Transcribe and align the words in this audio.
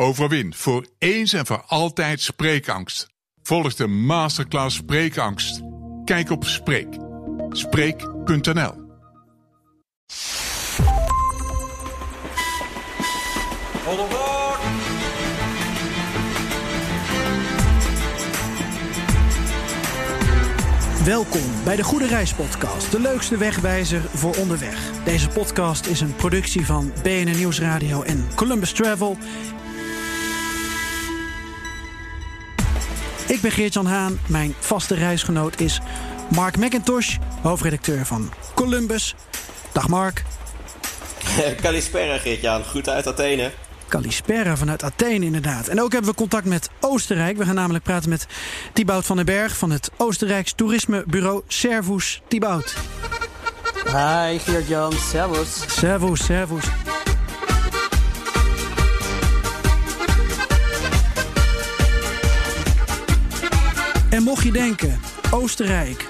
Overwin 0.00 0.54
voor 0.54 0.86
eens 0.98 1.32
en 1.32 1.46
voor 1.46 1.64
altijd 1.66 2.20
spreekangst. 2.20 3.08
Volg 3.42 3.74
de 3.74 3.86
masterclass 3.86 4.76
Spreekangst. 4.76 5.60
Kijk 6.04 6.30
op 6.30 6.44
Spreek. 6.44 6.96
Spreek.nl 7.50 8.88
Welkom 21.04 21.64
bij 21.64 21.76
de 21.76 21.82
Goede 21.82 22.06
Reis 22.06 22.34
Podcast, 22.34 22.90
de 22.90 23.00
leukste 23.00 23.36
wegwijzer 23.36 24.00
voor 24.00 24.36
onderweg. 24.36 25.02
Deze 25.04 25.28
podcast 25.28 25.86
is 25.86 26.00
een 26.00 26.14
productie 26.14 26.66
van 26.66 26.92
BNN 27.02 27.36
Nieuwsradio 27.36 28.02
en 28.02 28.28
Columbus 28.34 28.72
Travel. 28.72 29.16
Ik 33.30 33.40
ben 33.40 33.50
Geert-Jan 33.50 33.86
Haan. 33.86 34.20
Mijn 34.28 34.54
vaste 34.58 34.94
reisgenoot 34.94 35.60
is 35.60 35.80
Mark 36.34 36.56
McIntosh, 36.56 37.16
hoofdredacteur 37.42 38.06
van 38.06 38.32
Columbus. 38.54 39.14
Dag 39.72 39.88
Mark. 39.88 40.24
Kalispera 41.62 42.18
Geert-Jan, 42.18 42.64
goed 42.64 42.88
uit 42.88 43.06
Athene. 43.06 43.50
Kalispera 43.88 44.56
vanuit 44.56 44.82
Athene 44.82 45.24
inderdaad. 45.24 45.68
En 45.68 45.82
ook 45.82 45.92
hebben 45.92 46.10
we 46.10 46.16
contact 46.16 46.44
met 46.44 46.70
Oostenrijk. 46.80 47.36
We 47.36 47.44
gaan 47.44 47.54
namelijk 47.54 47.84
praten 47.84 48.08
met 48.08 48.26
Thibaut 48.72 49.06
van 49.06 49.16
den 49.16 49.26
Berg 49.26 49.56
van 49.56 49.70
het 49.70 49.90
Oostenrijks 49.96 50.52
toerismebureau 50.52 51.42
Servus. 51.46 52.22
Thibaut. 52.28 52.74
Hi 53.86 54.38
Geert-Jan, 54.38 54.92
servus. 54.92 55.64
Servus, 55.66 56.24
servus. 56.24 56.64
En 64.10 64.22
mocht 64.22 64.44
je 64.44 64.52
denken, 64.52 65.00
Oostenrijk, 65.30 66.06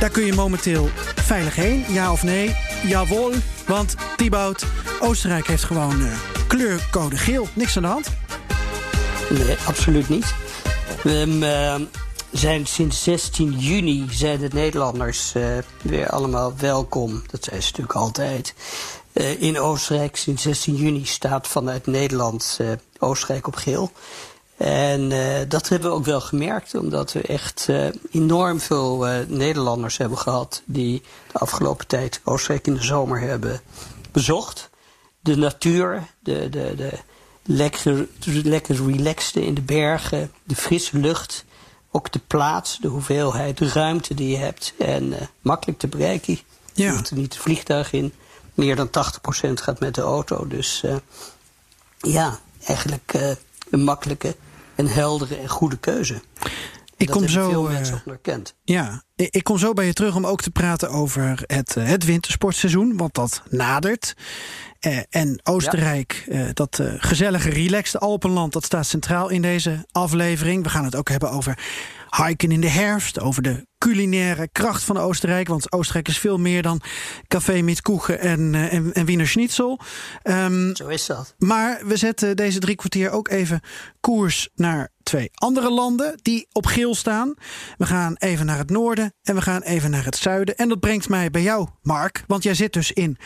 daar 0.00 0.10
kun 0.10 0.24
je 0.24 0.32
momenteel 0.32 0.88
veilig 1.14 1.54
heen, 1.54 1.84
ja 1.88 2.12
of 2.12 2.22
nee? 2.22 2.56
Jawel, 2.82 3.32
want 3.66 3.94
Thibaut, 4.16 4.64
Oostenrijk 5.00 5.46
heeft 5.46 5.64
gewoon 5.64 6.00
uh, 6.00 6.12
kleurcode 6.46 7.16
geel. 7.16 7.48
Niks 7.52 7.76
aan 7.76 7.82
de 7.82 7.88
hand? 7.88 8.08
Nee, 9.30 9.56
absoluut 9.66 10.08
niet. 10.08 10.34
We 11.02 11.26
uh, 11.26 11.86
zijn 12.32 12.66
sinds 12.66 13.02
16 13.02 13.52
juni 13.58 14.06
zijn 14.10 14.38
de 14.38 14.48
Nederlanders 14.52 15.32
uh, 15.36 15.44
weer 15.82 16.10
allemaal 16.10 16.54
welkom. 16.58 17.22
Dat 17.30 17.44
zijn 17.44 17.62
ze 17.62 17.68
natuurlijk 17.68 17.98
altijd. 17.98 18.54
In 19.38 19.58
Oostenrijk 19.58 20.16
sinds 20.16 20.42
16 20.42 20.74
juni 20.74 21.04
staat 21.04 21.46
vanuit 21.48 21.86
Nederland 21.86 22.60
Oostenrijk 22.98 23.46
op 23.46 23.54
geel. 23.54 23.92
En 24.56 25.10
uh, 25.10 25.38
dat 25.48 25.68
hebben 25.68 25.90
we 25.90 25.96
ook 25.96 26.04
wel 26.04 26.20
gemerkt, 26.20 26.74
omdat 26.74 27.12
we 27.12 27.20
echt 27.20 27.66
uh, 27.70 27.88
enorm 28.10 28.60
veel 28.60 29.08
uh, 29.08 29.18
Nederlanders 29.26 29.96
hebben 29.96 30.18
gehad 30.18 30.62
die 30.64 31.02
de 31.32 31.38
afgelopen 31.38 31.86
tijd 31.86 32.20
Oostenrijk 32.24 32.66
in 32.66 32.74
de 32.74 32.82
zomer 32.82 33.20
hebben 33.20 33.60
bezocht. 34.12 34.70
De 35.20 35.36
natuur, 35.36 36.02
de, 36.18 36.48
de, 36.48 36.74
de 36.76 36.92
lekker, 37.42 38.08
lekker 38.24 38.86
relaxte 38.86 39.46
in 39.46 39.54
de 39.54 39.60
bergen, 39.60 40.32
de 40.44 40.56
frisse 40.56 40.98
lucht, 40.98 41.44
ook 41.90 42.12
de 42.12 42.20
plaats, 42.26 42.78
de 42.80 42.88
hoeveelheid 42.88 43.60
ruimte 43.60 44.14
die 44.14 44.28
je 44.28 44.36
hebt 44.36 44.74
en 44.78 45.14
makkelijk 45.40 45.78
te 45.78 45.88
bereiken. 45.88 46.38
Ja. 46.72 46.86
Je 46.86 46.92
moet 46.92 47.10
er 47.10 47.16
niet 47.16 47.34
het 47.34 47.42
vliegtuig 47.42 47.92
in. 47.92 48.12
Meer 48.54 48.76
dan 48.76 48.88
80% 48.88 48.90
gaat 49.52 49.80
met 49.80 49.94
de 49.94 50.00
auto. 50.00 50.46
Dus 50.46 50.82
ja, 51.98 52.38
eigenlijk 52.64 53.36
een 53.70 53.84
makkelijke 53.84 54.36
een 54.76 54.88
heldere 54.88 55.36
en 55.36 55.48
goede 55.48 55.76
keuze. 55.76 56.20
Ik 56.96 57.06
dat 57.06 57.16
kom 57.16 57.28
zo. 57.28 57.48
Veel 57.50 57.62
mensen 57.62 58.02
ook. 58.06 58.28
Ja, 58.64 59.02
ik 59.16 59.44
kom 59.44 59.58
zo 59.58 59.72
bij 59.72 59.86
je 59.86 59.92
terug 59.92 60.14
om 60.14 60.26
ook 60.26 60.40
te 60.42 60.50
praten 60.50 60.90
over 60.90 61.42
het, 61.46 61.74
het 61.74 62.04
wintersportseizoen, 62.04 62.96
want 62.96 63.14
dat 63.14 63.42
nadert. 63.50 64.14
Eh, 64.80 64.98
en 65.10 65.40
Oostenrijk, 65.42 66.24
ja. 66.28 66.32
eh, 66.32 66.48
dat 66.52 66.80
gezellige, 66.96 67.50
relaxte 67.50 67.98
Alpenland, 67.98 68.52
dat 68.52 68.64
staat 68.64 68.86
centraal 68.86 69.28
in 69.28 69.42
deze 69.42 69.86
aflevering. 69.92 70.62
We 70.62 70.68
gaan 70.68 70.84
het 70.84 70.96
ook 70.96 71.08
hebben 71.08 71.30
over 71.30 71.58
hiken 72.10 72.52
in 72.52 72.60
de 72.60 72.68
herfst, 72.68 73.20
over 73.20 73.42
de 73.42 73.66
culinaire 73.78 74.48
kracht 74.52 74.82
van 74.82 74.96
Oostenrijk. 74.96 75.48
Want 75.48 75.72
Oostenrijk 75.72 76.08
is 76.08 76.18
veel 76.18 76.38
meer 76.38 76.62
dan 76.62 76.80
café 77.28 77.60
met 77.60 77.82
koegen 77.82 78.20
en, 78.20 78.52
uh, 78.52 78.72
en, 78.72 78.92
en 78.92 79.04
Wiener 79.04 79.28
Schnitzel. 79.28 79.80
Um, 80.22 80.76
Zo 80.76 80.88
is 80.88 81.06
dat. 81.06 81.34
Maar 81.38 81.86
we 81.86 81.96
zetten 81.96 82.36
deze 82.36 82.58
drie 82.58 82.76
kwartier 82.76 83.10
ook 83.10 83.28
even 83.28 83.60
koers 84.00 84.48
naar 84.54 84.88
twee 85.02 85.30
andere 85.34 85.70
landen 85.70 86.18
die 86.22 86.46
op 86.52 86.66
geel 86.66 86.94
staan. 86.94 87.34
We 87.76 87.86
gaan 87.86 88.14
even 88.18 88.46
naar 88.46 88.58
het 88.58 88.70
noorden 88.70 89.14
en 89.22 89.34
we 89.34 89.42
gaan 89.42 89.62
even 89.62 89.90
naar 89.90 90.04
het 90.04 90.16
zuiden. 90.16 90.56
En 90.56 90.68
dat 90.68 90.80
brengt 90.80 91.08
mij 91.08 91.30
bij 91.30 91.42
jou, 91.42 91.68
Mark. 91.82 92.24
Want 92.26 92.42
jij 92.42 92.54
zit 92.54 92.72
dus 92.72 92.92
in 92.92 93.16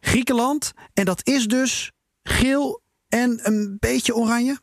Griekenland. 0.00 0.72
En 0.94 1.04
dat 1.04 1.26
is 1.26 1.46
dus 1.46 1.92
geel 2.22 2.82
en 3.08 3.40
een 3.42 3.76
beetje 3.78 4.14
oranje. 4.14 4.58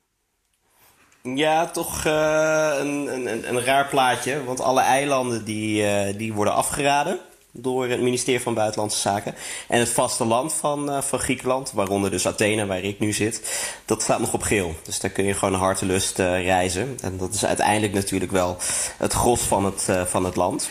Ja, 1.31 1.65
toch 1.65 2.05
uh, 2.05 2.71
een, 2.79 3.13
een, 3.13 3.49
een, 3.49 3.63
raar 3.63 3.87
plaatje. 3.87 4.43
Want 4.43 4.61
alle 4.61 4.81
eilanden 4.81 5.45
die, 5.45 5.83
uh, 5.83 6.17
die 6.17 6.33
worden 6.33 6.53
afgeraden 6.53 7.19
door 7.51 7.87
het 7.87 8.01
ministerie 8.01 8.41
van 8.41 8.53
Buitenlandse 8.53 8.99
Zaken. 8.99 9.35
En 9.67 9.79
het 9.79 9.89
vasteland 9.89 10.53
van, 10.53 10.89
uh, 10.89 11.01
van 11.01 11.19
Griekenland, 11.19 11.71
waaronder 11.71 12.11
dus 12.11 12.27
Athene, 12.27 12.65
waar 12.65 12.81
ik 12.81 12.99
nu 12.99 13.13
zit, 13.13 13.41
dat 13.85 14.01
staat 14.01 14.19
nog 14.19 14.33
op 14.33 14.41
geel. 14.41 14.75
Dus 14.83 14.99
daar 14.99 15.11
kun 15.11 15.25
je 15.25 15.33
gewoon 15.33 15.53
hartelust 15.53 16.17
reizen. 16.17 16.97
En 17.01 17.17
dat 17.17 17.33
is 17.33 17.45
uiteindelijk 17.45 17.93
natuurlijk 17.93 18.31
wel 18.31 18.57
het 18.97 19.13
gros 19.13 19.41
van 19.41 19.65
het, 19.65 19.87
van 20.05 20.25
het 20.25 20.35
land. 20.35 20.69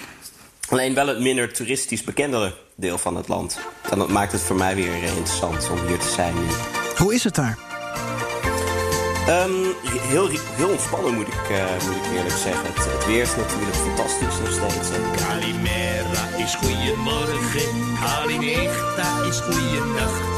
Alleen 0.69 0.95
wel 0.95 1.07
het 1.07 1.21
minder 1.21 1.53
toeristisch 1.53 2.05
bekendere 2.05 2.55
deel 2.75 2.99
van 2.99 3.17
het 3.17 3.29
land. 3.29 3.59
En 3.91 3.99
dat 3.99 4.09
maakt 4.09 4.33
het 4.33 4.41
voor 4.41 4.57
mij 4.57 4.75
weer 4.75 4.95
interessant 4.95 5.71
om 5.71 5.87
hier 5.87 5.99
te 5.99 6.09
zijn. 6.09 6.35
Hoe 6.97 7.15
is 7.15 7.25
het 7.25 7.35
daar? 7.35 7.59
Um, 9.29 9.75
heel, 10.09 10.29
heel 10.29 10.69
ontspannen 10.69 11.15
moet 11.15 11.27
ik, 11.27 11.51
uh, 11.51 11.87
moet 11.87 11.97
ik 11.97 12.17
eerlijk 12.17 12.37
zeggen. 12.37 12.65
Het, 12.67 12.93
het, 12.93 13.07
weer 13.07 13.23
is 13.23 13.37
natuurlijk 13.37 13.77
fantastisch 13.77 14.39
nog 14.39 14.53
steeds. 14.53 14.89
Kalimera 15.27 16.37
is 16.37 16.55
goeiemorgen, 16.55 17.97
Kalimera 18.01 19.25
is 19.29 19.41
goeienacht. 19.41 20.31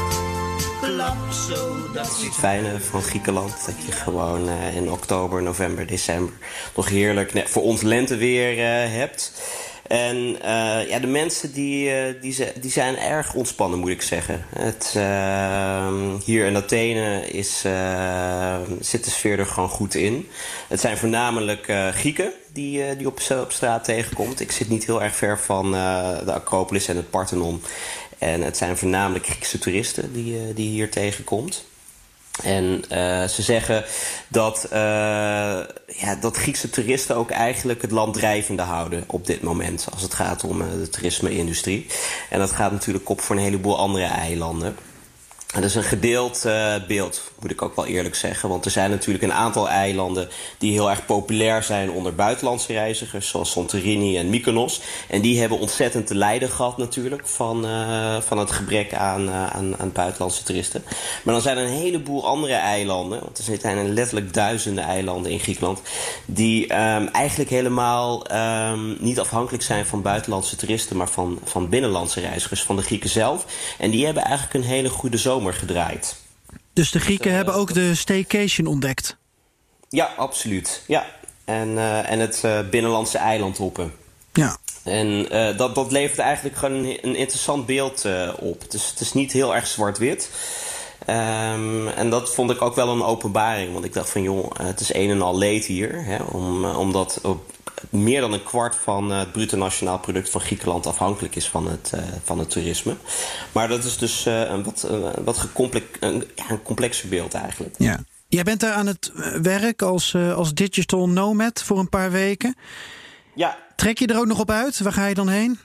Dat 1.93 2.05
het 2.05 2.33
fijne 2.33 2.79
van 2.79 3.01
Griekenland. 3.01 3.65
Dat 3.65 3.75
je 3.85 3.91
gewoon 3.91 4.49
uh, 4.49 4.75
in 4.75 4.91
oktober, 4.91 5.41
november, 5.41 5.87
december 5.87 6.33
nog 6.75 6.89
heerlijk 6.89 7.33
net 7.33 7.49
voor 7.49 7.63
ons 7.63 7.81
lenteweer 7.81 8.53
uh, 8.53 8.97
hebt. 8.97 9.31
En 9.87 10.17
uh, 10.17 10.89
ja, 10.89 10.99
de 10.99 11.07
mensen 11.07 11.53
die, 11.53 11.89
uh, 11.89 12.21
die, 12.21 12.47
die 12.61 12.71
zijn 12.71 12.97
erg 12.97 13.33
ontspannen, 13.33 13.79
moet 13.79 13.89
ik 13.89 14.01
zeggen. 14.01 14.45
Het, 14.55 14.93
uh, 14.97 16.13
hier 16.23 16.45
in 16.45 16.55
Athene 16.55 17.27
is, 17.27 17.59
zit 18.79 19.03
de 19.03 19.09
sfeer 19.09 19.39
er 19.39 19.45
gewoon 19.45 19.69
goed 19.69 19.95
in. 19.95 20.27
Het 20.67 20.79
zijn 20.79 20.97
voornamelijk 20.97 21.73
Grieken 21.91 22.31
die, 22.53 22.95
die 22.95 23.07
op, 23.07 23.19
op 23.41 23.51
straat 23.51 23.83
tegenkomt. 23.83 24.39
Ik 24.39 24.51
zit 24.51 24.69
niet 24.69 24.85
heel 24.85 25.03
erg 25.03 25.15
ver 25.15 25.39
van 25.39 25.71
de 25.71 26.33
Acropolis 26.33 26.87
en 26.87 26.95
het 26.95 27.09
Parthenon. 27.09 27.61
En 28.17 28.41
het 28.41 28.57
zijn 28.57 28.77
voornamelijk 28.77 29.25
Griekse 29.25 29.59
toeristen 29.59 30.13
die, 30.13 30.53
die 30.53 30.69
hier 30.69 30.91
tegenkomt. 30.91 31.65
En 32.43 32.83
uh, 32.91 33.23
ze 33.23 33.41
zeggen 33.41 33.83
dat, 34.27 34.65
uh, 34.65 34.79
ja, 35.87 36.15
dat 36.19 36.37
Griekse 36.37 36.69
toeristen 36.69 37.15
ook 37.15 37.31
eigenlijk 37.31 37.81
het 37.81 37.91
land 37.91 38.13
drijvende 38.13 38.61
houden 38.61 39.03
op 39.07 39.25
dit 39.25 39.41
moment. 39.41 39.87
Als 39.91 40.01
het 40.01 40.13
gaat 40.13 40.43
om 40.43 40.61
uh, 40.61 40.67
de 40.71 40.89
toerisme-industrie. 40.89 41.85
En 42.29 42.39
dat 42.39 42.51
gaat 42.51 42.71
natuurlijk 42.71 43.09
op 43.09 43.21
voor 43.21 43.35
een 43.35 43.41
heleboel 43.41 43.77
andere 43.77 44.05
eilanden. 44.05 44.75
En 45.53 45.61
dat 45.61 45.69
is 45.69 45.75
een 45.75 45.83
gedeeld 45.83 46.47
beeld, 46.87 47.31
moet 47.45 47.53
ik 47.53 47.61
ook 47.61 47.75
wel 47.75 47.85
eerlijk 47.85 48.15
zeggen. 48.15 48.49
Want 48.49 48.65
er 48.65 48.71
zijn 48.71 48.89
natuurlijk 48.89 49.23
een 49.23 49.33
aantal 49.33 49.69
eilanden 49.69 50.29
die 50.57 50.71
heel 50.71 50.89
erg 50.89 51.05
populair 51.05 51.63
zijn 51.63 51.91
onder 51.91 52.15
buitenlandse 52.15 52.73
reizigers, 52.73 53.27
zoals 53.27 53.51
Santorini 53.51 54.17
en 54.17 54.29
Mykonos. 54.29 54.81
En 55.09 55.21
die 55.21 55.39
hebben 55.39 55.59
ontzettend 55.59 56.07
te 56.07 56.15
lijden 56.15 56.49
gehad 56.49 56.77
natuurlijk 56.77 57.27
van, 57.27 57.65
uh, 57.65 58.21
van 58.21 58.37
het 58.37 58.51
gebrek 58.51 58.93
aan, 58.93 59.27
uh, 59.27 59.47
aan, 59.47 59.77
aan 59.77 59.91
buitenlandse 59.91 60.43
toeristen. 60.43 60.83
Maar 61.23 61.33
dan 61.33 61.43
zijn 61.43 61.57
er 61.57 61.63
een 61.63 61.69
heleboel 61.69 62.27
andere 62.27 62.53
eilanden, 62.53 63.19
want 63.19 63.37
er 63.37 63.59
zijn 63.59 63.93
letterlijk 63.93 64.33
duizenden 64.33 64.83
eilanden 64.83 65.31
in 65.31 65.39
Griekenland, 65.39 65.81
die 66.25 66.63
um, 66.63 67.07
eigenlijk 67.07 67.49
helemaal 67.49 68.25
um, 68.71 68.97
niet 68.99 69.19
afhankelijk 69.19 69.63
zijn 69.63 69.85
van 69.85 70.01
buitenlandse 70.01 70.55
toeristen, 70.55 70.97
maar 70.97 71.09
van, 71.09 71.39
van 71.43 71.69
binnenlandse 71.69 72.19
reizigers, 72.19 72.63
van 72.63 72.75
de 72.75 72.81
Grieken 72.81 73.09
zelf. 73.09 73.45
En 73.77 73.91
die 73.91 74.05
hebben 74.05 74.23
eigenlijk 74.23 74.53
een 74.53 74.69
hele 74.69 74.89
goede 74.89 75.17
zomer 75.17 75.53
gedraaid. 75.53 76.23
Dus 76.75 76.91
de 76.91 76.99
Grieken 76.99 77.29
uh, 77.29 77.35
hebben 77.35 77.53
ook 77.53 77.73
de 77.73 77.95
staycation 77.95 78.67
ontdekt? 78.67 79.17
Ja, 79.89 80.13
absoluut. 80.17 80.81
Ja. 80.87 81.05
En, 81.45 81.69
uh, 81.69 82.11
en 82.11 82.19
het 82.19 82.41
uh, 82.45 82.59
binnenlandse 82.69 83.17
eiland 83.17 83.57
hoppen. 83.57 83.93
Ja. 84.33 84.57
En 84.83 85.27
dat, 85.57 85.75
dat 85.75 85.91
levert 85.91 86.19
eigenlijk 86.19 86.55
gewoon 86.55 86.75
een, 86.75 87.15
interessant 87.15 87.65
beeld 87.65 88.05
op. 88.39 88.61
Het 88.61 88.73
is, 88.73 88.89
het 88.89 88.99
is 88.99 89.13
niet 89.13 89.31
heel 89.31 89.55
erg 89.55 89.67
zwart-wit. 89.67 90.29
Ehm, 91.05 91.87
en 91.87 92.09
dat 92.09 92.33
vond 92.33 92.51
ik 92.51 92.61
ook 92.61 92.75
wel 92.75 92.89
een 92.89 93.03
openbaring. 93.03 93.73
Want 93.73 93.85
ik 93.85 93.93
dacht 93.93 94.09
van 94.09 94.21
joh, 94.21 94.51
het 94.61 94.79
is 94.79 94.93
een 94.93 95.09
en 95.09 95.21
al 95.21 95.37
leed 95.37 95.65
hier. 95.65 96.05
Hè, 96.05 96.23
om, 96.23 96.65
omdat 96.65 97.19
op 97.23 97.54
meer 97.89 98.21
dan 98.21 98.33
een 98.33 98.43
kwart 98.43 98.75
van 98.75 99.11
het 99.11 99.31
bruto 99.31 99.57
nationaal 99.57 99.99
product 99.99 100.29
van 100.29 100.41
Griekenland 100.41 100.85
afhankelijk 100.85 101.35
is 101.35 101.49
van 101.49 101.67
het, 101.67 101.91
uh, 101.95 102.01
van 102.23 102.39
het 102.39 102.49
toerisme. 102.49 102.95
Maar 103.51 103.67
dat 103.67 103.83
is 103.83 103.97
dus 103.97 104.25
uh, 104.27 104.41
een 104.41 104.63
wat, 104.63 104.87
wat 105.23 105.37
gecomplex, 105.37 105.85
een, 105.99 106.23
ja, 106.35 106.49
een 106.49 106.61
complexer 106.61 107.09
beeld 107.09 107.33
eigenlijk. 107.33 107.75
Ja. 107.77 107.99
Jij 108.27 108.43
bent 108.43 108.59
daar 108.59 108.73
aan 108.73 108.87
het 108.87 109.11
werk 109.41 109.81
als, 109.81 110.15
als 110.15 110.53
digital 110.53 111.09
nomad 111.09 111.63
voor 111.63 111.79
een 111.79 111.89
paar 111.89 112.11
weken. 112.11 112.55
Ja. 113.35 113.57
Trek 113.75 113.99
je 113.99 114.07
er 114.07 114.17
ook 114.17 114.25
nog 114.25 114.39
op 114.39 114.51
uit? 114.51 114.79
Waar 114.79 114.93
ga 114.93 115.05
je 115.05 115.15
dan 115.15 115.29
heen? 115.29 115.59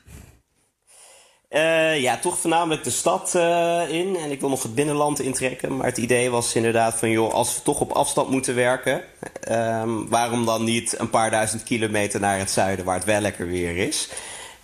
Uh, 1.50 2.00
ja, 2.00 2.18
toch 2.18 2.38
voornamelijk 2.38 2.84
de 2.84 2.90
stad 2.90 3.32
uh, 3.36 3.82
in. 3.88 4.16
En 4.16 4.30
ik 4.30 4.40
wil 4.40 4.48
nog 4.48 4.62
het 4.62 4.74
binnenland 4.74 5.20
intrekken. 5.20 5.76
Maar 5.76 5.86
het 5.86 5.98
idee 5.98 6.30
was 6.30 6.54
inderdaad 6.54 6.98
van, 6.98 7.10
joh, 7.10 7.32
als 7.32 7.54
we 7.54 7.62
toch 7.62 7.80
op 7.80 7.90
afstand 7.92 8.30
moeten 8.30 8.54
werken, 8.54 9.02
um, 9.50 10.08
waarom 10.08 10.46
dan 10.46 10.64
niet 10.64 10.98
een 10.98 11.10
paar 11.10 11.30
duizend 11.30 11.62
kilometer 11.62 12.20
naar 12.20 12.38
het 12.38 12.50
zuiden, 12.50 12.84
waar 12.84 12.94
het 12.94 13.04
wel 13.04 13.20
lekker 13.20 13.46
weer 13.46 13.76
is? 13.76 14.08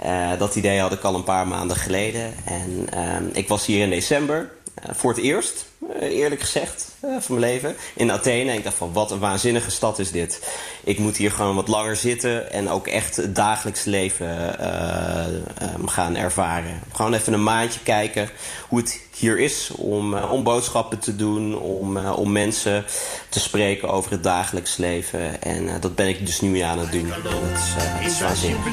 Uh, 0.04 0.38
dat 0.38 0.54
idee 0.56 0.80
had 0.80 0.92
ik 0.92 1.02
al 1.02 1.14
een 1.14 1.24
paar 1.24 1.46
maanden 1.46 1.76
geleden. 1.76 2.34
En 2.44 3.30
ik 3.32 3.48
was 3.48 3.66
hier 3.66 3.82
in 3.82 3.90
december 3.90 4.50
voor 4.90 5.10
het 5.10 5.22
eerst, 5.22 5.66
eerlijk 6.00 6.40
gezegd, 6.40 6.94
van 7.00 7.38
mijn 7.38 7.52
leven, 7.52 7.76
in 7.94 8.12
Athene. 8.12 8.50
En 8.50 8.56
ik 8.56 8.64
dacht 8.64 8.76
van, 8.76 8.92
wat 8.92 9.10
een 9.10 9.18
waanzinnige 9.18 9.70
stad 9.70 9.98
is 9.98 10.10
dit. 10.10 10.40
Ik 10.86 10.98
moet 10.98 11.16
hier 11.16 11.30
gewoon 11.30 11.54
wat 11.54 11.68
langer 11.68 11.96
zitten 11.96 12.52
en 12.52 12.68
ook 12.68 12.86
echt 12.86 13.16
het 13.16 13.34
dagelijks 13.34 13.84
leven 13.84 14.56
uh, 14.60 15.26
um, 15.74 15.88
gaan 15.88 16.16
ervaren. 16.16 16.80
Gewoon 16.92 17.14
even 17.14 17.32
een 17.32 17.42
maandje 17.42 17.80
kijken 17.82 18.28
hoe 18.68 18.78
het 18.78 19.00
hier 19.16 19.38
is 19.38 19.70
om, 19.70 20.14
uh, 20.14 20.32
om 20.32 20.42
boodschappen 20.42 20.98
te 20.98 21.16
doen, 21.16 21.58
om, 21.58 21.96
om 21.96 22.32
mensen 22.32 22.84
te 23.28 23.40
spreken 23.40 23.88
over 23.88 24.10
het 24.10 24.22
dagelijks 24.22 24.76
leven. 24.76 25.42
En 25.42 25.80
dat 25.80 25.94
ben 25.94 26.08
ik 26.08 26.26
dus 26.26 26.40
nu 26.40 26.58
aan 26.58 26.78
het 26.78 26.92
doen. 26.92 27.08
Dat 27.08 27.32
is, 27.32 27.74
dat 27.74 28.06
is 28.10 28.20
waanzinnig. 28.20 28.64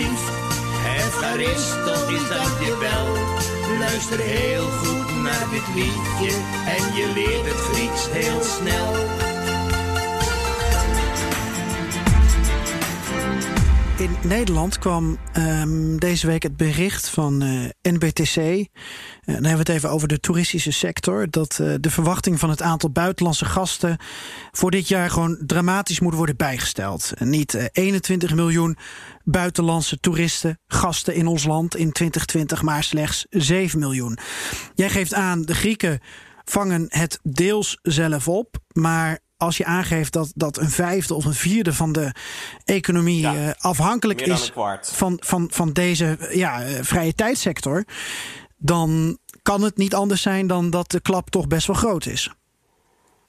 Evaristo 0.98 2.08
is 2.08 2.28
dankjewel. 2.30 3.06
Luister 3.80 4.20
heel 4.20 4.70
goed 4.70 5.22
naar 5.22 5.48
dit 5.52 5.76
liedje 5.76 6.38
en 6.68 6.96
je 6.96 7.12
leert 7.16 7.46
het 7.46 7.62
Grieks 7.62 8.08
heel 8.12 8.44
snel. 8.44 9.33
In 13.98 14.16
Nederland 14.24 14.80
kwam 14.80 15.18
um, 15.38 16.00
deze 16.00 16.28
week 16.28 16.44
het 16.44 16.58
bericht 16.58 17.10
van 17.10 17.44
uh, 17.44 17.70
NBTC. 17.82 18.36
Uh, 18.36 18.56
dan 19.26 19.34
hebben 19.34 19.52
we 19.52 19.58
het 19.58 19.70
even 19.70 19.90
over 19.90 20.08
de 20.08 20.20
toeristische 20.20 20.72
sector. 20.72 21.30
Dat 21.30 21.60
uh, 21.62 21.74
de 21.80 21.90
verwachting 21.90 22.40
van 22.40 22.50
het 22.50 22.62
aantal 22.62 22.90
buitenlandse 22.90 23.46
gasten 23.46 23.98
voor 24.52 24.72
dit 24.72 24.88
jaar 24.88 25.10
gewoon 25.10 25.38
dramatisch 25.46 26.00
moet 26.00 26.14
worden 26.14 26.38
bijgesteld. 26.38 27.12
En 27.16 27.30
niet 27.30 27.70
21 27.72 28.36
miljoen 28.36 28.78
buitenlandse 29.24 30.00
toeristen, 30.00 30.60
gasten 30.68 31.16
in 31.16 31.28
ons 31.28 31.44
land 31.44 31.76
in 31.76 31.92
2020, 31.92 32.62
maar 32.62 32.84
slechts 32.84 33.26
7 33.30 33.80
miljoen. 33.80 34.18
Jij 34.76 34.90
geeft 34.90 35.14
aan, 35.14 35.42
de 35.42 35.56
Grieken 35.56 36.00
vangen 36.44 36.86
het 36.90 37.20
deels 37.24 37.80
zelf 37.82 38.28
op, 38.28 38.58
maar 38.72 39.20
als 39.44 39.58
je 39.58 39.66
aangeeft 39.66 40.14
dat, 40.14 40.32
dat 40.36 40.58
een 40.58 40.70
vijfde 40.70 41.14
of 41.14 41.26
een 41.26 41.34
vierde 41.34 41.74
van 41.74 41.92
de 41.92 42.12
economie 42.66 43.20
ja, 43.20 43.36
uh, 43.36 43.50
afhankelijk 43.58 44.22
is 44.22 44.52
van, 44.82 45.18
van, 45.22 45.48
van 45.52 45.72
deze 45.72 46.18
ja, 46.32 46.66
uh, 46.66 46.78
vrije 46.82 47.14
tijdsector, 47.16 47.86
dan 48.58 49.18
kan 49.42 49.62
het 49.62 49.78
niet 49.78 49.96
anders 49.96 50.22
zijn 50.22 50.48
dan 50.48 50.70
dat 50.70 50.92
de 50.92 51.02
klap 51.02 51.30
toch 51.30 51.48
best 51.48 51.68
wel 51.68 51.76
groot 51.76 52.06
is. 52.06 52.30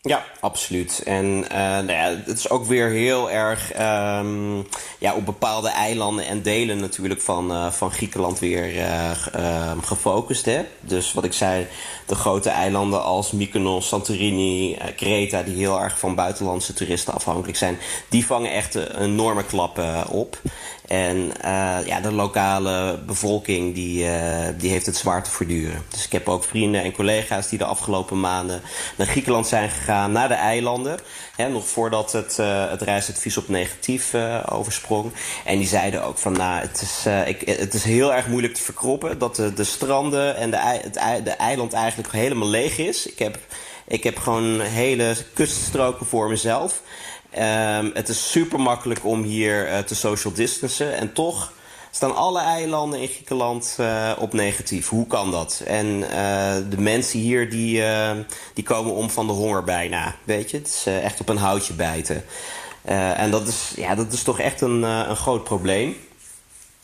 Ja, 0.09 0.25
absoluut. 0.41 1.03
En 1.05 1.27
uh, 1.27 1.59
nou 1.59 1.93
ja, 1.93 2.17
het 2.25 2.39
is 2.39 2.51
ook 2.51 2.65
weer 2.65 2.89
heel 2.89 3.31
erg 3.31 3.73
um, 4.21 4.67
ja, 4.99 5.15
op 5.15 5.25
bepaalde 5.25 5.69
eilanden 5.69 6.27
en 6.27 6.43
delen 6.43 6.79
natuurlijk 6.79 7.21
van, 7.21 7.53
uh, 7.53 7.71
van 7.71 7.91
Griekenland 7.91 8.39
weer 8.39 8.77
uh, 8.77 9.73
gefocust. 9.83 10.45
Hè? 10.45 10.65
Dus 10.81 11.13
wat 11.13 11.25
ik 11.25 11.33
zei, 11.33 11.67
de 12.07 12.15
grote 12.15 12.51
eilanden 12.51 13.03
als 13.03 13.33
Mykonos, 13.33 13.89
Santorini, 13.89 14.79
Kreta... 14.97 15.43
die 15.43 15.57
heel 15.57 15.81
erg 15.81 15.99
van 15.99 16.15
buitenlandse 16.15 16.73
toeristen 16.73 17.15
afhankelijk 17.15 17.59
zijn... 17.59 17.79
die 18.09 18.27
vangen 18.27 18.53
echt 18.53 18.75
enorme 18.75 19.45
klap 19.45 19.83
op. 20.09 20.41
En 20.89 21.17
uh, 21.17 21.79
ja, 21.87 22.01
de 22.03 22.13
lokale 22.13 22.99
bevolking 23.07 23.75
die, 23.75 24.05
uh, 24.05 24.47
die 24.59 24.71
heeft 24.71 24.87
het 24.87 24.97
zwaar 24.97 25.23
te 25.23 25.31
verduren. 25.31 25.83
Dus 25.89 26.05
ik 26.05 26.13
heb 26.13 26.29
ook 26.29 26.45
vrienden 26.45 26.83
en 26.83 26.93
collega's 26.93 27.49
die 27.49 27.59
de 27.59 27.65
afgelopen 27.65 28.21
maanden 28.21 28.63
naar 28.97 29.07
Griekenland 29.07 29.47
zijn 29.47 29.71
gegaan, 29.71 30.13
naar 30.13 30.29
de 30.29 30.35
eilanden. 30.35 30.99
Hè, 31.37 31.49
nog 31.49 31.69
voordat 31.69 32.13
het, 32.13 32.37
uh, 32.41 32.71
het 32.71 32.83
reisadvies 32.83 33.37
op 33.37 33.49
negatief 33.49 34.15
oversprong. 34.49 35.13
En 35.45 35.59
die 35.59 35.67
zeiden 35.67 36.05
ook 36.05 36.19
van 36.19 36.33
nou, 36.33 36.61
het 36.61 36.81
is, 36.83 37.07
ik, 37.27 37.59
het 37.59 37.75
is 37.75 37.85
heel 37.85 38.15
erg 38.15 38.27
moeilijk 38.27 38.55
te 38.55 38.63
verkroppen 38.63 39.19
dat 39.19 39.37
de, 39.37 39.53
de 39.53 39.65
stranden 39.65 40.37
en 40.37 40.51
de, 40.51 40.57
het, 40.57 41.25
de 41.25 41.31
eiland 41.31 41.73
eigenlijk 41.73 42.13
helemaal 42.13 42.49
leeg 42.49 42.79
is. 42.79 43.07
Ik 43.07 43.19
heb, 43.19 43.39
ik 43.87 44.05
heb 44.05 44.19
gewoon 44.19 44.61
hele 44.61 45.17
kuststroken 45.35 46.07
voor 46.07 46.29
mezelf. 46.29 46.83
Um, 47.39 47.91
het 47.95 48.09
is 48.09 48.31
super 48.31 48.61
makkelijk 48.61 49.05
om 49.05 49.23
hier 49.23 49.69
uh, 49.69 49.79
te 49.79 49.95
social 49.95 50.33
distancen. 50.33 50.97
En 50.97 51.13
toch 51.13 51.53
staan 51.91 52.17
alle 52.17 52.41
eilanden 52.41 53.01
in 53.01 53.09
Griekenland 53.09 53.77
uh, 53.81 54.13
op 54.19 54.33
negatief. 54.33 54.89
Hoe 54.89 55.07
kan 55.07 55.31
dat? 55.31 55.63
En 55.67 55.87
uh, 55.87 56.55
de 56.71 56.79
mensen 56.79 57.19
hier 57.19 57.51
die, 57.51 57.83
die 58.55 58.65
komen 58.65 58.95
om 58.95 59.11
van 59.11 59.27
de 59.27 59.33
honger 59.33 59.65
bijna. 59.65 60.15
Weet 60.25 60.51
je, 60.51 60.57
het 60.57 60.67
is 60.67 60.87
echt 60.87 61.21
op 61.21 61.29
een 61.29 61.37
houtje 61.37 61.73
bijten. 61.73 62.25
en 63.17 63.31
dat 63.31 63.49
is, 63.49 63.73
ja, 63.77 63.95
dat 63.95 64.13
is 64.13 64.23
toch 64.23 64.41
echt 64.41 64.61
een, 64.61 64.83
een 64.83 65.17
groot 65.17 65.45
probleem. 65.45 65.97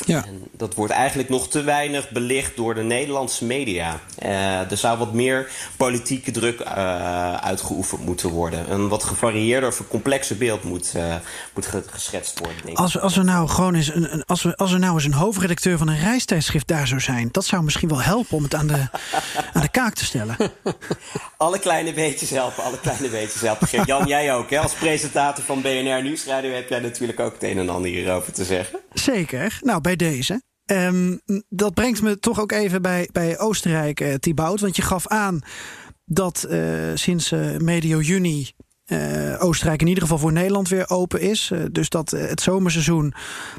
Ja. 0.07 0.25
En 0.27 0.43
dat 0.53 0.75
wordt 0.75 0.93
eigenlijk 0.93 1.29
nog 1.29 1.49
te 1.49 1.63
weinig 1.63 2.11
belicht 2.11 2.57
door 2.57 2.75
de 2.75 2.83
Nederlandse 2.83 3.45
media. 3.45 4.01
Uh, 4.23 4.71
er 4.71 4.77
zou 4.77 4.99
wat 4.99 5.13
meer 5.13 5.51
politieke 5.77 6.31
druk 6.31 6.61
uh, 6.61 7.35
uitgeoefend 7.35 8.05
moeten 8.05 8.29
worden. 8.29 8.73
Een 8.73 8.89
wat 8.89 9.05
gevarieerder 9.05 9.69
of 9.69 9.79
een 9.79 9.89
complexer 9.89 10.37
beeld 10.37 10.65
moet, 10.65 10.93
uh, 10.97 11.15
moet 11.55 11.69
geschetst 11.87 12.39
worden. 12.39 12.57
Denk 12.65 12.79
als, 12.79 12.99
als 12.99 13.17
er 13.17 13.25
nou 13.25 13.49
gewoon 13.49 13.75
eens 13.75 13.95
een, 13.95 14.13
een, 14.13 14.25
als, 14.25 14.43
we, 14.43 14.57
als 14.57 14.73
er 14.73 14.79
nou 14.79 14.95
eens 14.95 15.05
een 15.05 15.13
hoofdredacteur 15.13 15.79
van 15.79 15.89
een 15.89 15.99
reistijdschrift 15.99 16.67
daar 16.67 16.87
zou 16.87 17.01
zijn, 17.01 17.29
dat 17.33 17.45
zou 17.45 17.63
misschien 17.63 17.89
wel 17.89 18.03
helpen 18.03 18.37
om 18.37 18.43
het 18.43 18.55
aan 18.55 18.67
de, 18.67 18.89
aan 19.53 19.63
de 19.63 19.71
kaak 19.71 19.95
te 19.95 20.05
stellen. 20.05 20.37
alle 21.37 21.59
kleine 21.59 21.93
beetjes 21.93 22.31
helpen, 22.31 22.65
alle 22.65 22.81
kleine 22.81 23.09
beetjes 23.09 23.41
helpen. 23.41 23.85
Jan, 23.85 24.07
jij 24.07 24.35
ook, 24.35 24.51
hè? 24.51 24.59
Als 24.59 24.73
presentator 24.73 25.45
van 25.45 25.61
BNR 25.61 26.03
Nieuwsradio 26.03 26.53
heb 26.53 26.69
jij 26.69 26.81
natuurlijk 26.81 27.21
ook 27.21 27.33
het 27.33 27.43
een 27.43 27.59
en 27.59 27.69
ander 27.69 27.91
hierover 27.91 28.33
te 28.33 28.45
zeggen. 28.45 28.79
Zeker. 28.93 29.59
Nou, 29.63 29.81
bij 29.97 30.09
deze. 30.09 30.43
Um, 30.67 31.21
dat 31.49 31.75
brengt 31.75 32.03
me 32.03 32.19
toch 32.19 32.41
ook 32.41 32.53
even 32.53 32.83
bij, 32.83 33.09
bij 33.13 33.39
Oostenrijk, 33.39 34.01
uh, 34.01 34.15
Thibaut. 34.15 34.61
Want 34.61 34.77
je 34.77 34.83
gaf 34.83 35.07
aan 35.07 35.41
dat 36.05 36.47
uh, 36.51 36.61
sinds 36.95 37.33
uh, 37.33 37.57
medio 37.57 38.01
juni 38.01 38.51
uh, 38.87 39.43
Oostenrijk 39.43 39.81
in 39.81 39.87
ieder 39.87 40.03
geval 40.03 40.19
voor 40.19 40.33
Nederland 40.33 40.69
weer 40.69 40.89
open 40.89 41.21
is. 41.21 41.51
Uh, 41.53 41.65
dus 41.73 41.89
dat 41.89 42.13
uh, 42.13 42.27
het 42.27 42.41
zomerseizoen, 42.41 43.15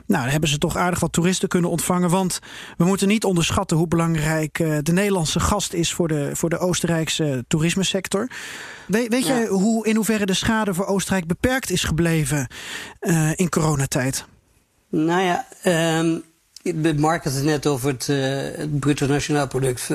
nou, 0.06 0.30
hebben 0.30 0.50
ze 0.50 0.58
toch 0.58 0.76
aardig 0.76 1.00
wat 1.00 1.12
toeristen 1.12 1.50
kunnen 1.50 1.70
ontvangen. 1.70 2.10
Want 2.10 2.40
we 2.78 2.86
moeten 2.86 3.08
niet 3.08 3.24
onderschatten 3.24 3.78
hoe 3.78 3.88
belangrijk 3.88 4.58
de 4.84 4.92
Nederlandse 4.92 5.40
gast 5.40 5.74
is 5.74 5.94
voor 5.94 6.08
de, 6.08 6.30
voor 6.34 6.50
de 6.50 6.58
Oostenrijkse 6.58 7.46
toerismesector. 7.48 8.30
We, 8.88 9.06
weet 9.10 9.26
ja. 9.26 9.36
jij 9.36 9.48
hoe, 9.48 9.88
in 9.88 9.96
hoeverre 9.96 10.26
de 10.26 10.34
schade 10.34 10.74
voor 10.74 10.86
Oostenrijk 10.86 11.28
beperkt 11.28 11.70
is 11.70 11.84
gebleven 11.84 12.48
in 13.36 13.50
coronatijd? 13.50 14.26
Nou 14.92 15.22
ja, 15.22 15.48
um, 16.00 16.24
Mark 16.98 17.24
had 17.24 17.34
het 17.34 17.44
net 17.44 17.68
over 17.68 17.90
het, 17.90 18.08
het 18.58 18.80
bruto 18.80 19.06
nationaal 19.06 19.48
product 19.48 19.90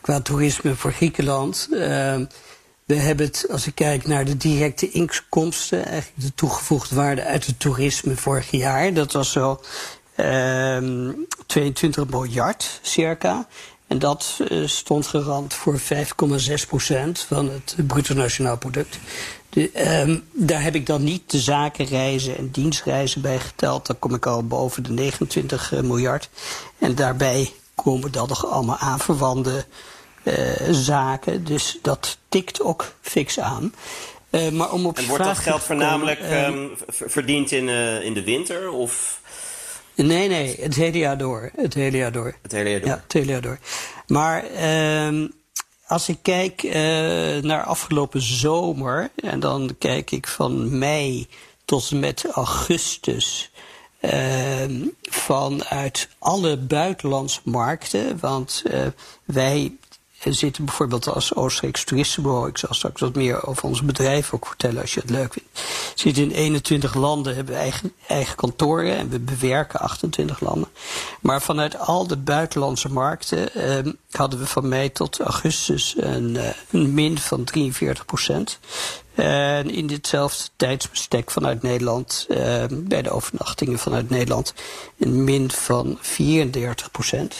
qua 0.00 0.20
toerisme 0.20 0.74
voor 0.74 0.92
Griekenland. 0.92 1.68
Uh, 1.70 1.78
we 2.84 2.94
hebben 2.94 3.26
het, 3.26 3.46
als 3.50 3.66
ik 3.66 3.74
kijk 3.74 4.06
naar 4.06 4.24
de 4.24 4.36
directe 4.36 4.90
inkomsten, 4.90 5.86
eigenlijk 5.86 6.22
de 6.22 6.34
toegevoegde 6.34 6.94
waarde 6.94 7.24
uit 7.24 7.46
het 7.46 7.60
toerisme 7.60 8.16
vorig 8.16 8.50
jaar. 8.50 8.94
Dat 8.94 9.12
was 9.12 9.32
zo 9.32 9.60
um, 10.16 11.26
22 11.46 12.08
miljard 12.08 12.80
circa. 12.82 13.46
En 13.86 13.98
dat 13.98 14.38
uh, 14.48 14.66
stond 14.66 15.06
gerand 15.06 15.54
voor 15.54 15.80
5,6 15.80 15.86
procent 16.68 17.20
van 17.20 17.50
het 17.50 17.76
bruto 17.86 18.14
nationaal 18.14 18.58
product. 18.58 18.98
De, 19.50 20.00
um, 20.00 20.24
daar 20.32 20.62
heb 20.62 20.74
ik 20.74 20.86
dan 20.86 21.04
niet 21.04 21.30
de 21.30 21.38
zakenreizen 21.38 22.36
en 22.36 22.50
dienstreizen 22.50 23.20
bij 23.20 23.38
geteld. 23.38 23.86
Dan 23.86 23.98
kom 23.98 24.14
ik 24.14 24.26
al 24.26 24.46
boven 24.46 24.82
de 24.82 24.90
29 24.90 25.72
miljard. 25.82 26.30
En 26.78 26.94
daarbij 26.94 27.52
komen 27.74 28.12
dan 28.12 28.28
nog 28.28 28.46
allemaal 28.46 28.76
aanverwante 28.76 29.64
uh, 30.22 30.34
zaken. 30.70 31.44
Dus 31.44 31.78
dat 31.82 32.18
tikt 32.28 32.62
ook 32.62 32.92
fix 33.00 33.40
aan. 33.40 33.74
Uh, 34.30 34.48
maar 34.48 34.72
om 34.72 34.86
op 34.86 34.98
en 34.98 35.06
wordt 35.06 35.24
dat 35.24 35.38
geld 35.38 35.62
voornamelijk 35.62 36.20
uh, 36.20 36.46
um, 36.46 36.70
verdiend 36.88 37.50
in, 37.50 37.68
in 38.02 38.14
de 38.14 38.24
winter? 38.24 38.70
Of? 38.70 39.20
Nee, 39.94 40.28
nee, 40.28 40.56
het 40.60 40.74
hele 40.74 40.98
jaar 40.98 41.18
door. 41.18 41.50
Het 41.56 41.74
hele 41.74 41.96
jaar 41.96 42.12
door. 42.12 42.34
Het 42.42 42.52
hele 42.52 42.70
jaar 42.70 42.80
door. 42.80 42.88
Ja, 42.88 43.00
het 43.02 43.12
hele 43.12 43.30
jaar 43.30 43.40
door. 43.40 43.58
Maar 44.06 44.44
um, 45.06 45.32
als 45.88 46.08
ik 46.08 46.18
kijk 46.22 46.62
uh, 46.62 46.72
naar 47.42 47.64
afgelopen 47.64 48.22
zomer, 48.22 49.10
en 49.16 49.40
dan 49.40 49.76
kijk 49.78 50.10
ik 50.10 50.26
van 50.26 50.78
mei 50.78 51.28
tot 51.64 51.90
en 51.90 51.98
met 51.98 52.24
augustus. 52.32 53.50
Uh, 54.00 54.82
vanuit 55.02 56.08
alle 56.18 56.56
buitenlandse 56.56 57.40
markten. 57.44 58.18
Want 58.20 58.62
uh, 58.66 58.86
wij 59.24 59.76
zitten 60.20 60.64
bijvoorbeeld 60.64 61.08
als 61.08 61.34
Oostenrijks 61.34 61.84
toeristenbureau. 61.84 62.48
Ik 62.48 62.58
zal 62.58 62.74
straks 62.74 63.00
wat 63.00 63.14
meer 63.14 63.46
over 63.46 63.64
ons 63.64 63.82
bedrijf 63.82 64.32
ook 64.34 64.46
vertellen 64.46 64.80
als 64.80 64.94
je 64.94 65.00
het 65.00 65.10
leuk 65.10 65.32
vindt. 65.32 65.48
Zitten 65.94 66.22
in 66.22 66.30
21 66.30 66.94
landen, 66.94 67.34
hebben 67.34 67.56
eigen, 67.56 67.92
eigen 68.06 68.36
kantoren 68.36 68.96
en 68.96 69.08
we 69.08 69.18
bewerken 69.18 69.80
28 69.80 70.40
landen. 70.40 70.68
Maar 71.20 71.42
vanuit 71.42 71.78
al 71.78 72.06
de 72.06 72.16
buitenlandse 72.16 72.88
markten 72.88 73.54
eh, 73.54 73.92
hadden 74.10 74.38
we 74.38 74.46
van 74.46 74.68
mei 74.68 74.92
tot 74.92 75.20
augustus 75.20 75.94
een, 75.98 76.34
uh, 76.34 76.48
een 76.70 76.94
min 76.94 77.18
van 77.18 77.44
43 77.44 78.04
procent. 78.04 78.58
En 79.14 79.70
in 79.70 79.86
ditzelfde 79.86 80.48
tijdsbestek 80.56 81.30
vanuit 81.30 81.62
Nederland, 81.62 82.26
uh, 82.28 82.64
bij 82.70 83.02
de 83.02 83.10
overnachtingen 83.10 83.78
vanuit 83.78 84.10
Nederland, 84.10 84.54
een 84.98 85.24
min 85.24 85.50
van 85.50 85.98
34 86.00 86.90
procent. 86.90 87.34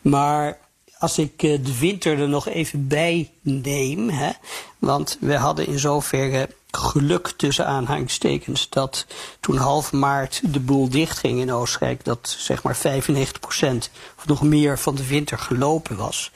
Maar 0.00 0.58
als 1.06 1.18
ik 1.18 1.42
eh, 1.42 1.58
de 1.64 1.78
winter 1.78 2.20
er 2.20 2.28
nog 2.28 2.48
even 2.48 2.88
bij 2.88 3.30
neem, 3.40 4.08
hè, 4.08 4.30
want 4.78 5.18
we 5.20 5.36
hadden 5.36 5.66
in 5.66 5.78
zoverre 5.78 6.48
geluk 6.70 7.32
tussen 7.36 7.66
aanhalingstekens 7.66 8.68
dat 8.68 9.06
toen 9.40 9.56
half 9.56 9.92
maart 9.92 10.40
de 10.52 10.60
boel 10.60 10.88
dichtging 10.88 11.40
in 11.40 11.52
Oostenrijk, 11.52 12.04
dat 12.04 12.36
zeg 12.38 12.62
maar 12.62 12.76
95% 12.76 12.80
of 14.18 14.26
nog 14.26 14.42
meer 14.42 14.78
van 14.78 14.94
de 14.94 15.06
winter 15.06 15.38
gelopen 15.38 15.96
was. 15.96 16.30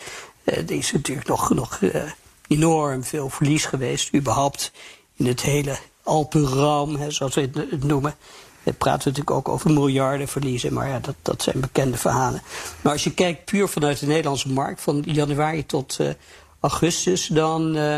Uh, 0.44 0.56
er 0.56 0.70
is 0.70 0.92
natuurlijk 0.92 1.28
nog, 1.54 1.80
uh, 1.80 2.02
enorm 2.48 3.04
veel 3.04 3.28
verlies 3.28 3.64
geweest, 3.64 4.14
überhaupt 4.14 4.72
in 5.16 5.26
het 5.26 5.42
hele 5.42 5.78
Alpenraum, 6.02 6.96
hè, 6.96 7.10
zoals 7.10 7.34
we 7.34 7.50
het 7.70 7.84
noemen. 7.84 8.14
We 8.70 8.76
praten 8.76 9.08
natuurlijk 9.08 9.36
ook 9.36 9.48
over 9.48 9.70
miljarden 9.70 10.28
verliezen, 10.28 10.72
maar 10.72 10.88
ja, 10.88 10.98
dat, 10.98 11.14
dat 11.22 11.42
zijn 11.42 11.60
bekende 11.60 11.96
verhalen. 11.96 12.42
Maar 12.80 12.92
als 12.92 13.04
je 13.04 13.14
kijkt 13.14 13.44
puur 13.44 13.68
vanuit 13.68 13.98
de 13.98 14.06
Nederlandse 14.06 14.48
markt, 14.48 14.80
van 14.80 15.02
januari 15.06 15.66
tot 15.66 15.98
uh, 16.00 16.08
augustus, 16.60 17.26
dan 17.26 17.76
uh, 17.76 17.96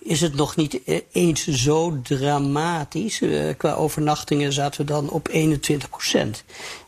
is 0.00 0.20
het 0.20 0.34
nog 0.34 0.56
niet 0.56 0.80
eens 1.12 1.46
zo 1.46 2.00
dramatisch. 2.02 3.20
Uh, 3.20 3.54
qua 3.56 3.72
overnachtingen 3.72 4.52
zaten 4.52 4.80
we 4.80 4.86
dan 4.86 5.10
op 5.10 5.28
21 5.28 5.90
procent. 5.90 6.44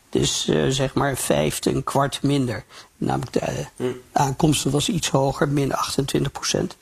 Dus 0.09 0.45
zeg 0.69 0.93
maar 0.93 1.17
vijfde, 1.17 1.71
een 1.71 1.83
kwart 1.83 2.23
minder. 2.23 2.63
Namelijk 2.97 3.33
de 3.33 3.65
aankomsten 4.11 4.71
was 4.71 4.89
iets 4.89 5.09
hoger, 5.09 5.49
min 5.49 5.73
28 5.73 6.31
procent. 6.31 6.77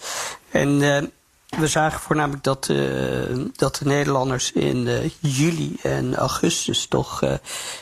En 0.52 1.12
we 1.58 1.68
zagen 1.68 2.00
voornamelijk 2.00 2.44
dat, 2.44 2.68
uh, 2.72 3.46
dat 3.56 3.76
de 3.76 3.86
Nederlanders 3.86 4.52
in 4.52 4.78
uh, 4.78 5.10
juli 5.20 5.78
en 5.82 6.16
augustus 6.16 6.86
toch 6.86 7.24
uh, 7.24 7.34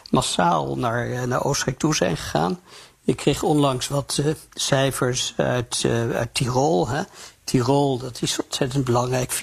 massaal 0.09 0.77
naar, 0.77 1.27
naar 1.27 1.43
Oostenrijk 1.43 1.79
toe 1.79 1.95
zijn 1.95 2.17
gegaan. 2.17 2.59
Ik 3.03 3.15
kreeg 3.15 3.43
onlangs 3.43 3.87
wat 3.87 4.21
cijfers 4.53 5.33
uit, 5.37 5.85
uit 6.13 6.33
Tirol. 6.33 6.87
Hè. 6.87 7.01
Tirol, 7.43 7.97
dat 7.97 8.21
is 8.21 8.41
ontzettend 8.43 8.83
belangrijk. 8.83 9.33
40% 9.33 9.39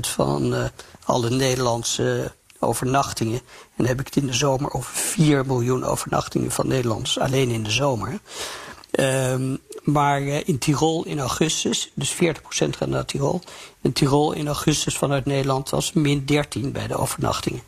van 0.00 0.70
alle 1.04 1.30
Nederlandse 1.30 2.32
overnachtingen. 2.58 3.38
En 3.38 3.70
dan 3.76 3.86
heb 3.86 4.00
ik 4.00 4.06
het 4.06 4.16
in 4.16 4.26
de 4.26 4.32
zomer 4.32 4.72
over 4.72 4.94
4 4.94 5.46
miljoen 5.46 5.84
overnachtingen 5.84 6.50
van 6.50 6.68
Nederlanders. 6.68 7.18
Alleen 7.18 7.50
in 7.50 7.62
de 7.62 7.70
zomer. 7.70 8.18
Um, 8.90 9.60
maar 9.84 10.22
uh, 10.22 10.40
in 10.44 10.58
Tirol 10.58 11.04
in 11.04 11.18
augustus, 11.18 11.90
dus 11.94 12.14
40% 12.14 12.16
gaat 12.48 12.88
naar 12.88 13.04
Tirol. 13.04 13.40
In 13.80 13.92
Tirol 13.92 14.32
in 14.32 14.46
augustus 14.46 14.96
vanuit 14.96 15.24
Nederland 15.24 15.70
was 15.70 15.92
min 15.92 16.24
13 16.24 16.72
bij 16.72 16.86
de 16.86 16.96
overnachtingen. 16.96 17.62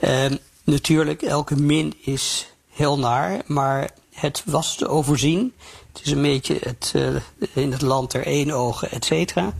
Um, 0.00 0.38
natuurlijk, 0.64 1.22
elke 1.22 1.56
min 1.56 1.94
is 2.00 2.52
heel 2.68 2.98
naar, 2.98 3.40
maar 3.46 3.90
het 4.10 4.42
was 4.46 4.76
te 4.76 4.88
overzien. 4.88 5.52
Het 5.92 6.06
is 6.06 6.12
een 6.12 6.22
beetje 6.22 6.58
het, 6.60 6.92
uh, 6.96 7.14
in 7.52 7.72
het 7.72 7.82
land 7.82 8.12
er 8.12 8.26
één 8.26 8.50
ogen, 8.50 8.90
et 8.90 9.04
cetera. 9.04 9.52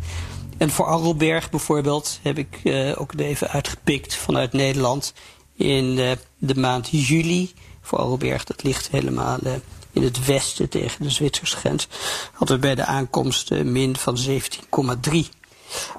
En 0.56 0.70
voor 0.70 0.86
Arrelberg 0.86 1.50
bijvoorbeeld 1.50 2.18
heb 2.22 2.38
ik 2.38 2.60
uh, 2.64 3.00
ook 3.00 3.12
even 3.16 3.48
uitgepikt 3.48 4.14
vanuit 4.14 4.52
Nederland 4.52 5.12
in 5.54 5.94
de 6.38 6.54
maand 6.54 6.88
juli. 6.90 7.52
Voor 7.80 7.98
Arrelberg, 7.98 8.44
dat 8.44 8.62
ligt 8.62 8.88
helemaal 8.90 9.38
in 9.98 10.04
het 10.04 10.24
westen 10.24 10.68
tegen 10.68 11.02
de 11.02 11.10
Zwitserse 11.10 11.56
grens, 11.56 11.88
hadden 12.32 12.56
we 12.56 12.62
bij 12.62 12.74
de 12.74 12.84
aankomst 12.84 13.50
uh, 13.50 13.62
min 13.62 13.96
van 13.96 14.18
17,3. 14.28 14.34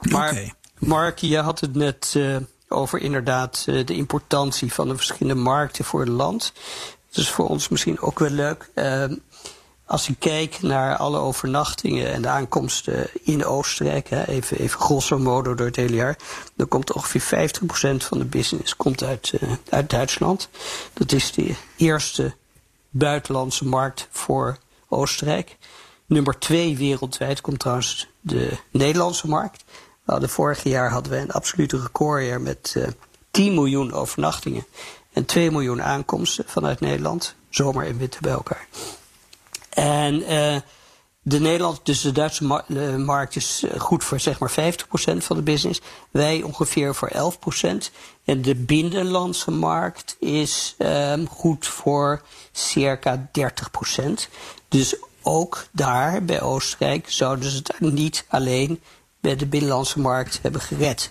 Maar 0.01 0.31
okay. 0.31 0.53
Mark, 0.77 1.17
je 1.17 1.37
had 1.37 1.59
het 1.59 1.75
net 1.75 2.13
uh, 2.17 2.37
over 2.67 2.99
inderdaad 2.99 3.65
uh, 3.69 3.85
de 3.85 3.95
importantie 3.95 4.73
van 4.73 4.87
de 4.87 4.95
verschillende 4.95 5.41
markten 5.41 5.85
voor 5.85 5.99
het 5.99 6.09
land. 6.09 6.53
Dat 7.09 7.23
is 7.23 7.29
voor 7.29 7.47
ons 7.47 7.69
misschien 7.69 7.99
ook 7.99 8.19
wel 8.19 8.29
leuk. 8.29 8.69
Ehm, 8.73 9.15
als 9.85 10.07
je 10.07 10.15
kijkt 10.15 10.61
naar 10.61 10.97
alle 10.97 11.17
overnachtingen 11.17 12.13
en 12.13 12.21
de 12.21 12.27
aankomsten 12.27 13.09
in 13.23 13.45
Oostenrijk, 13.45 14.09
hè, 14.09 14.27
even, 14.27 14.57
even 14.57 14.79
grosso 14.79 15.19
modo 15.19 15.55
door 15.55 15.65
het 15.65 15.75
hele 15.75 15.95
jaar, 15.95 16.17
dan 16.55 16.67
komt 16.67 16.93
ongeveer 16.93 17.21
50% 17.21 18.03
van 18.03 18.17
de 18.17 18.25
business 18.25 18.75
komt 18.75 19.03
uit, 19.03 19.33
uit 19.69 19.89
Duitsland. 19.89 20.49
Dat 20.93 21.11
is 21.11 21.31
de 21.31 21.55
eerste 21.77 22.35
buitenlandse 22.89 23.65
markt 23.65 24.07
voor 24.11 24.57
Oostenrijk. 24.87 25.57
Nummer 26.05 26.39
twee 26.39 26.77
wereldwijd 26.77 27.41
komt 27.41 27.59
trouwens 27.59 28.07
de 28.21 28.57
Nederlandse 28.71 29.27
markt. 29.27 29.63
Hadden 30.05 30.29
vorig 30.29 30.63
jaar 30.63 30.91
hadden 30.91 31.11
we 31.11 31.17
een 31.17 31.31
absolute 31.31 31.81
recordjaar 31.81 32.41
met 32.41 32.73
uh, 32.77 32.87
10 33.31 33.53
miljoen 33.53 33.93
overnachtingen 33.93 34.65
en 35.13 35.25
2 35.25 35.51
miljoen 35.51 35.81
aankomsten 35.81 36.43
vanuit 36.47 36.79
Nederland, 36.79 37.35
zomer 37.49 37.85
en 37.85 37.97
winter 37.97 38.21
bij 38.21 38.31
elkaar. 38.31 38.67
En 39.69 40.21
uh, 40.21 40.55
de 41.29 41.39
Nederland, 41.39 41.79
dus 41.83 42.01
de 42.01 42.11
Duitse 42.11 42.63
de 42.67 42.97
markt 42.97 43.35
is 43.35 43.63
eh, 43.63 43.79
goed 43.79 44.03
voor 44.03 44.19
zeg 44.19 44.39
maar 44.39 44.51
50% 44.51 44.53
van 45.17 45.35
de 45.35 45.41
business. 45.41 45.81
Wij 46.11 46.41
ongeveer 46.41 46.95
voor 46.95 47.11
11%. 47.11 47.67
En 48.25 48.41
de 48.41 48.55
binnenlandse 48.55 49.51
markt 49.51 50.15
is 50.19 50.75
um, 50.77 51.27
goed 51.27 51.67
voor 51.67 52.21
circa 52.51 53.29
30%. 53.39 54.01
Dus 54.67 54.95
ook 55.21 55.65
daar 55.71 56.23
bij 56.23 56.41
Oostenrijk 56.41 57.11
zouden 57.11 57.49
ze 57.49 57.57
het 57.57 57.93
niet 57.93 58.25
alleen 58.27 58.81
bij 59.21 59.35
de 59.35 59.45
binnenlandse 59.45 59.99
markt 59.99 60.39
hebben 60.41 60.61
gered. 60.61 61.09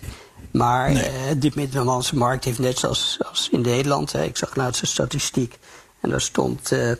Maar 0.51 0.91
nee. 0.91 1.03
uh, 1.03 1.41
de 1.41 1.51
binnenlandse 1.55 2.15
markt 2.15 2.43
heeft 2.43 2.59
net 2.59 2.79
zoals 2.79 3.17
als 3.29 3.49
in 3.51 3.61
Nederland, 3.61 4.11
hè, 4.11 4.23
ik 4.23 4.37
zag 4.37 4.55
laatst 4.55 4.81
een 4.81 4.87
statistiek 4.87 5.59
en 6.01 6.09
daar 6.09 6.21
stond 6.21 6.71
uh, 6.71 6.91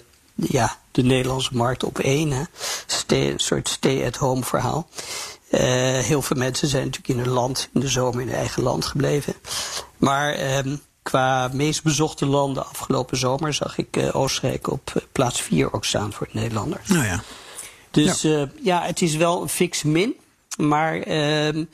ja, 0.48 0.78
de 0.92 1.04
Nederlandse 1.04 1.56
markt 1.56 1.84
op 1.84 2.00
één. 2.00 2.32
Hè. 2.32 2.44
Stay, 2.86 3.30
een 3.30 3.40
soort 3.40 3.70
stay-at-home 3.70 4.44
verhaal. 4.44 4.90
Uh, 5.52 5.60
heel 5.98 6.22
veel 6.22 6.38
mensen 6.38 6.68
zijn 6.68 6.86
natuurlijk 6.86 7.20
in 7.20 7.24
hun 7.26 7.34
land, 7.34 7.70
in 7.74 7.80
de 7.80 7.88
zomer 7.88 8.22
in 8.22 8.28
hun 8.28 8.38
eigen 8.38 8.64
land 8.64 8.86
gebleven. 8.86 9.34
Maar 9.98 10.58
um, 10.58 10.82
qua 11.02 11.50
meest 11.54 11.84
bezochte 11.84 12.26
landen 12.26 12.68
afgelopen 12.68 13.18
zomer 13.18 13.54
zag 13.54 13.78
ik 13.78 13.98
uh, 13.98 14.16
Oostenrijk 14.16 14.72
op 14.72 14.92
uh, 14.96 15.04
plaats 15.12 15.42
4 15.42 15.74
ook 15.74 15.86
staan 15.86 16.14
voor 16.14 16.26
het 16.26 16.36
Nederlanders. 16.36 16.88
Nou 16.88 17.06
ja. 17.06 17.24
Dus 17.92 18.22
ja. 18.22 18.50
ja, 18.64 18.82
het 18.82 19.02
is 19.02 19.16
wel 19.16 19.42
een 19.42 19.50
fix 19.50 19.84
min. 19.84 20.16
Maar 20.58 21.00
ehm, 21.02 21.66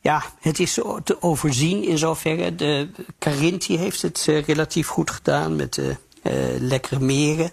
ja, 0.00 0.22
het 0.40 0.58
is 0.58 0.74
te 1.04 1.16
overzien 1.22 1.84
in 1.84 1.98
zoverre. 1.98 2.54
De 2.54 2.88
Carinti 3.18 3.78
heeft 3.78 4.02
het 4.02 4.24
relatief 4.46 4.88
goed 4.88 5.10
gedaan 5.10 5.56
met 5.56 5.74
de 5.74 5.96
lekkere 6.58 7.00
meren 7.00 7.52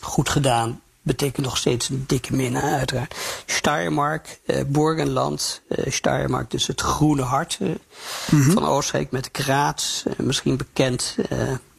goed 0.00 0.28
gedaan. 0.28 0.80
Betekent 1.02 1.46
nog 1.46 1.56
steeds 1.56 1.88
een 1.88 2.04
dikke 2.06 2.34
min, 2.34 2.56
uiteraard. 2.56 3.14
Steiermark, 3.46 4.40
eh, 4.46 4.64
Borgenland, 4.66 5.60
eh, 5.68 5.92
Steiermark, 5.92 6.50
dus 6.50 6.66
het 6.66 6.80
groene 6.80 7.22
hart 7.22 7.58
eh, 7.60 7.68
mm 7.68 8.42
-hmm. 8.42 8.52
van 8.52 8.64
Oostenrijk 8.64 9.10
met 9.10 9.28
Graz, 9.32 10.04
eh, 10.06 10.12
misschien 10.16 10.56
bekend, 10.56 11.16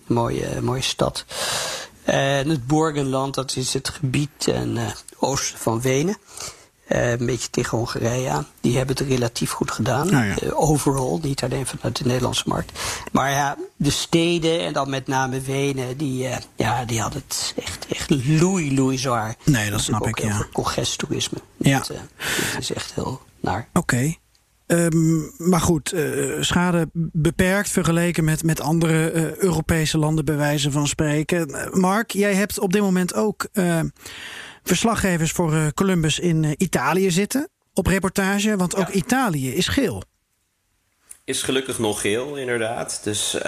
mooie, 0.05 0.61
mooie 0.61 0.81
stad. 0.81 1.25
En 2.03 2.49
het 2.49 2.67
Borgenland, 2.67 3.35
dat 3.35 3.55
is 3.55 3.73
het 3.73 3.89
gebied 3.89 4.29
ten 4.37 4.77
oosten 5.19 5.59
van 5.59 5.81
Wenen. 5.81 6.17
Uh, 6.91 7.11
een 7.11 7.25
beetje 7.25 7.49
tegen 7.49 7.77
Hongarije 7.77 8.29
aan. 8.29 8.47
Die 8.61 8.77
hebben 8.77 8.97
het 8.97 9.07
relatief 9.07 9.51
goed 9.51 9.71
gedaan. 9.71 10.11
Nou 10.11 10.25
ja. 10.25 10.35
uh, 10.43 10.59
overal, 10.59 11.19
niet 11.21 11.43
alleen 11.43 11.65
vanuit 11.65 11.97
de 11.97 12.05
Nederlandse 12.05 12.43
markt. 12.45 12.79
Maar 13.11 13.31
ja, 13.31 13.57
de 13.75 13.89
steden 13.89 14.59
en 14.59 14.73
dan 14.73 14.89
met 14.89 15.07
name 15.07 15.41
Wenen, 15.41 15.97
die, 15.97 16.23
uh, 16.23 16.35
ja, 16.55 16.85
die 16.85 17.01
hadden 17.01 17.21
het 17.27 17.53
echt, 17.63 17.87
echt 17.87 18.09
loei, 18.25 18.75
loei 18.75 18.97
zwaar. 18.97 19.35
Nee, 19.43 19.69
dat 19.69 19.81
snap 19.81 20.07
ik, 20.07 20.21
ja. 20.21 20.45
Congesttoerisme. 20.53 21.37
Ja. 21.57 21.77
Dat, 21.77 21.87
dat, 21.87 21.97
is 22.59 22.73
echt 22.73 22.93
heel 22.93 23.21
naar. 23.39 23.67
Oké. 23.73 23.79
Okay. 23.79 24.19
Um, 24.71 25.31
maar 25.37 25.61
goed, 25.61 25.93
uh, 25.93 26.41
schade 26.41 26.89
beperkt 26.93 27.69
vergeleken 27.69 28.23
met, 28.23 28.43
met 28.43 28.61
andere 28.61 29.13
uh, 29.13 29.35
Europese 29.35 29.97
landen, 29.97 30.25
bij 30.25 30.35
wijze 30.35 30.71
van 30.71 30.87
spreken. 30.87 31.69
Mark, 31.71 32.11
jij 32.11 32.33
hebt 32.33 32.59
op 32.59 32.73
dit 32.73 32.81
moment 32.81 33.13
ook 33.13 33.47
uh, 33.53 33.79
verslaggevers 34.63 35.31
voor 35.31 35.53
eh, 35.53 35.67
Columbus 35.73 36.19
in 36.19 36.55
Italië 36.57 37.11
zitten 37.11 37.49
op 37.73 37.87
reportage. 37.87 38.57
Want 38.57 38.75
ook 38.75 38.89
Italië 38.89 39.53
is 39.53 39.67
geel 39.67 40.03
is 41.31 41.41
gelukkig 41.41 41.79
nog 41.79 42.01
geel, 42.01 42.35
inderdaad. 42.35 43.01
Dus 43.03 43.33
um, 43.33 43.41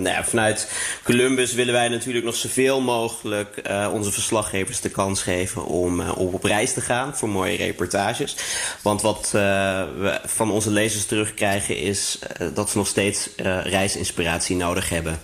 nou 0.00 0.02
ja, 0.02 0.24
vanuit 0.24 0.72
Columbus 1.04 1.52
willen 1.52 1.74
wij 1.74 1.88
natuurlijk 1.88 2.24
nog 2.24 2.34
zoveel 2.34 2.80
mogelijk 2.80 3.60
uh, 3.70 3.90
onze 3.92 4.12
verslaggevers 4.12 4.80
de 4.80 4.90
kans 4.90 5.22
geven 5.22 5.64
om, 5.64 6.00
uh, 6.00 6.18
om 6.18 6.34
op 6.34 6.44
reis 6.44 6.72
te 6.72 6.80
gaan 6.80 7.16
voor 7.16 7.28
mooie 7.28 7.56
reportages. 7.56 8.36
Want 8.82 9.02
wat 9.02 9.28
we 9.30 10.20
van 10.24 10.50
onze 10.50 10.70
lezers 10.70 11.06
terugkrijgen 11.06 11.76
is 11.76 12.18
dat 12.54 12.70
ze 12.70 12.76
nog 12.76 12.86
steeds 12.86 13.30
reisinspiratie 13.64 14.56
nodig 14.56 14.88
hebben. 14.88 15.18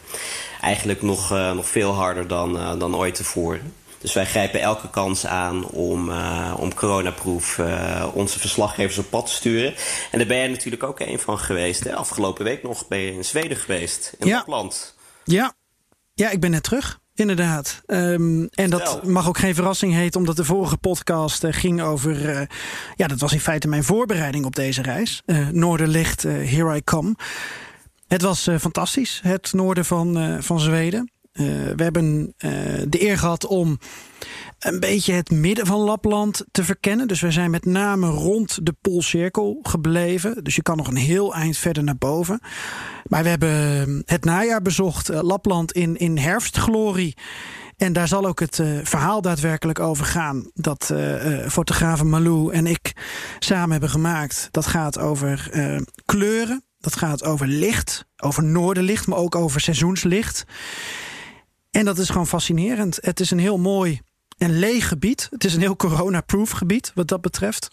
Eigenlijk 0.60 1.02
nog, 1.02 1.30
nog 1.30 1.68
veel 1.68 1.92
harder 1.92 2.28
dan, 2.28 2.78
dan 2.78 2.96
ooit 2.96 3.14
tevoren. 3.14 3.72
Dus 4.06 4.14
wij 4.14 4.26
grijpen 4.26 4.60
elke 4.60 4.90
kans 4.90 5.26
aan 5.26 5.68
om, 5.68 6.08
uh, 6.08 6.54
om 6.58 6.74
coronaproof 6.74 7.58
uh, 7.58 8.06
onze 8.14 8.38
verslaggevers 8.38 8.98
op 8.98 9.10
pad 9.10 9.26
te 9.26 9.32
sturen. 9.32 9.74
En 10.10 10.18
daar 10.18 10.26
ben 10.26 10.36
jij 10.36 10.48
natuurlijk 10.48 10.82
ook 10.82 11.00
een 11.00 11.18
van 11.18 11.38
geweest. 11.38 11.84
Hè? 11.84 11.94
Afgelopen 11.94 12.44
week 12.44 12.62
nog 12.62 12.88
ben 12.88 12.98
je 12.98 13.12
in 13.12 13.24
Zweden 13.24 13.56
geweest, 13.56 14.14
in 14.18 14.26
ja. 14.26 14.36
Lapland. 14.36 14.94
Ja. 15.24 15.54
ja, 16.14 16.30
ik 16.30 16.40
ben 16.40 16.50
net 16.50 16.62
terug. 16.62 17.00
Inderdaad. 17.14 17.82
Um, 17.86 18.48
en 18.48 18.70
dat 18.70 19.04
mag 19.04 19.28
ook 19.28 19.38
geen 19.38 19.54
verrassing 19.54 19.92
heten, 19.92 20.20
omdat 20.20 20.36
de 20.36 20.44
vorige 20.44 20.76
podcast 20.76 21.44
uh, 21.44 21.52
ging 21.52 21.82
over. 21.82 22.22
Uh, 22.22 22.40
ja, 22.96 23.06
dat 23.06 23.20
was 23.20 23.32
in 23.32 23.40
feite 23.40 23.68
mijn 23.68 23.84
voorbereiding 23.84 24.44
op 24.44 24.56
deze 24.56 24.82
reis. 24.82 25.22
Uh, 25.26 25.48
Noorderlicht, 25.48 26.22
Here 26.22 26.76
I 26.76 26.84
Come. 26.84 27.14
Het 28.06 28.22
was 28.22 28.48
fantastisch, 28.60 29.20
het 29.22 29.52
noorden 29.52 29.84
van, 29.84 30.38
van 30.42 30.60
Zweden. 30.60 31.10
Uh, 31.40 31.46
we 31.76 31.82
hebben 31.82 32.34
uh, 32.38 32.50
de 32.88 33.02
eer 33.02 33.18
gehad 33.18 33.46
om 33.46 33.78
een 34.58 34.80
beetje 34.80 35.12
het 35.12 35.30
midden 35.30 35.66
van 35.66 35.78
Lapland 35.78 36.44
te 36.50 36.64
verkennen. 36.64 37.08
Dus 37.08 37.20
we 37.20 37.30
zijn 37.30 37.50
met 37.50 37.64
name 37.64 38.08
rond 38.08 38.58
de 38.62 38.74
Poolcirkel 38.80 39.58
gebleven. 39.62 40.44
Dus 40.44 40.54
je 40.54 40.62
kan 40.62 40.76
nog 40.76 40.88
een 40.88 40.96
heel 40.96 41.34
eind 41.34 41.56
verder 41.56 41.84
naar 41.84 41.96
boven. 41.96 42.40
Maar 43.04 43.22
we 43.22 43.28
hebben 43.28 44.02
het 44.06 44.24
najaar 44.24 44.62
bezocht, 44.62 45.10
uh, 45.10 45.20
Lapland 45.22 45.72
in, 45.72 45.96
in 45.96 46.18
herfstglorie. 46.18 47.16
En 47.76 47.92
daar 47.92 48.08
zal 48.08 48.26
ook 48.26 48.40
het 48.40 48.62
verhaal 48.82 49.22
daadwerkelijk 49.22 49.80
over 49.80 50.04
gaan. 50.04 50.50
Dat 50.54 50.90
uh, 50.92 51.48
fotografen 51.48 52.08
Malou 52.08 52.52
en 52.52 52.66
ik 52.66 52.92
samen 53.38 53.70
hebben 53.70 53.90
gemaakt. 53.90 54.48
Dat 54.50 54.66
gaat 54.66 54.98
over 54.98 55.50
kleuren. 56.04 56.64
Dat 56.80 56.96
gaat 56.96 57.24
over 57.24 57.46
licht. 57.46 58.06
Over 58.16 58.44
noordenlicht, 58.44 59.06
maar 59.06 59.18
ook 59.18 59.34
over 59.34 59.60
seizoenslicht. 59.60 60.44
En 61.76 61.84
dat 61.84 61.98
is 61.98 62.08
gewoon 62.08 62.26
fascinerend. 62.26 62.98
Het 63.00 63.20
is 63.20 63.30
een 63.30 63.38
heel 63.38 63.58
mooi 63.58 64.00
en 64.38 64.58
leeg 64.58 64.88
gebied. 64.88 65.26
Het 65.30 65.44
is 65.44 65.54
een 65.54 65.60
heel 65.60 65.76
corona-proof 65.76 66.50
gebied 66.50 66.92
wat 66.94 67.08
dat 67.08 67.20
betreft. 67.20 67.68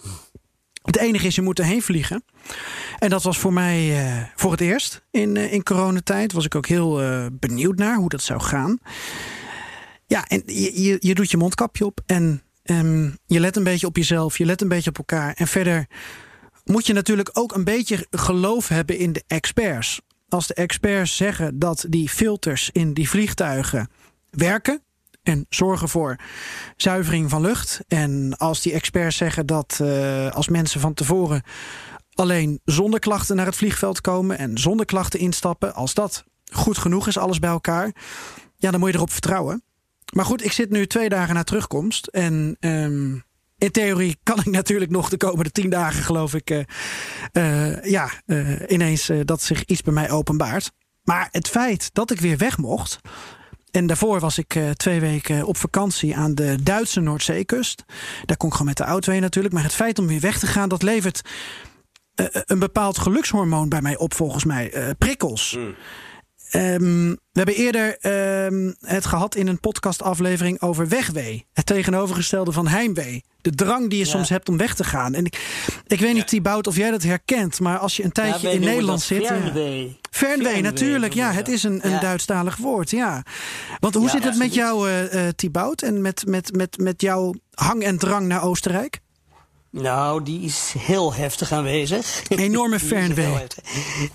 Het 0.81 0.97
enige 0.97 1.27
is, 1.27 1.35
je 1.35 1.41
moet 1.41 1.59
erheen 1.59 1.81
vliegen. 1.81 2.23
En 2.99 3.09
dat 3.09 3.23
was 3.23 3.37
voor 3.37 3.53
mij 3.53 4.05
uh, 4.05 4.23
voor 4.35 4.51
het 4.51 4.61
eerst 4.61 5.03
in, 5.11 5.35
uh, 5.35 5.53
in 5.53 5.63
coronatijd. 5.63 6.31
Was 6.31 6.45
ik 6.45 6.55
ook 6.55 6.67
heel 6.67 7.03
uh, 7.03 7.25
benieuwd 7.31 7.75
naar 7.75 7.95
hoe 7.95 8.09
dat 8.09 8.21
zou 8.21 8.41
gaan. 8.41 8.79
Ja, 10.07 10.27
en 10.27 10.43
je, 10.45 10.81
je, 10.81 10.97
je 10.99 11.15
doet 11.15 11.31
je 11.31 11.37
mondkapje 11.37 11.85
op 11.85 12.01
en 12.05 12.43
um, 12.63 13.17
je 13.25 13.39
let 13.39 13.55
een 13.55 13.63
beetje 13.63 13.87
op 13.87 13.97
jezelf. 13.97 14.37
Je 14.37 14.45
let 14.45 14.61
een 14.61 14.67
beetje 14.67 14.89
op 14.89 14.97
elkaar. 14.97 15.33
En 15.33 15.47
verder 15.47 15.87
moet 16.63 16.87
je 16.87 16.93
natuurlijk 16.93 17.29
ook 17.33 17.55
een 17.55 17.63
beetje 17.63 18.07
geloof 18.11 18.67
hebben 18.67 18.97
in 18.97 19.13
de 19.13 19.23
experts 19.27 20.01
als 20.33 20.47
de 20.47 20.53
experts 20.53 21.15
zeggen 21.15 21.59
dat 21.59 21.85
die 21.89 22.09
filters 22.09 22.69
in 22.71 22.93
die 22.93 23.09
vliegtuigen 23.09 23.89
werken 24.29 24.83
en 25.23 25.45
zorgen 25.49 25.89
voor 25.89 26.15
zuivering 26.77 27.29
van 27.29 27.41
lucht. 27.41 27.81
En 27.87 28.37
als 28.37 28.61
die 28.61 28.73
experts 28.73 29.17
zeggen 29.17 29.45
dat 29.45 29.79
uh, 29.81 30.31
als 30.31 30.47
mensen 30.47 30.79
van 30.79 30.93
tevoren 30.93 31.43
alleen 32.13 32.59
zonder 32.65 32.99
klachten 32.99 33.35
naar 33.35 33.45
het 33.45 33.55
vliegveld 33.55 34.01
komen 34.01 34.37
en 34.37 34.57
zonder 34.57 34.85
klachten 34.85 35.19
instappen, 35.19 35.73
als 35.73 35.93
dat 35.93 36.23
goed 36.51 36.77
genoeg 36.77 37.07
is, 37.07 37.17
alles 37.17 37.39
bij 37.39 37.49
elkaar, 37.49 37.95
ja, 38.55 38.71
dan 38.71 38.79
moet 38.79 38.89
je 38.89 38.95
erop 38.95 39.11
vertrouwen. 39.11 39.63
Maar 40.13 40.25
goed, 40.25 40.43
ik 40.43 40.51
zit 40.51 40.69
nu 40.69 40.87
twee 40.87 41.09
dagen 41.09 41.35
na 41.35 41.43
terugkomst 41.43 42.07
en 42.07 42.57
um, 42.59 43.23
in 43.63 43.71
theorie 43.71 44.17
kan 44.23 44.39
ik 44.39 44.45
natuurlijk 44.45 44.91
nog 44.91 45.09
de 45.09 45.17
komende 45.17 45.51
tien 45.51 45.69
dagen, 45.69 46.03
geloof 46.03 46.33
ik, 46.33 46.49
uh, 46.49 46.59
uh, 47.33 47.83
ja, 47.83 48.09
uh, 48.25 48.59
ineens 48.67 49.11
dat 49.23 49.41
zich 49.41 49.65
iets 49.65 49.81
bij 49.81 49.93
mij 49.93 50.11
openbaart. 50.11 50.71
Maar 51.03 51.27
het 51.31 51.47
feit 51.47 51.89
dat 51.93 52.11
ik 52.11 52.19
weer 52.19 52.37
weg 52.37 52.57
mocht. 52.57 52.99
En 53.71 53.87
daarvoor 53.87 54.19
was 54.19 54.37
ik 54.37 54.59
twee 54.75 54.99
weken 54.99 55.45
op 55.45 55.57
vakantie 55.57 56.15
aan 56.15 56.35
de 56.35 56.63
Duitse 56.63 56.99
Noordzeekust. 56.99 57.83
Daar 58.25 58.37
kon 58.37 58.47
ik 58.47 58.53
gewoon 58.53 58.67
met 58.67 58.77
de 58.77 58.83
auto 58.83 59.11
heen 59.11 59.21
natuurlijk. 59.21 59.53
Maar 59.53 59.63
het 59.63 59.73
feit 59.73 59.99
om 59.99 60.07
weer 60.07 60.19
weg 60.19 60.39
te 60.39 60.47
gaan, 60.47 60.69
dat 60.69 60.81
levert 60.81 61.21
een 62.45 62.59
bepaald 62.59 62.97
gelukshormoon 62.97 63.69
bij 63.69 63.81
mij 63.81 63.97
op, 63.97 64.13
volgens 64.13 64.43
mij. 64.43 64.95
prikkels. 64.97 65.55
Mm. 65.57 65.75
Um, 66.55 67.09
we 67.09 67.39
hebben 67.39 67.55
eerder 67.55 67.97
um, 68.45 68.75
het 68.79 69.05
gehad 69.05 69.35
in 69.35 69.47
een 69.47 69.59
podcastaflevering 69.59 70.61
over 70.61 70.87
wegwee. 70.87 71.45
Het 71.53 71.65
tegenovergestelde 71.65 72.51
van 72.51 72.67
heimwee. 72.67 73.23
De 73.41 73.49
drang 73.49 73.89
die 73.89 73.99
je 73.99 74.05
ja. 74.05 74.11
soms 74.11 74.29
hebt 74.29 74.49
om 74.49 74.57
weg 74.57 74.75
te 74.75 74.83
gaan. 74.83 75.13
En 75.13 75.25
ik, 75.25 75.65
ik 75.87 75.99
weet 75.99 76.13
niet, 76.13 76.21
ja. 76.21 76.27
Thibaut, 76.27 76.67
of 76.67 76.75
jij 76.75 76.91
dat 76.91 77.03
herkent. 77.03 77.59
Maar 77.59 77.77
als 77.77 77.95
je 77.97 78.03
een 78.03 78.11
tijdje 78.11 78.47
ja, 78.47 78.53
in 78.53 78.61
Nederland 78.61 79.01
zit. 79.01 79.25
Fernwee. 79.25 79.99
Fernwee, 80.11 80.61
natuurlijk. 80.61 81.13
Ja, 81.13 81.31
het 81.31 81.47
is 81.47 81.63
een, 81.63 81.79
een 81.91 81.99
Duitsstalig 81.99 82.57
woord. 82.57 82.89
Ja. 82.89 83.25
Want 83.79 83.95
hoe 83.95 84.09
zit 84.09 84.23
het 84.23 84.37
met 84.37 84.53
jou, 84.53 84.89
uh, 84.89 85.27
Thibaut? 85.35 85.81
En 85.81 86.01
met, 86.01 86.25
met, 86.25 86.55
met, 86.55 86.77
met 86.77 87.01
jouw 87.01 87.33
hang 87.53 87.83
en 87.83 87.97
drang 87.97 88.27
naar 88.27 88.43
Oostenrijk? 88.43 88.99
Nou, 89.81 90.23
die 90.23 90.41
is 90.41 90.73
heel 90.77 91.13
heftig 91.13 91.51
aanwezig. 91.51 92.23
Enorme 92.27 92.79
fernwee. 92.89 93.47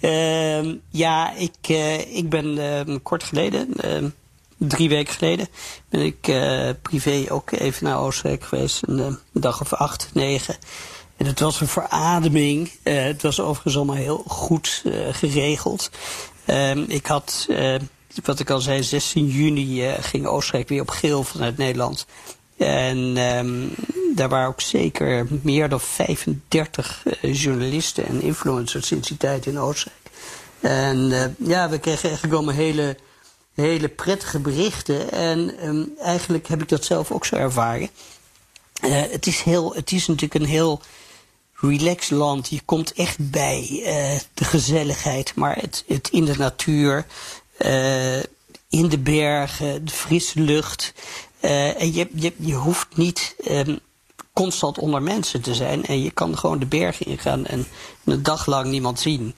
Uh, 0.00 0.74
ja, 0.90 1.34
ik, 1.34 1.68
uh, 1.68 2.16
ik 2.16 2.28
ben 2.28 2.46
uh, 2.88 2.96
kort 3.02 3.24
geleden, 3.24 3.68
ehm, 3.76 4.08
drie 4.56 4.88
weken 4.88 5.14
geleden, 5.14 5.48
ben 5.88 6.00
ik 6.00 6.28
eh, 6.28 6.70
privé 6.82 7.24
ook 7.28 7.50
even 7.50 7.84
naar 7.84 7.98
Oostenrijk 7.98 8.44
geweest. 8.44 8.82
Een, 8.86 8.98
een, 8.98 9.18
dag 9.32 9.60
of 9.60 9.72
acht, 9.72 10.10
negen. 10.12 10.56
En 11.16 11.26
het 11.26 11.40
was 11.40 11.60
een 11.60 11.68
verademing. 11.68 12.70
het 12.82 13.22
was 13.22 13.40
overigens 13.40 13.76
allemaal 13.76 13.96
heel 13.96 14.24
goed 14.26 14.84
geregeld. 15.10 15.90
Ehm, 16.44 16.84
ik 16.88 17.06
had, 17.06 17.48
wat 18.24 18.40
ik 18.40 18.50
al 18.50 18.60
zei, 18.60 18.82
16 18.82 19.26
juni 19.26 19.94
ging 20.00 20.26
Oostenrijk 20.26 20.68
weer 20.68 20.80
op 20.80 20.90
geel 20.90 21.24
vanuit 21.24 21.56
Nederland. 21.56 22.06
En 22.58 23.16
um, 23.16 23.74
daar 24.14 24.28
waren 24.28 24.48
ook 24.48 24.60
zeker 24.60 25.26
meer 25.42 25.68
dan 25.68 25.80
35 25.80 27.04
uh, 27.22 27.34
journalisten 27.34 28.06
en 28.06 28.22
influencers 28.22 28.86
sinds 28.86 29.08
die 29.08 29.16
tijd 29.16 29.46
in 29.46 29.58
Oostenrijk. 29.58 30.10
En 30.60 30.98
uh, 30.98 31.24
ja, 31.38 31.68
we 31.68 31.78
kregen 31.78 32.04
eigenlijk 32.04 32.34
allemaal 32.34 32.54
hele, 32.54 32.96
hele 33.54 33.88
prettige 33.88 34.38
berichten. 34.38 35.12
En 35.12 35.66
um, 35.66 35.92
eigenlijk 35.98 36.48
heb 36.48 36.62
ik 36.62 36.68
dat 36.68 36.84
zelf 36.84 37.10
ook 37.10 37.24
zo 37.24 37.36
ervaren. 37.36 37.90
Uh, 38.84 39.00
het, 39.10 39.26
is 39.26 39.42
heel, 39.42 39.74
het 39.74 39.92
is 39.92 40.06
natuurlijk 40.06 40.40
een 40.40 40.50
heel 40.50 40.80
relaxed 41.54 42.18
land. 42.18 42.48
Je 42.48 42.60
komt 42.64 42.92
echt 42.92 43.30
bij 43.30 43.66
de 44.34 44.44
gezelligheid, 44.44 45.34
maar 45.34 45.56
het, 45.56 45.84
het 45.86 46.08
in 46.08 46.24
de 46.24 46.36
natuur, 46.36 47.06
in 48.68 48.88
de 48.88 48.98
bergen, 48.98 49.84
de 49.84 49.92
frisse 49.92 50.40
lucht. 50.40 50.92
Uh, 51.40 51.80
en 51.80 51.92
je, 51.92 52.08
je, 52.14 52.32
je 52.36 52.54
hoeft 52.54 52.96
niet 52.96 53.36
um, 53.50 53.78
constant 54.32 54.78
onder 54.78 55.02
mensen 55.02 55.40
te 55.40 55.54
zijn. 55.54 55.84
En 55.84 56.02
je 56.02 56.10
kan 56.10 56.38
gewoon 56.38 56.58
de 56.58 56.66
bergen 56.66 57.06
ingaan 57.06 57.46
en 57.46 57.66
een 58.04 58.22
dag 58.22 58.46
lang 58.46 58.66
niemand 58.66 59.00
zien. 59.00 59.34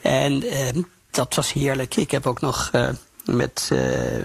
En 0.00 0.44
uh, 0.44 0.68
dat 1.10 1.34
was 1.34 1.52
heerlijk. 1.52 1.96
Ik 1.96 2.10
heb 2.10 2.26
ook 2.26 2.40
nog 2.40 2.70
uh, 2.72 2.88
met, 3.24 3.70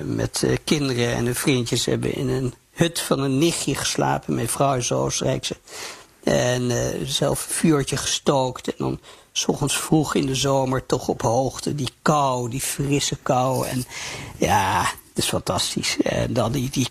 met 0.04 0.46
kinderen 0.64 1.14
en 1.14 1.36
vriendjes 1.36 1.86
hebben 1.86 2.14
in 2.14 2.30
een 2.30 2.54
hut 2.72 3.00
van 3.00 3.20
een 3.20 3.38
nichtje 3.38 3.76
geslapen. 3.76 4.36
Mijn 4.36 4.50
vrouw 4.50 4.76
is 4.76 4.92
Oostenrijkse. 4.92 5.58
En 6.24 6.72
zelf 7.06 7.46
een 7.46 7.54
vuurtje 7.54 7.98
gestookt. 7.98 8.68
En 8.68 8.76
dan 8.78 9.00
s 9.32 9.48
ochtends 9.48 9.78
vroeg 9.78 10.16
in 10.16 10.26
de 10.26 10.36
zomer 10.36 10.86
toch 10.86 11.08
op 11.08 11.22
hoogte. 11.22 11.76
Die 11.76 11.92
kou, 12.02 12.50
die 12.50 12.62
frisse 12.62 13.16
kou. 13.16 13.68
En 13.68 13.86
ja, 14.38 14.82
het 14.82 15.18
is 15.24 15.28
fantastisch. 15.28 15.98
En 16.02 16.34
dan 16.34 16.52
die, 16.52 16.70
die 16.70 16.88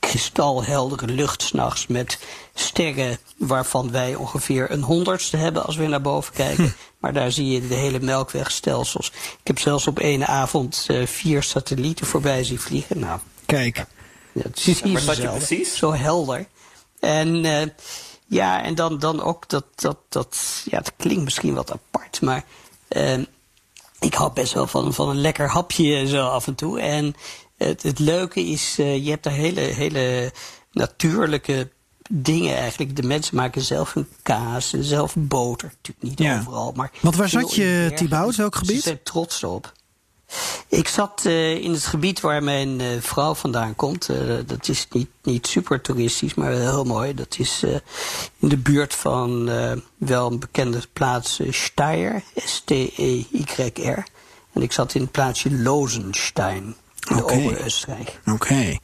kristalheldere 0.00 1.06
lucht 1.06 1.42
s'nachts 1.42 1.86
met 1.86 2.18
sterren 2.54 3.18
waarvan 3.36 3.90
wij 3.90 4.14
ongeveer 4.14 4.70
een 4.70 4.82
honderdste 4.82 5.36
hebben 5.36 5.64
als 5.64 5.76
we 5.76 5.86
naar 5.86 6.00
boven 6.00 6.34
kijken. 6.34 6.64
Hm. 6.64 6.70
Maar 6.98 7.12
daar 7.12 7.32
zie 7.32 7.46
je 7.46 7.68
de 7.68 7.74
hele 7.74 8.00
melkwegstelsels. 8.00 9.08
Ik 9.40 9.46
heb 9.46 9.58
zelfs 9.58 9.86
op 9.86 9.98
één 9.98 10.26
avond 10.26 10.86
uh, 10.90 11.06
vier 11.06 11.42
satellieten 11.42 12.06
voorbij 12.06 12.44
zien 12.44 12.58
vliegen. 12.58 12.98
Nou, 12.98 13.20
kijk. 13.46 13.86
Ja, 14.32 14.42
het 14.42 14.66
is 14.66 14.78
ja, 14.78 15.12
je 15.12 15.28
precies? 15.28 15.76
Zo 15.76 15.92
helder. 15.92 16.46
En 17.00 17.44
uh, 17.44 17.62
ja, 18.26 18.62
en 18.62 18.74
dan, 18.74 18.98
dan 18.98 19.22
ook 19.22 19.48
dat, 19.48 19.64
dat, 19.74 19.98
dat, 20.08 20.62
ja, 20.64 20.78
het 20.78 20.92
klinkt 20.96 21.24
misschien 21.24 21.54
wat 21.54 21.72
apart, 21.72 22.20
maar 22.20 22.44
uh, 22.88 23.18
ik 24.00 24.14
hou 24.14 24.32
best 24.32 24.52
wel 24.52 24.66
van, 24.66 24.94
van 24.94 25.08
een 25.08 25.20
lekker 25.20 25.48
hapje 25.48 26.06
zo 26.06 26.26
af 26.26 26.46
en 26.46 26.54
toe. 26.54 26.80
En 26.80 27.14
het, 27.58 27.82
het 27.82 27.98
leuke 27.98 28.40
is, 28.40 28.76
uh, 28.78 29.04
je 29.04 29.10
hebt 29.10 29.24
daar 29.24 29.32
hele, 29.32 29.60
hele 29.60 30.32
natuurlijke 30.72 31.68
dingen 32.10 32.56
eigenlijk. 32.56 32.96
De 32.96 33.02
mensen 33.02 33.36
maken 33.36 33.62
zelf 33.62 33.92
hun 33.94 34.08
kaas, 34.22 34.70
zelf 34.80 35.14
boter. 35.18 35.68
Natuurlijk 35.82 36.04
niet 36.18 36.18
Ja. 36.28 36.38
overal. 36.38 36.72
Maar 36.76 36.90
Want 37.00 37.16
waar 37.16 37.28
zat 37.28 37.54
je. 37.54 37.92
Thibaut? 37.94 38.36
Welk 38.36 38.54
Ze 38.54 38.60
gebied? 38.66 38.82
zijn 38.82 39.02
trots 39.02 39.44
op. 39.44 39.72
Ik 40.68 40.88
zat 40.88 41.24
eh, 41.24 41.54
in 41.54 41.72
het 41.72 41.84
gebied 41.84 42.20
waar 42.20 42.42
mijn 42.42 42.80
eh, 42.80 42.86
vrouw 43.00 43.34
vandaan 43.34 43.74
komt. 43.76 44.08
Eh, 44.08 44.16
dat 44.46 44.68
is 44.68 44.86
niet, 44.90 45.08
niet 45.22 45.46
super 45.46 45.80
toeristisch, 45.80 46.34
maar 46.34 46.50
wel 46.50 46.58
heel 46.70 46.84
mooi. 46.84 47.14
Dat 47.14 47.36
is 47.38 47.62
eh, 47.62 47.70
in 48.38 48.48
de 48.48 48.56
buurt 48.56 48.94
van 48.94 49.48
eh, 49.48 49.72
wel 49.96 50.30
een 50.30 50.38
bekende 50.38 50.80
plaats 50.92 51.40
Steyr, 51.50 52.22
S-T-E-Y-R. 52.34 54.06
En 54.52 54.62
ik 54.62 54.72
zat 54.72 54.94
in 54.94 55.00
het 55.00 55.10
plaatsje 55.10 55.50
Lozenstein 55.52 56.62
in 56.64 56.74
de 57.08 57.22
Oké. 57.22 57.32
Ober-Oostenrijk. 57.34 58.20
Oké. 58.32 58.76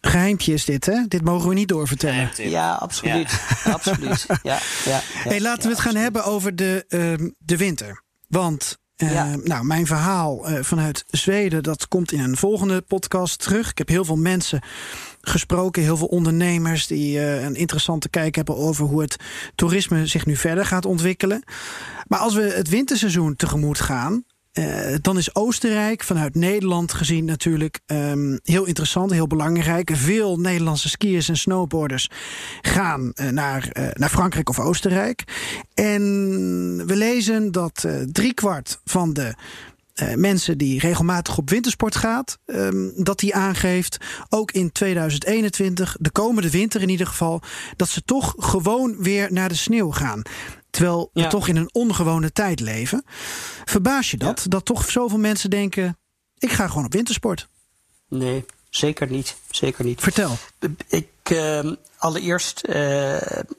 Geheimpje 0.00 0.52
is 0.52 0.64
dit, 0.64 0.86
hè? 0.86 1.02
Dit 1.08 1.24
mogen 1.24 1.48
we 1.48 1.54
niet 1.54 1.68
doorvertellen. 1.68 2.30
Ja, 2.36 2.72
absoluut. 2.72 3.40
absoluut. 3.76 4.26
Ja, 4.28 4.38
ja, 4.42 4.60
ja, 4.84 5.00
hey, 5.04 5.40
laten 5.40 5.62
ja, 5.62 5.68
we 5.68 5.74
het 5.74 5.84
gaan 5.84 5.94
hebben 6.02 6.24
over 6.24 6.56
de, 6.56 6.84
ehm, 6.88 7.28
de 7.38 7.56
winter. 7.56 8.02
Want 8.28 8.78
eh, 8.96 9.12
Ja. 9.12 9.36
nou, 9.44 9.64
mijn 9.64 9.86
verhaal 9.86 10.46
eh, 10.48 10.62
vanuit 10.62 11.04
Zweden, 11.06 11.62
dat 11.62 11.88
komt 11.88 12.12
in 12.12 12.20
een 12.20 12.36
volgende 12.36 12.80
podcast 12.80 13.38
terug. 13.38 13.70
Ik 13.70 13.78
heb 13.78 13.88
heel 13.88 14.04
veel 14.04 14.16
mensen 14.16 14.62
gesproken, 15.20 15.82
heel 15.82 15.96
veel 15.96 16.06
ondernemers 16.06 16.86
die 16.86 17.18
eh, 17.18 17.42
een 17.44 17.54
interessante 17.54 18.08
kijk 18.08 18.34
hebben 18.34 18.56
over 18.56 18.84
hoe 18.84 19.00
het 19.02 19.16
toerisme 19.54 20.06
zich 20.06 20.26
nu 20.26 20.36
verder 20.36 20.66
gaat 20.66 20.86
ontwikkelen. 20.86 21.42
Maar 22.06 22.18
als 22.18 22.34
we 22.34 22.42
het 22.42 22.68
winterseizoen 22.68 23.36
tegemoet 23.36 23.80
gaan, 23.80 24.24
eh, 24.56 24.94
dan 25.00 25.18
is 25.18 25.34
Oostenrijk 25.34 26.02
vanuit 26.02 26.34
Nederland 26.34 26.92
gezien 26.92 27.24
natuurlijk 27.24 27.80
ehm, 27.86 28.36
heel 28.42 28.64
interessant, 28.64 29.10
heel 29.10 29.26
belangrijk. 29.26 29.90
Veel 29.94 30.36
Nederlandse 30.38 30.88
skiers 30.88 31.28
en 31.28 31.36
snowboarders 31.36 32.10
gaan 32.60 33.12
eh, 33.14 33.28
naar, 33.28 33.68
eh, 33.68 33.88
naar 33.92 34.08
Frankrijk 34.08 34.48
of 34.48 34.58
Oostenrijk. 34.58 35.24
En 35.74 36.02
we 36.86 36.96
lezen 36.96 37.52
dat 37.52 37.86
driekwart 38.12 38.80
van 38.84 39.12
de 39.12 39.34
mensen 40.14 40.58
die 40.58 40.80
regelmatig 40.80 41.38
op 41.38 41.50
wintersport 41.50 41.96
gaat, 41.96 42.38
ehm, 42.46 42.90
dat 42.96 43.18
die 43.18 43.34
aangeeft, 43.34 43.96
ook 44.28 44.52
in 44.52 44.72
2021, 44.72 45.96
de 46.00 46.10
komende 46.10 46.50
winter 46.50 46.82
in 46.82 46.88
ieder 46.88 47.06
geval, 47.06 47.42
dat 47.76 47.88
ze 47.88 48.02
toch 48.04 48.34
gewoon 48.38 48.96
weer 48.98 49.32
naar 49.32 49.48
de 49.48 49.54
sneeuw 49.54 49.90
gaan. 49.90 50.22
Terwijl 50.76 51.10
we 51.12 51.20
Ja. 51.20 51.28
toch 51.28 51.48
in 51.48 51.56
een 51.56 51.68
ongewone 51.72 52.32
tijd 52.32 52.60
leven. 52.60 53.04
Verbaas 53.64 54.10
je 54.10 54.16
dat? 54.16 54.44
Dat 54.48 54.64
toch 54.64 54.90
zoveel 54.90 55.18
mensen 55.18 55.50
denken: 55.50 55.98
ik 56.38 56.52
ga 56.52 56.68
gewoon 56.68 56.84
op 56.84 56.92
wintersport. 56.92 57.48
Nee, 58.08 58.44
zeker 58.70 59.10
niet. 59.10 59.36
Zeker 59.50 59.84
niet. 59.84 60.00
Vertel. 60.00 60.36
Ik, 60.88 61.08
eh, 61.22 61.70
allereerst, 61.98 62.60
eh, 62.60 62.74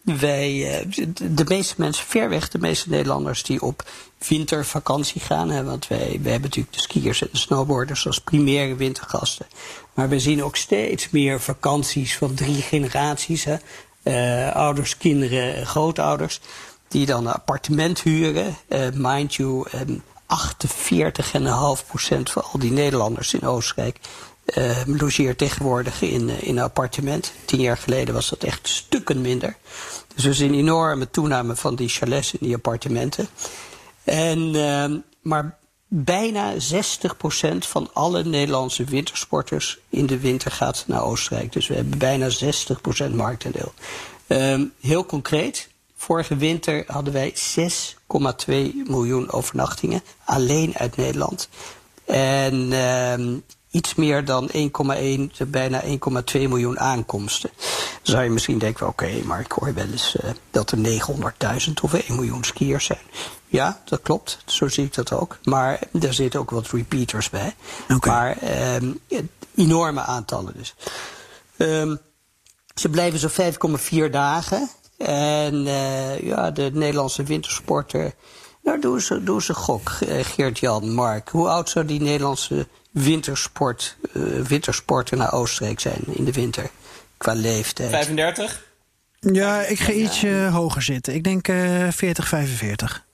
wij, 0.03 0.79
eh, 0.79 0.85
de- 1.31 1.43
meeste 1.47 1.73
mensen, 1.77 2.05
ver 2.05 2.29
weg 2.29 2.49
de 2.49 2.59
meeste 2.59 2.89
Nederlanders 2.89 3.43
die 3.43 3.61
op 3.61 3.89
wintervakantie 4.27 5.21
gaan. 5.21 5.49
Hè, 5.49 5.63
want 5.63 5.87
wij, 5.87 5.97
wij 6.21 6.31
hebben 6.31 6.49
natuurlijk 6.49 6.73
de 6.75 6.81
skiers 6.81 7.21
en 7.21 7.29
de 7.31 7.37
snowboarders 7.37 8.05
als 8.07 8.19
primaire 8.21 8.75
wintergasten. 8.75 9.45
Maar 9.93 10.09
we 10.09 10.19
zien 10.19 10.43
ook 10.43 10.55
steeds 10.55 11.09
meer 11.09 11.41
vakanties 11.41 12.17
van 12.17 12.33
drie 12.33 12.61
generaties. 12.61 13.43
Hè, 13.43 13.55
eh, 14.03 14.55
ouders, 14.55 14.97
kinderen, 14.97 15.55
en 15.55 15.65
grootouders. 15.65 16.39
Die 16.87 17.05
dan 17.05 17.27
een 17.27 17.33
appartement 17.33 18.01
huren. 18.01 18.55
Eh, 18.67 18.87
mind 18.93 19.35
you, 19.35 19.67
eh, 19.71 19.81
48,5% 20.25 22.31
van 22.31 22.43
al 22.43 22.59
die 22.59 22.71
Nederlanders 22.71 23.33
in 23.33 23.47
Oostenrijk 23.47 23.99
eh, 24.47 24.77
logeert 24.85 25.37
tegenwoordig 25.37 26.01
in, 26.01 26.29
eh, 26.29 26.41
in 26.41 26.57
een 26.57 26.63
appartement. 26.63 27.33
Tien 27.45 27.59
jaar 27.59 27.77
geleden 27.77 28.13
was 28.13 28.29
dat 28.29 28.43
echt 28.43 28.67
stukken 28.67 29.21
minder. 29.21 29.55
Dus 30.15 30.23
er 30.23 30.29
is 30.29 30.39
een 30.39 30.53
enorme 30.53 31.09
toename 31.09 31.55
van 31.55 31.75
die 31.75 31.89
chalets 31.89 32.33
in 32.33 32.39
die 32.41 32.55
appartementen. 32.55 33.27
En, 34.03 34.55
ehm, 34.55 34.97
maar 35.21 35.57
bijna 35.87 36.59
60% 36.59 37.65
van 37.65 37.89
alle 37.93 38.23
Nederlandse 38.23 38.83
wintersporters 38.83 39.77
in 39.89 40.05
de 40.05 40.19
winter 40.19 40.51
gaat 40.51 40.83
naar 40.87 41.03
Oostenrijk. 41.03 41.53
Dus 41.53 41.67
we 41.67 41.75
hebben 41.75 41.97
bijna 41.97 42.29
60% 42.29 43.15
marktaandeel. 43.15 43.73
Ehm, 44.27 44.65
heel 44.81 45.05
concreet, 45.05 45.69
vorige 45.97 46.35
winter 46.35 46.83
hadden 46.87 47.13
wij 47.13 47.33
6,2 47.35 48.53
miljoen 48.85 49.31
overnachtingen. 49.31 50.01
Alleen 50.25 50.77
uit 50.77 50.97
Nederland. 50.97 51.49
En 52.05 52.73
ehm, 52.73 53.37
iets 53.71 53.95
meer 53.95 54.25
dan 54.25 54.49
1,1, 54.51 55.47
bijna 55.47 55.83
1,2 55.83 55.89
miljoen 56.33 56.79
aankomsten. 56.79 57.49
Dan 57.57 58.15
zou 58.15 58.23
je 58.23 58.29
misschien 58.29 58.57
denken, 58.57 58.87
oké, 58.87 59.21
maar 59.23 59.39
ik 59.39 59.51
hoor 59.51 59.73
wel 59.73 59.87
eens 59.91 60.15
eh, 60.15 60.29
dat 60.51 60.71
er 60.71 60.77
900.000 60.77 61.73
of 61.81 61.93
1 61.93 62.15
miljoen 62.15 62.43
skiers 62.43 62.85
zijn. 62.85 63.05
Ja, 63.47 63.81
dat 63.85 64.01
klopt. 64.01 64.39
Zo 64.45 64.67
zie 64.67 64.85
ik 64.85 64.93
dat 64.93 65.11
ook. 65.11 65.37
Maar 65.43 65.79
er 66.01 66.13
zitten 66.13 66.39
ook 66.39 66.49
wat 66.49 66.67
repeaters 66.67 67.29
bij. 67.29 67.55
Oké. 67.89 68.09
Maar 68.09 68.37
ehm, 68.37 68.91
enorme 69.55 70.01
aantallen 70.01 70.53
dus. 70.57 70.75
Ehm, 71.57 71.95
ze 72.75 72.89
blijven 72.89 73.19
zo 73.19 73.27
5,4 73.27 74.09
dagen. 74.11 74.69
En 74.97 75.67
eh, 75.67 76.19
ja, 76.19 76.51
de 76.51 76.71
Nederlandse 76.73 77.23
wintersporter. 77.23 78.13
Nou, 78.63 78.79
doe 78.79 79.01
ze, 79.01 79.23
doe 79.23 79.41
ze 79.41 79.53
gok, 79.53 79.89
eh, 79.89 80.25
Geert-Jan, 80.25 80.93
Mark. 80.93 81.29
Hoe 81.29 81.47
oud 81.47 81.69
zou 81.69 81.85
die 81.85 82.01
Nederlandse 82.01 82.67
wintersport, 82.91 83.97
eh, 84.13 84.21
wintersporter 84.47 85.17
naar 85.17 85.33
Oostenrijk 85.33 85.79
zijn 85.79 86.01
in 86.05 86.25
de 86.25 86.31
winter? 86.31 86.69
Qua 87.17 87.33
leeftijd. 87.33 87.89
35? 87.89 88.65
Ja, 89.19 89.61
ik 89.61 89.79
ga 89.79 89.91
ietsje 89.91 90.49
hoger 90.51 90.81
zitten. 90.81 91.13
Ik 91.13 91.23
denk 91.23 91.47
eh 91.47 91.87
40, 91.89 92.27
45. 92.27 93.05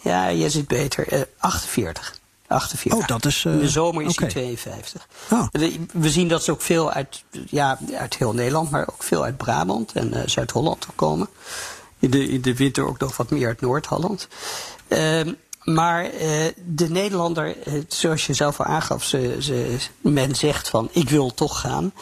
Ja, 0.00 0.32
jij 0.32 0.48
zit 0.48 0.68
beter. 0.68 1.08
Eh, 1.08 1.20
48. 1.38 2.14
48. 2.46 3.00
Oh, 3.02 3.06
dat 3.06 3.24
is, 3.24 3.44
eh, 3.44 3.52
In 3.52 3.58
de 3.58 3.68
zomer 3.68 4.02
is 4.04 4.16
hij 4.16 4.24
oké. 4.26 4.34
52. 4.34 5.06
Oh. 5.30 5.46
De- 5.50 5.80
We 5.92 6.10
zien 6.10 6.28
dat 6.28 6.44
ze 6.44 6.50
ook 6.50 6.62
veel 6.62 6.90
uit, 6.90 7.24
ja, 7.50 7.78
uit 7.98 8.16
heel 8.16 8.32
Nederland, 8.34 8.70
maar 8.70 8.88
ook 8.88 9.02
veel 9.02 9.24
uit 9.24 9.36
Brabant 9.36 9.92
en 9.92 10.12
eh, 10.14 10.22
Zuid-Holland 10.26 10.86
komen. 10.94 11.28
In 11.98 12.10
de, 12.10 12.28
in 12.28 12.40
de 12.42 12.54
winter 12.56 12.86
ook 12.86 12.98
nog 12.98 13.16
wat 13.16 13.30
meer 13.30 13.46
uit 13.46 13.60
Noord-Holland. 13.60 14.28
Ehm, 14.88 15.32
maar 15.64 16.04
eh, 16.04 16.30
de 16.66 16.88
Nederlander, 16.90 17.56
eh, 17.62 17.72
zoals 17.88 18.26
je 18.26 18.34
zelf 18.34 18.58
al 18.60 18.66
aangaf, 18.66 19.04
ze, 19.04 19.36
ze, 19.40 19.76
men 20.00 20.34
zegt 20.34 20.68
van 20.68 20.88
ik 20.92 21.08
wil 21.10 21.34
toch 21.34 21.60
gaan. 21.60 21.92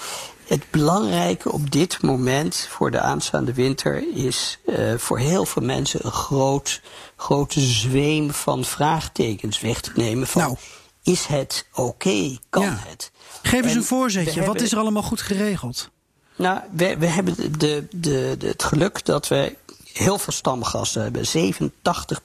Het 0.46 0.70
belangrijke 0.70 1.52
op 1.52 1.70
dit 1.70 2.02
moment 2.02 2.66
voor 2.70 2.90
de 2.90 3.00
aanstaande 3.00 3.54
winter 3.54 4.04
is 4.14 4.58
eh, 4.66 4.94
voor 4.96 5.18
heel 5.18 5.44
veel 5.46 5.62
mensen 5.62 6.00
een 6.04 6.12
groot, 6.12 6.80
grote 7.16 7.60
zweem 7.60 8.30
van 8.30 8.64
vraagtekens 8.64 9.60
weg 9.60 9.80
te 9.80 9.90
nemen. 9.94 10.26
Van, 10.26 10.42
Nou. 10.42 10.56
Is 11.02 11.26
het 11.26 11.66
oké? 11.74 12.38
Kan 12.50 12.62
Ja. 12.62 12.82
het? 12.88 13.10
Geef 13.42 13.62
eens 13.62 13.70
En 13.70 13.76
een 13.76 13.84
voorzetje. 13.84 14.34
Wat 14.34 14.44
hebben- 14.44 14.64
is 14.64 14.72
er 14.72 14.78
allemaal 14.78 15.02
goed 15.02 15.20
geregeld? 15.20 15.90
nou, 16.36 16.60
we, 16.70 16.96
we 16.98 17.06
hebben 17.06 17.58
de, 17.58 17.86
de, 17.90 18.36
het 18.44 18.62
geluk 18.62 19.04
dat 19.04 19.28
we 19.28 19.56
heel 19.92 20.18
veel 20.18 20.32
stamgasten 20.32 21.02
hebben. 21.02 21.26
87 21.26 22.24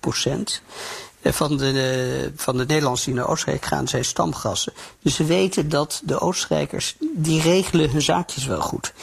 van 1.33 1.57
de, 1.57 2.31
van 2.35 2.57
de 2.57 2.65
Nederlanders 2.65 3.03
die 3.05 3.13
naar 3.13 3.27
Oostenrijk 3.27 3.65
gaan 3.65 3.87
zijn 3.87 4.05
stamgasten. 4.05 4.73
Dus 5.01 5.15
ze 5.15 5.23
weten 5.25 5.69
dat 5.69 6.01
de 6.03 6.19
Oostenrijkers, 6.19 6.95
die 7.13 7.41
regelen 7.41 7.89
hun 7.89 8.01
zaakjes 8.01 8.45
wel 8.45 8.61
goed. 8.61 8.93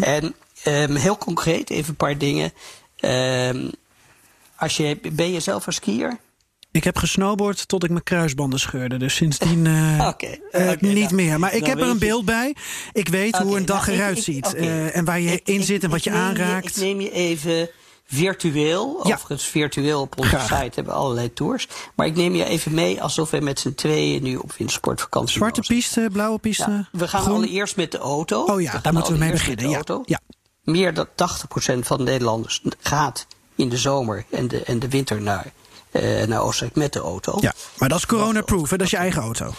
En 0.00 0.34
ehm, 0.62 0.94
heel 0.94 1.18
concreet, 1.18 1.70
even 1.70 1.88
een 1.90 1.96
paar 1.96 2.18
dingen. 2.18 2.52
Ehm, 2.96 3.68
als 4.56 4.76
je, 4.76 4.98
ben 5.12 5.32
je 5.32 5.40
zelf 5.40 5.66
een 5.66 5.72
skier? 5.72 6.18
Ik 6.72 6.84
heb 6.84 6.96
gesnowboard 6.96 7.68
tot 7.68 7.84
ik 7.84 7.90
mijn 7.90 8.02
kruisbanden 8.02 8.60
scheurde. 8.60 8.96
Dus 8.96 9.14
sindsdien 9.14 9.66
eh, 9.66 9.98
eh, 10.50 10.80
niet 10.80 11.00
nou, 11.00 11.14
meer. 11.14 11.38
Maar 11.38 11.54
ik 11.54 11.66
heb 11.66 11.78
er 11.78 11.82
een 11.86 11.92
je- 11.92 11.98
beeld 11.98 12.24
bij. 12.24 12.54
Ik 12.92 13.08
weet 13.08 13.36
hoe 13.36 13.56
een 13.56 13.66
dag 13.66 13.86
nou, 13.86 13.98
eruit 13.98 14.16
ik- 14.18 14.22
ziet. 14.24 14.54
eh, 14.54 14.96
en 14.96 15.04
waar 15.04 15.20
je 15.20 15.32
Ik- 15.32 15.46
in 15.48 15.60
ik- 15.60 15.64
zit 15.66 15.84
en 15.84 15.90
wat 15.90 16.04
je 16.04 16.10
aanraakt. 16.10 16.66
ik 16.76 16.76
neem 16.76 17.00
je 17.00 17.10
even 17.12 17.68
virtueel. 18.10 19.00
Ja. 19.06 19.14
Overigens, 19.14 19.44
virtueel 19.44 20.00
op 20.00 20.18
onze 20.18 20.30
Graag. 20.30 20.42
site 20.42 20.74
hebben 20.74 20.84
we 20.84 20.98
allerlei 20.98 21.32
tours. 21.32 21.68
Maar 21.94 22.06
ik 22.06 22.16
neem 22.16 22.34
je 22.34 22.44
even 22.44 22.74
mee 22.74 23.02
alsof 23.02 23.30
we 23.30 23.40
met 23.40 23.60
z'n 23.60 23.74
tweeën 23.74 24.22
nu 24.22 24.36
op 24.36 24.52
wintersportvakantie 24.52 25.36
Zwarte 25.36 25.60
mogen. 25.60 25.74
piste, 25.74 26.08
blauwe 26.12 26.38
piste. 26.38 26.70
Ja, 26.70 26.88
we 26.92 27.08
gaan 27.08 27.22
groen? 27.22 27.34
allereerst 27.34 27.76
met 27.76 27.92
de 27.92 27.98
auto. 27.98 28.44
Oh 28.44 28.60
ja, 28.60 28.78
daar 28.82 28.92
moeten 28.92 29.12
we 29.12 29.18
mee 29.18 29.30
beginnen. 29.30 29.70
Ja. 29.70 29.82
Ja. 30.04 30.20
Meer 30.62 30.94
dan 30.94 31.06
80% 31.06 31.10
van 31.78 31.98
de 31.98 32.04
Nederlanders 32.04 32.62
gaat 32.80 33.26
in 33.54 33.68
de 33.68 33.76
zomer 33.78 34.24
en 34.30 34.48
de, 34.48 34.62
en 34.62 34.78
de 34.78 34.88
winter 34.88 35.22
naar, 35.22 35.52
eh, 35.90 36.26
naar 36.26 36.40
Oostenrijk 36.42 36.76
met 36.76 36.92
de 36.92 36.98
auto. 37.00 37.38
ja, 37.40 37.52
maar 37.78 37.88
dat 37.88 37.98
is 37.98 38.06
corona-proof. 38.06 38.68
Dat 38.68 38.80
is 38.80 38.90
je 38.90 38.96
eigen 38.96 39.22
auto. 39.22 39.52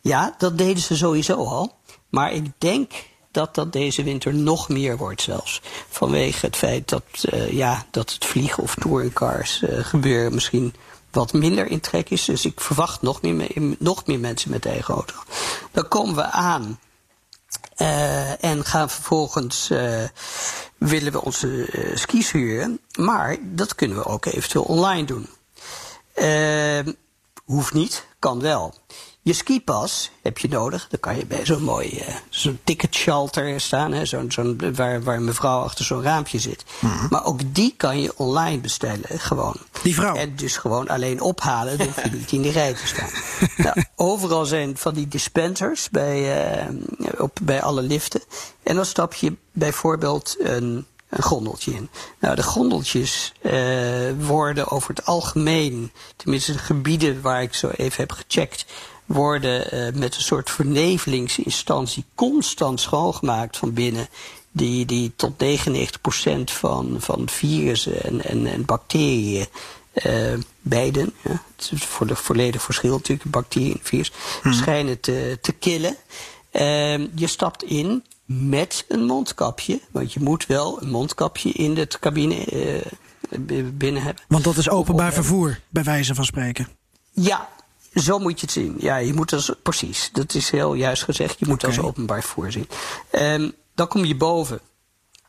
Ja, 0.00 0.34
dat 0.38 0.58
deden 0.58 0.82
ze 0.82 0.96
sowieso 0.96 1.34
al. 1.44 1.76
Maar 2.10 2.32
ik 2.32 2.44
denk 2.58 2.92
dat 3.30 3.54
dat 3.54 3.72
deze 3.72 4.02
winter 4.02 4.34
nog 4.34 4.68
meer 4.68 4.96
wordt 4.96 5.22
zelfs. 5.22 5.60
Vanwege 5.88 6.46
het 6.46 6.56
feit 6.56 6.88
dat, 6.88 7.02
eh, 7.30 7.52
ja, 7.52 7.86
dat 7.90 8.12
het 8.12 8.24
vliegen 8.24 8.62
of 8.62 8.74
touringcars 8.74 9.62
eh, 9.62 9.84
gebeuren 9.84 10.34
misschien 10.34 10.74
wat 11.10 11.32
minder 11.32 11.66
in 11.66 11.80
trek 11.80 12.10
is. 12.10 12.24
Dus 12.24 12.44
ik 12.44 12.60
verwacht 12.60 13.02
nog 13.02 13.22
meer, 13.22 13.34
me- 13.34 13.76
nog 13.78 14.06
meer 14.06 14.20
mensen 14.20 14.50
met 14.50 14.66
eigen 14.66 14.94
auto. 14.94 15.14
Dan 15.72 15.88
komen 15.88 16.14
we 16.14 16.24
aan 16.24 16.78
Uh, 17.80 18.44
en 18.44 18.64
gaan 18.64 18.90
vervolgens 18.90 19.68
willen 20.78 21.12
we 21.12 21.22
onze 21.22 21.68
skis 21.94 22.30
huren. 22.32 22.80
Maar 22.98 23.36
dat 23.42 23.74
kunnen 23.74 23.96
we 23.96 24.04
ook 24.04 24.24
eventueel 24.24 24.64
online 24.64 25.04
doen. 25.06 25.28
hoeft 27.44 27.72
niet, 27.74 28.06
kan 28.18 28.40
wel. 28.40 28.74
Je 29.28 29.34
skipas 29.34 30.10
heb 30.22 30.38
je 30.38 30.48
nodig. 30.48 30.86
Dan 30.90 31.00
kan 31.00 31.16
je 31.16 31.26
bij 31.26 31.46
zo'n 31.46 31.62
mooi 31.62 31.90
uh, 31.90 32.14
zo'n 32.28 32.58
ticket 32.64 32.94
shelter 32.94 33.60
staan. 33.60 33.92
Hè, 33.92 34.04
zo'n, 34.04 34.32
zo'n, 34.32 34.74
waar, 34.74 35.02
waar 35.02 35.16
een 35.16 35.24
mevrouw 35.24 35.60
achter 35.60 35.84
zo'n 35.84 36.02
raampje 36.02 36.38
zit. 36.38 36.64
Mhm. 36.80 37.06
Maar 37.10 37.24
ook 37.24 37.40
die 37.54 37.74
kan 37.76 38.00
je 38.00 38.16
online 38.16 38.58
bestellen. 38.58 39.20
Gewoon. 39.20 39.56
Die 39.82 39.94
vrouw? 39.94 40.14
En 40.14 40.36
dus 40.36 40.56
gewoon 40.56 40.88
alleen 40.88 41.20
ophalen. 41.20 41.78
Dan 41.78 41.86
hoef 41.86 42.02
je 42.02 42.10
niet 42.10 42.32
in 42.32 42.42
de 42.42 42.50
rij 42.50 42.74
te 42.74 42.86
staan. 42.86 43.10
nou, 43.64 43.84
overal 43.96 44.44
zijn 44.44 44.76
van 44.76 44.94
die 44.94 45.08
dispensers 45.08 45.88
bij, 45.90 46.58
uh, 46.58 46.68
op, 47.18 47.38
bij 47.42 47.62
alle 47.62 47.82
liften. 47.82 48.20
En 48.62 48.74
dan 48.74 48.86
stap 48.86 49.14
je 49.14 49.36
bijvoorbeeld 49.52 50.36
een 50.38 50.86
een 51.08 51.22
gondeltje 51.22 51.72
in. 51.72 51.88
Nou, 52.18 52.34
de 52.34 52.42
gondeltjes 52.42 53.32
uh, 53.42 53.52
worden 54.18 54.70
over 54.70 54.90
het 54.94 55.06
algemeen, 55.06 55.92
tenminste 56.16 56.52
de 56.52 56.58
gebieden 56.58 57.20
waar 57.20 57.42
ik 57.42 57.54
zo 57.54 57.68
even 57.68 58.00
heb 58.00 58.12
gecheckt, 58.12 58.64
worden 59.08 59.74
uh, 59.74 60.00
met 60.00 60.14
een 60.14 60.22
soort 60.22 60.50
vernevelingsinstantie 60.50 62.04
constant 62.14 62.80
schoongemaakt 62.80 63.56
van 63.56 63.72
binnen. 63.72 64.08
Die, 64.50 64.86
die 64.86 65.12
tot 65.16 65.32
99% 65.32 66.44
van, 66.44 66.96
van 66.98 67.28
virussen 67.28 68.02
en, 68.04 68.24
en, 68.24 68.46
en 68.46 68.64
bacteriën 68.64 69.46
uh, 70.06 70.34
beiden, 70.60 71.12
ja, 71.22 71.42
het 71.56 71.70
is 71.72 71.84
voor 71.84 72.06
de 72.06 72.16
volledig 72.16 72.62
verschil 72.62 72.92
natuurlijk, 72.92 73.30
bacteriën 73.30 73.72
en 73.72 73.80
virus, 73.82 74.12
hmm. 74.42 74.52
schijnen 74.52 75.00
te, 75.00 75.38
te 75.40 75.52
killen. 75.52 75.96
Uh, 76.52 76.98
je 77.14 77.26
stapt 77.26 77.62
in 77.62 78.04
met 78.24 78.84
een 78.88 79.04
mondkapje, 79.04 79.80
want 79.90 80.12
je 80.12 80.20
moet 80.20 80.46
wel 80.46 80.82
een 80.82 80.90
mondkapje 80.90 81.50
in 81.50 81.74
de 81.74 81.86
cabine 82.00 82.46
binnen 83.72 84.02
hebben. 84.02 84.22
Want 84.28 84.44
dat 84.44 84.56
is 84.56 84.68
openbaar 84.68 85.12
vervoer, 85.12 85.60
bij 85.68 85.82
wijze 85.82 86.14
van 86.14 86.24
spreken. 86.24 86.68
Ja, 87.10 87.48
zo 87.94 88.18
moet 88.18 88.40
je 88.40 88.46
het 88.46 88.54
zien. 88.54 88.76
Ja, 88.78 88.96
je 88.96 89.14
moet 89.14 89.32
als, 89.32 89.52
precies. 89.62 90.10
Dat 90.12 90.34
is 90.34 90.50
heel 90.50 90.74
juist 90.74 91.02
gezegd. 91.02 91.38
Je 91.38 91.46
moet 91.46 91.64
okay. 91.64 91.76
als 91.76 91.86
openbaar 91.86 92.22
vervoer 92.22 92.52
zien. 92.52 92.68
Um, 93.12 93.52
dan 93.74 93.88
kom 93.88 94.04
je 94.04 94.16
boven. 94.16 94.60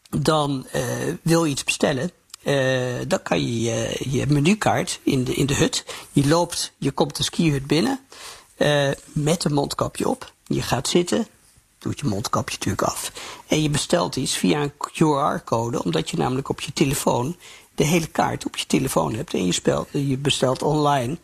Dan 0.10 0.67
uh, 0.76 0.84
wil 1.22 1.45
je 1.45 1.52
iets 1.52 1.63
bestellen. 1.63 2.12
Uh, 2.43 2.95
dan 3.08 3.22
kan 3.22 3.39
je 3.41 3.62
je, 3.62 4.06
je 4.10 4.26
menukaart 4.28 5.00
in 5.04 5.24
de, 5.24 5.34
in 5.34 5.45
de 5.45 5.56
hut. 5.56 5.86
Je 6.12 6.28
loopt, 6.28 6.74
je 6.78 6.91
komt 6.91 7.15
de 7.15 7.24
skihut 7.24 7.67
binnen. 7.67 8.00
Uh, 8.58 8.89
met 9.06 9.43
een 9.43 9.54
mondkapje 9.54 10.08
op. 10.08 10.34
Je 10.45 10.62
gaat 10.62 10.88
zitten. 10.88 11.28
Doet 11.78 12.00
je 12.00 12.06
mondkapje 12.06 12.56
natuurlijk 12.56 12.88
af. 12.88 13.12
En 13.48 13.62
je 13.62 13.69
bestelt 13.69 14.15
iets 14.15 14.38
via 14.38 14.62
een 14.62 14.74
QR-code. 14.74 15.84
Omdat 15.84 16.10
je 16.10 16.17
namelijk 16.17 16.50
op 16.50 16.62
je 16.62 16.74
telefoon 16.74 17.36
de 17.76 17.84
hele 17.84 18.08
kaart 18.08 18.45
op 18.45 18.58
je 18.58 18.65
telefoon 18.65 19.13
hebt. 19.13 19.34
En 19.34 19.45
je, 19.45 19.52
spelt, 19.52 19.88
je 19.91 20.17
bestelt 20.17 20.62
online 20.62 21.17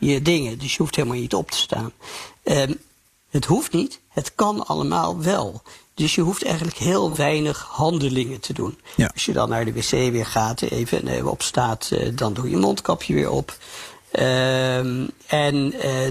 je 0.00 0.22
dingen. 0.22 0.58
Dus 0.58 0.72
je 0.72 0.78
hoeft 0.78 0.96
helemaal 0.96 1.18
niet 1.18 1.34
op 1.34 1.50
te 1.50 1.58
staan. 1.58 1.92
Um, 2.44 2.78
het 3.30 3.44
hoeft 3.44 3.72
niet, 3.72 4.00
het 4.08 4.34
kan 4.34 4.66
allemaal 4.66 5.22
wel. 5.22 5.62
Dus 5.94 6.14
je 6.14 6.20
hoeft 6.20 6.44
eigenlijk 6.44 6.76
heel 6.76 7.14
weinig 7.14 7.66
handelingen 7.70 8.40
te 8.40 8.52
doen. 8.52 8.78
Ja. 8.96 9.10
Als 9.12 9.24
je 9.24 9.32
dan 9.32 9.48
naar 9.48 9.64
de 9.64 9.72
wc 9.72 9.90
weer 9.90 10.26
gaat, 10.26 10.60
even, 10.60 11.08
even 11.08 11.30
op 11.30 11.42
staat, 11.42 11.90
uh, 11.92 12.08
dan 12.14 12.32
doe 12.32 12.50
je 12.50 12.56
mondkapje 12.56 13.14
weer 13.14 13.30
op. 13.30 13.56
Um, 14.12 15.10
en 15.26 15.74
uh, 15.86 16.08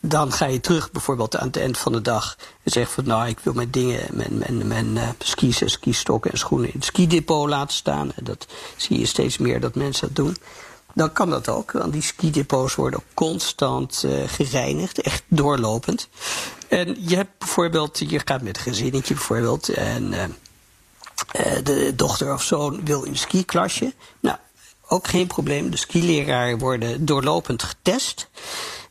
dan 0.00 0.32
ga 0.32 0.46
je 0.46 0.60
terug 0.60 0.90
bijvoorbeeld 0.90 1.36
aan 1.36 1.46
het 1.46 1.56
eind 1.56 1.78
van 1.78 1.92
de 1.92 2.02
dag 2.02 2.36
en 2.62 2.70
zeg 2.70 2.90
van 2.90 3.04
nou 3.04 3.28
ik 3.28 3.38
wil 3.42 3.52
mijn 3.52 3.70
dingen, 3.70 4.00
mijn, 4.12 4.38
mijn, 4.38 4.66
mijn 4.66 4.96
uh, 4.96 5.08
skis 5.18 5.62
en 5.62 5.70
skistokken 5.70 6.30
en 6.30 6.38
schoenen 6.38 6.68
in 6.68 6.74
het 6.74 6.84
skidepot 6.84 7.48
laten 7.48 7.76
staan. 7.76 8.12
En 8.14 8.24
dat 8.24 8.46
zie 8.76 8.98
je 8.98 9.06
steeds 9.06 9.38
meer 9.38 9.60
dat 9.60 9.74
mensen 9.74 10.06
dat 10.06 10.16
doen 10.16 10.36
dan 10.94 11.12
kan 11.12 11.30
dat 11.30 11.48
ook. 11.48 11.72
Want 11.72 11.92
die 11.92 12.02
skidepots 12.02 12.74
worden 12.74 13.00
constant 13.14 14.02
uh, 14.06 14.12
gereinigd, 14.26 15.00
echt 15.00 15.22
doorlopend. 15.28 16.08
En 16.68 16.96
je 17.08 17.16
hebt 17.16 17.38
bijvoorbeeld, 17.38 17.98
je 17.98 18.20
gaat 18.24 18.42
met 18.42 18.56
een 18.56 18.62
gezinnetje 18.62 19.14
bijvoorbeeld, 19.14 19.68
en 19.68 20.12
uh, 20.12 20.22
uh, 20.22 21.64
de 21.64 21.92
dochter 21.96 22.32
of 22.32 22.42
zoon 22.42 22.84
wil 22.84 23.02
in 23.02 23.10
een 23.10 23.18
skiklasje. 23.18 23.94
Nou, 24.20 24.36
ook 24.88 25.08
geen 25.08 25.26
probleem. 25.26 25.70
De 25.70 25.76
skileraar 25.76 26.58
worden 26.58 27.04
doorlopend 27.04 27.62
getest. 27.62 28.28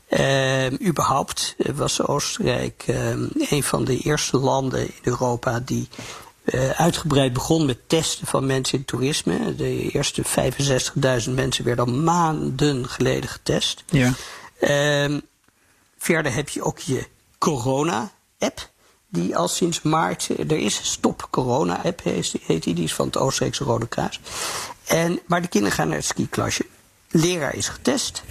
Uh, 0.09 0.71
überhaupt 0.81 1.55
was 1.75 2.01
Oostenrijk 2.01 2.83
uh, 2.87 3.09
een 3.49 3.63
van 3.63 3.83
de 3.83 3.97
eerste 3.97 4.37
landen 4.37 4.79
in 4.79 4.93
Europa 5.01 5.59
die 5.59 5.87
uh, 6.45 6.69
uitgebreid 6.69 7.33
begon 7.33 7.65
met 7.65 7.89
testen 7.89 8.27
van 8.27 8.45
mensen 8.45 8.77
in 8.77 8.85
toerisme. 8.85 9.55
De 9.55 9.91
eerste 9.91 10.23
65.000 11.25 11.31
mensen 11.33 11.65
werden 11.65 11.85
al 11.85 11.91
maanden 11.91 12.89
geleden 12.89 13.29
getest. 13.29 13.83
Ja. 13.89 14.13
Uh, 14.59 15.17
verder 15.97 16.33
heb 16.33 16.49
je 16.49 16.63
ook 16.63 16.79
je 16.79 17.07
corona-app. 17.37 18.71
Die 19.09 19.37
al 19.37 19.47
sinds 19.47 19.81
maart, 19.81 20.29
er 20.37 20.57
is 20.57 20.79
Stop 20.83 21.27
Corona-app, 21.29 22.03
heet 22.03 22.63
die, 22.63 22.73
die 22.73 22.83
is 22.83 22.93
van 22.93 23.05
het 23.05 23.17
Oostenrijkse 23.17 23.63
Rode 23.63 23.87
Kruis. 23.87 24.19
En, 24.85 25.19
maar 25.25 25.41
de 25.41 25.47
kinderen 25.47 25.77
gaan 25.77 25.87
naar 25.87 25.97
het 25.97 26.05
skiklasje. 26.05 26.65
Leraar 27.09 27.55
is 27.55 27.67
getest. 27.67 28.23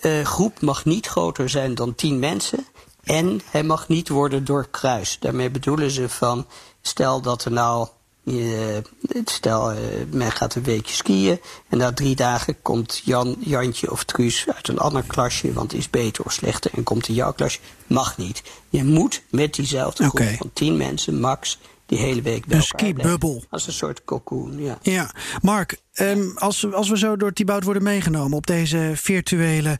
Uh, 0.00 0.24
groep 0.24 0.60
mag 0.60 0.84
niet 0.84 1.06
groter 1.06 1.48
zijn 1.48 1.74
dan 1.74 1.94
10 1.94 2.18
mensen. 2.18 2.66
En 3.02 3.40
hij 3.50 3.62
mag 3.62 3.88
niet 3.88 4.08
worden 4.08 4.44
doorkruist. 4.44 5.22
Daarmee 5.22 5.50
bedoelen 5.50 5.90
ze 5.90 6.08
van 6.08 6.46
Stel 6.86 7.20
dat 7.20 7.44
er 7.44 7.52
nou, 7.52 7.88
uh, 8.24 8.76
stel 9.24 9.72
uh, 9.72 9.78
men 10.10 10.32
gaat 10.32 10.54
een 10.54 10.62
weekje 10.62 10.94
skiën 10.94 11.40
en 11.68 11.78
na 11.78 11.92
drie 11.92 12.16
dagen 12.16 12.62
komt 12.62 13.02
Jan, 13.04 13.36
Jantje 13.38 13.90
of 13.90 14.04
Truus 14.04 14.46
uit 14.54 14.68
een 14.68 14.78
ander 14.78 15.02
klasje, 15.02 15.52
want 15.52 15.72
is 15.72 15.90
beter 15.90 16.24
of 16.24 16.32
slechter 16.32 16.70
en 16.74 16.82
komt 16.82 17.08
in 17.08 17.14
jouw 17.14 17.32
klasje. 17.32 17.58
Mag 17.86 18.16
niet. 18.16 18.42
Je 18.68 18.84
moet 18.84 19.22
met 19.30 19.54
diezelfde 19.54 20.02
groep 20.02 20.20
okay. 20.20 20.36
van 20.36 20.50
tien 20.52 20.76
mensen 20.76 21.20
max 21.20 21.58
die 21.86 21.98
hele 21.98 22.22
week 22.22 22.46
bij 22.46 22.56
een 22.56 22.62
skibubbel. 22.62 23.44
Als 23.50 23.66
een 23.66 23.72
soort 23.72 24.04
cocoon, 24.04 24.58
ja. 24.58 24.78
Ja, 24.82 25.14
Mark, 25.42 25.78
um, 25.94 26.32
als, 26.38 26.72
als 26.72 26.88
we 26.88 26.98
zo 26.98 27.16
door 27.16 27.32
Thibaut 27.32 27.64
worden 27.64 27.82
meegenomen 27.82 28.36
op 28.36 28.46
deze 28.46 28.92
virtuele 28.94 29.78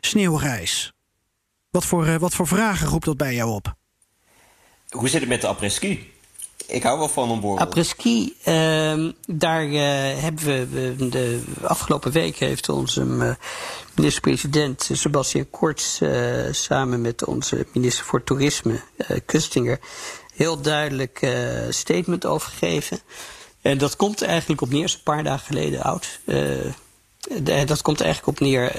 sneeuwreis. 0.00 0.92
Wat 1.70 1.84
voor, 1.84 2.06
uh, 2.06 2.16
wat 2.16 2.34
voor 2.34 2.46
vragen 2.46 2.88
roept 2.88 3.04
dat 3.04 3.16
bij 3.16 3.34
jou 3.34 3.50
op? 3.50 3.74
Hoe 4.88 5.08
zit 5.08 5.20
het 5.20 5.28
met 5.28 5.40
de 5.40 5.46
après-ski? 5.46 6.14
Ik 6.66 6.82
hou 6.82 6.98
wel 6.98 7.08
van 7.08 7.30
een 7.30 7.40
uh, 8.44 9.12
daar 9.26 9.66
uh, 9.66 9.80
hebben 10.22 10.44
we 10.44 11.08
de 11.08 11.42
afgelopen 11.62 12.12
week 12.12 12.36
heeft 12.36 12.68
onze 12.68 13.04
uh, 13.04 13.34
minister-president 13.94 14.88
Sebastian 14.92 15.50
Kurz 15.50 16.00
uh, 16.00 16.52
samen 16.52 17.00
met 17.00 17.24
onze 17.24 17.66
minister 17.72 18.04
voor 18.04 18.24
Toerisme 18.24 18.80
Kustinger 19.26 19.80
heel 20.34 20.60
duidelijk 20.60 21.34
statement 21.68 22.26
overgegeven. 22.26 23.00
En 23.60 23.78
dat 23.78 23.96
komt 23.96 24.22
eigenlijk 24.22 24.60
op 24.60 24.70
neer, 24.70 24.84
is 24.84 24.94
een 24.94 25.02
paar 25.02 25.24
dagen 25.24 25.46
geleden 25.46 25.82
oud. 25.82 26.20
Dat 27.66 27.82
komt 27.82 28.00
eigenlijk 28.00 28.40
op 28.40 28.46
neer, 28.46 28.72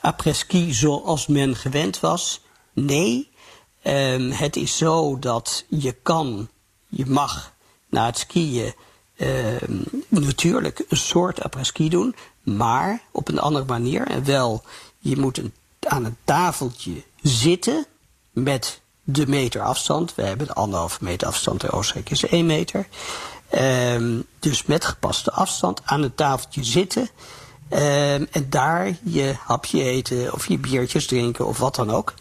après-ski 0.00 0.72
zoals 0.74 1.26
men 1.26 1.56
gewend 1.56 2.00
was. 2.00 2.40
Nee, 2.72 3.30
het 4.32 4.56
is 4.56 4.76
zo 4.76 5.18
dat 5.18 5.64
je 5.68 5.92
kan 5.92 6.48
je 6.94 7.06
mag 7.06 7.52
na 7.88 8.06
het 8.06 8.18
skiën 8.18 8.74
uh, 9.16 9.28
natuurlijk 10.08 10.84
een 10.88 10.96
soort 10.96 11.42
après-ski 11.42 11.88
doen, 11.88 12.14
maar 12.42 13.02
op 13.10 13.28
een 13.28 13.38
andere 13.38 13.64
manier. 13.64 14.06
En 14.06 14.24
wel, 14.24 14.62
je 14.98 15.16
moet 15.16 15.42
aan 15.80 16.04
een 16.04 16.16
tafeltje 16.24 17.02
zitten 17.22 17.86
met 18.30 18.80
de 19.04 19.26
meter 19.26 19.62
afstand. 19.62 20.14
We 20.14 20.22
hebben 20.22 20.46
de 20.46 20.54
anderhalve 20.54 21.04
meter 21.04 21.28
afstand, 21.28 21.62
in 21.62 21.70
Oostenrijk 21.70 22.10
is 22.10 22.26
één 22.26 22.46
meter. 22.46 22.86
Um, 23.54 24.24
dus 24.38 24.64
met 24.64 24.84
gepaste 24.84 25.32
afstand 25.32 25.80
aan 25.84 26.02
een 26.02 26.14
tafeltje 26.14 26.64
zitten. 26.64 27.02
Um, 27.70 28.26
en 28.30 28.46
daar 28.48 28.96
je 29.02 29.34
hapje 29.38 29.82
eten 29.82 30.32
of 30.32 30.48
je 30.48 30.58
biertjes 30.58 31.06
drinken 31.06 31.46
of 31.46 31.58
wat 31.58 31.74
dan 31.74 31.90
ook. 31.90 32.14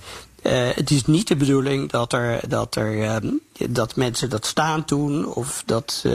Uh, 0.44 0.70
het 0.74 0.92
is 0.92 1.06
niet 1.06 1.28
de 1.28 1.36
bedoeling 1.36 1.90
dat, 1.90 2.14
er, 2.14 2.50
dat, 2.50 2.76
er, 2.76 3.16
um, 3.16 3.40
dat 3.70 3.96
mensen 3.96 4.30
dat 4.30 4.46
staan 4.46 4.84
doen 4.86 5.34
of 5.34 5.64
dat. 5.66 6.04
Uh, 6.06 6.14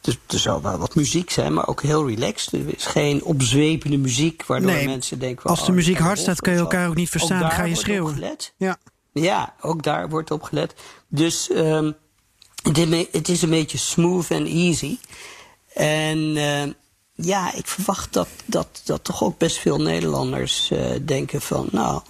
dus, 0.00 0.18
er 0.26 0.38
zal 0.38 0.62
wel 0.62 0.78
wat 0.78 0.94
muziek 0.94 1.30
zijn, 1.30 1.52
maar 1.52 1.66
ook 1.66 1.82
heel 1.82 2.08
relaxed. 2.08 2.52
Er 2.52 2.74
is 2.76 2.86
geen 2.86 3.24
opzwepende 3.24 3.96
muziek 3.96 4.46
waardoor 4.46 4.70
nee, 4.70 4.86
mensen 4.86 5.18
denken. 5.18 5.50
Als 5.50 5.60
de 5.60 5.70
oh, 5.70 5.74
muziek 5.74 5.98
hard 5.98 6.18
staat, 6.18 6.40
kun 6.40 6.52
je 6.52 6.58
elkaar 6.58 6.88
ook 6.88 6.94
niet 6.94 7.08
verstaan. 7.08 7.40
Dan 7.40 7.50
ga 7.50 7.64
je 7.64 7.74
schreeuwen. 7.74 8.36
Ja. 8.56 8.76
ja, 9.12 9.54
ook 9.60 9.82
daar 9.82 10.08
wordt 10.08 10.30
op 10.30 10.42
gelet. 10.42 10.74
Dus 11.08 11.50
um, 11.50 11.94
het 13.10 13.28
is 13.28 13.42
een 13.42 13.50
beetje 13.50 13.78
smooth 13.78 14.30
en 14.30 14.46
easy. 14.46 14.98
En 15.74 16.18
uh, 16.18 16.62
ja, 17.14 17.54
ik 17.54 17.66
verwacht 17.66 18.12
dat, 18.12 18.28
dat, 18.44 18.80
dat 18.84 19.04
toch 19.04 19.22
ook 19.22 19.38
best 19.38 19.58
veel 19.58 19.80
Nederlanders 19.80 20.72
denken 21.04 21.40
van. 21.40 21.68
Nou, 21.70 22.02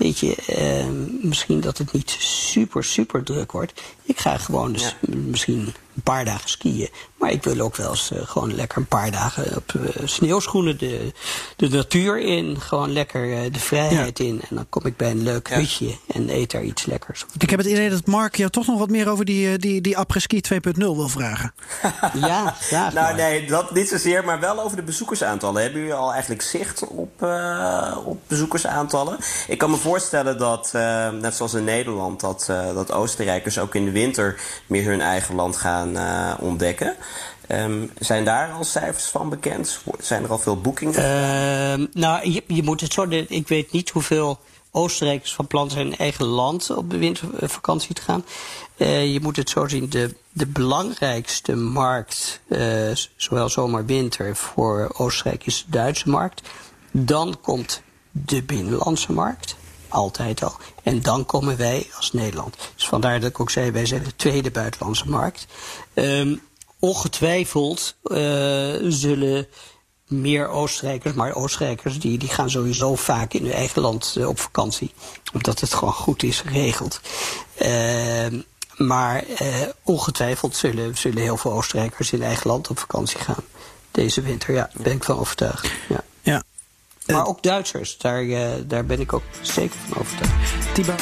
weet 0.00 0.18
je, 0.18 0.34
ehm, 0.46 1.28
misschien 1.28 1.60
dat 1.60 1.78
het 1.78 1.92
niet 1.92 2.10
super, 2.18 2.84
super 2.84 3.22
druk 3.22 3.52
wordt. 3.52 3.82
Ik 4.02 4.18
ga 4.18 4.38
gewoon 4.38 4.72
dus 4.72 4.96
misschien 5.00 5.74
een 6.00 6.12
paar 6.12 6.24
dagen 6.24 6.48
skiën. 6.48 6.88
Maar 7.20 7.30
ik 7.30 7.44
wil 7.44 7.60
ook 7.60 7.76
wel 7.76 7.90
eens 7.90 8.10
eh, 8.10 8.18
gewoon 8.24 8.54
lekker 8.54 8.78
een 8.78 8.86
paar 8.86 9.10
dagen 9.10 9.56
op 9.56 9.72
eh, 9.74 10.06
sneeuwschoenen 10.06 10.78
de, 10.78 11.12
de 11.56 11.68
natuur 11.68 12.20
in. 12.20 12.60
Gewoon 12.60 12.92
lekker 12.92 13.32
eh, 13.32 13.52
de 13.52 13.58
vrijheid 13.58 14.18
in. 14.18 14.40
En 14.48 14.56
dan 14.56 14.66
kom 14.68 14.86
ik 14.86 14.96
bij 14.96 15.10
een 15.10 15.22
leuk 15.22 15.48
hutje 15.48 15.96
en 16.06 16.30
eet 16.30 16.50
daar 16.50 16.62
iets 16.62 16.86
lekkers. 16.86 17.26
Ik 17.38 17.50
heb 17.50 17.58
het 17.58 17.68
idee 17.68 17.90
dat 17.90 18.06
Mark 18.06 18.36
jou 18.36 18.50
toch 18.50 18.66
nog 18.66 18.78
wat 18.78 18.88
meer 18.90 19.08
over 19.08 19.24
die, 19.24 19.58
die, 19.58 19.80
die 19.80 19.96
après-ski 19.96 20.40
2.0 20.54 20.72
wil 20.76 21.08
vragen. 21.08 21.52
ja, 22.14 22.54
graag. 22.60 22.92
nou 22.92 23.16
nee, 23.16 23.46
dat 23.46 23.74
niet 23.74 23.88
zozeer, 23.88 24.24
maar 24.24 24.40
wel 24.40 24.60
over 24.60 24.76
de 24.76 24.82
bezoekersaantallen. 24.82 25.62
Hebben 25.62 25.80
jullie 25.80 25.94
al 25.94 26.12
eigenlijk 26.12 26.42
zicht 26.42 26.86
op, 26.86 27.22
op 28.04 28.20
bezoekersaantallen? 28.26 29.18
Ik 29.46 29.58
kan 29.58 29.70
me 29.70 29.76
voorstellen 29.76 30.38
dat, 30.38 30.72
net 31.20 31.34
zoals 31.34 31.54
in 31.54 31.64
Nederland, 31.64 32.20
dat, 32.20 32.46
dat 32.74 32.92
Oostenrijkers 32.92 33.58
ook 33.58 33.74
in 33.74 33.84
de 33.84 33.90
winter 33.90 34.40
meer 34.66 34.84
hun 34.84 35.00
eigen 35.00 35.34
land 35.34 35.56
gaan 35.56 35.89
uh, 35.92 36.34
ontdekken. 36.40 36.96
Um, 37.48 37.90
zijn 37.98 38.24
daar 38.24 38.52
al 38.52 38.64
cijfers 38.64 39.04
van 39.04 39.28
bekend? 39.28 39.80
Zijn 39.98 40.22
er 40.22 40.30
al 40.30 40.38
veel 40.38 40.60
boekingen? 40.60 40.94
Uh, 40.94 41.86
nou, 41.92 42.30
je, 42.30 42.42
je, 42.46 42.62
moet 42.62 42.80
het 42.80 42.92
zo. 42.92 43.06
Ik 43.28 43.48
weet 43.48 43.72
niet 43.72 43.90
hoeveel 43.90 44.38
Oostenrijkers 44.70 45.34
van 45.34 45.46
plan 45.46 45.70
zijn 45.70 45.96
eigen 45.96 46.24
land 46.24 46.70
op 46.70 46.90
de 46.90 46.98
wintervakantie 46.98 47.94
te 47.94 48.02
gaan. 48.02 48.24
Uh, 48.76 49.12
je 49.12 49.20
moet 49.20 49.36
het 49.36 49.50
zo 49.50 49.68
zien. 49.68 49.88
De, 49.88 50.14
de 50.32 50.46
belangrijkste 50.46 51.56
markt, 51.56 52.40
uh, 52.48 52.90
zowel 53.16 53.48
zomer-winter, 53.48 54.36
voor 54.36 54.94
Oostenrijk 54.96 55.46
is 55.46 55.64
de 55.64 55.70
Duitse 55.70 56.08
markt. 56.08 56.48
Dan 56.90 57.38
komt 57.40 57.82
de 58.10 58.42
binnenlandse 58.42 59.12
markt 59.12 59.56
altijd 59.90 60.44
al. 60.44 60.56
En 60.82 61.02
dan 61.02 61.26
komen 61.26 61.56
wij 61.56 61.90
als 61.96 62.12
Nederland. 62.12 62.56
Dus 62.74 62.88
vandaar 62.88 63.20
dat 63.20 63.30
ik 63.30 63.40
ook 63.40 63.50
zei, 63.50 63.70
wij 63.70 63.86
zijn 63.86 64.02
de 64.02 64.16
tweede 64.16 64.50
buitenlandse 64.50 65.08
markt. 65.08 65.46
Um, 65.94 66.42
ongetwijfeld 66.78 67.96
uh, 68.04 68.16
zullen 68.88 69.46
meer 70.06 70.48
Oostenrijkers, 70.48 71.14
maar 71.14 71.34
Oostenrijkers 71.34 71.98
die, 71.98 72.18
die 72.18 72.28
gaan 72.28 72.50
sowieso 72.50 72.94
vaak 72.94 73.32
in 73.32 73.44
hun 73.44 73.52
eigen 73.52 73.82
land 73.82 74.14
uh, 74.18 74.28
op 74.28 74.38
vakantie. 74.38 74.92
Omdat 75.32 75.60
het 75.60 75.74
gewoon 75.74 75.94
goed 75.94 76.22
is 76.22 76.40
geregeld. 76.40 77.00
Uh, 77.62 78.26
maar 78.76 79.24
uh, 79.42 79.60
ongetwijfeld 79.82 80.56
zullen, 80.56 80.96
zullen 80.96 81.22
heel 81.22 81.36
veel 81.36 81.52
Oostenrijkers 81.52 82.12
in 82.12 82.22
eigen 82.22 82.50
land 82.50 82.68
op 82.68 82.78
vakantie 82.78 83.18
gaan. 83.18 83.44
Deze 83.90 84.20
winter, 84.20 84.54
ja, 84.54 84.70
ben 84.72 84.92
ik 84.92 85.04
van 85.04 85.18
overtuigd. 85.18 85.70
Ja. 85.88 86.04
ja. 86.22 86.42
Maar 87.12 87.26
ook 87.26 87.42
Duitsers, 87.42 87.98
daar, 87.98 88.24
uh, 88.24 88.48
daar 88.66 88.84
ben 88.84 89.00
ik 89.00 89.12
ook 89.12 89.22
zeker 89.40 89.76
van 89.88 90.00
overtuigd. 90.00 90.74
Tiba. 90.74 90.94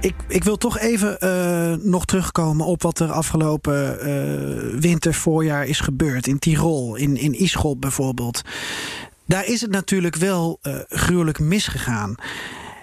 Ik, 0.00 0.14
ik 0.28 0.44
wil 0.44 0.56
toch 0.56 0.78
even 0.78 1.16
uh, 1.20 1.72
nog 1.84 2.04
terugkomen 2.04 2.66
op 2.66 2.82
wat 2.82 2.98
er 2.98 3.10
afgelopen 3.10 4.08
uh, 4.08 4.80
winter, 4.80 5.14
voorjaar 5.14 5.66
is 5.66 5.80
gebeurd. 5.80 6.26
In 6.26 6.38
Tirol, 6.38 6.94
in, 6.94 7.16
in 7.16 7.38
Ischol 7.38 7.76
bijvoorbeeld. 7.76 8.42
Daar 9.26 9.46
is 9.46 9.60
het 9.60 9.70
natuurlijk 9.70 10.16
wel 10.16 10.58
gruwelijk 10.88 11.38
misgegaan. 11.38 12.14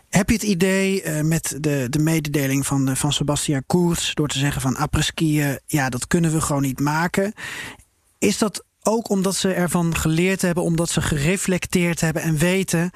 Heb 0.09 0.29
je 0.29 0.35
het 0.35 0.43
idee 0.43 1.03
uh, 1.03 1.21
met 1.21 1.57
de, 1.59 1.87
de 1.89 1.99
mededeling 1.99 2.67
van, 2.67 2.97
van 2.97 3.13
Sebastian 3.13 3.63
Koers... 3.67 4.13
door 4.13 4.27
te 4.27 4.37
zeggen 4.37 4.61
van 4.61 4.75
après-skiën, 4.75 5.59
ja, 5.65 5.89
dat 5.89 6.07
kunnen 6.07 6.31
we 6.31 6.41
gewoon 6.41 6.61
niet 6.61 6.79
maken... 6.79 7.33
is 8.17 8.37
dat 8.37 8.65
ook 8.83 9.09
omdat 9.09 9.35
ze 9.35 9.53
ervan 9.53 9.95
geleerd 9.95 10.41
hebben, 10.41 10.63
omdat 10.63 10.89
ze 10.89 11.01
gereflecteerd 11.01 12.01
hebben 12.01 12.21
en 12.21 12.37
weten... 12.37 12.91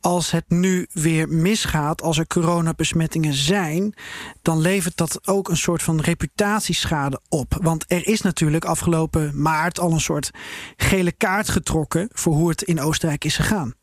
als 0.00 0.30
het 0.30 0.44
nu 0.48 0.86
weer 0.92 1.28
misgaat, 1.28 2.02
als 2.02 2.18
er 2.18 2.26
coronabesmettingen 2.26 3.34
zijn... 3.34 3.94
dan 4.42 4.60
levert 4.60 4.96
dat 4.96 5.28
ook 5.28 5.48
een 5.48 5.56
soort 5.56 5.82
van 5.82 6.00
reputatieschade 6.00 7.20
op. 7.28 7.58
Want 7.60 7.84
er 7.88 8.06
is 8.06 8.20
natuurlijk 8.20 8.64
afgelopen 8.64 9.42
maart 9.42 9.80
al 9.80 9.92
een 9.92 10.00
soort 10.00 10.30
gele 10.76 11.12
kaart 11.12 11.48
getrokken... 11.48 12.08
voor 12.12 12.34
hoe 12.34 12.48
het 12.48 12.62
in 12.62 12.80
Oostenrijk 12.80 13.24
is 13.24 13.36
gegaan. 13.36 13.74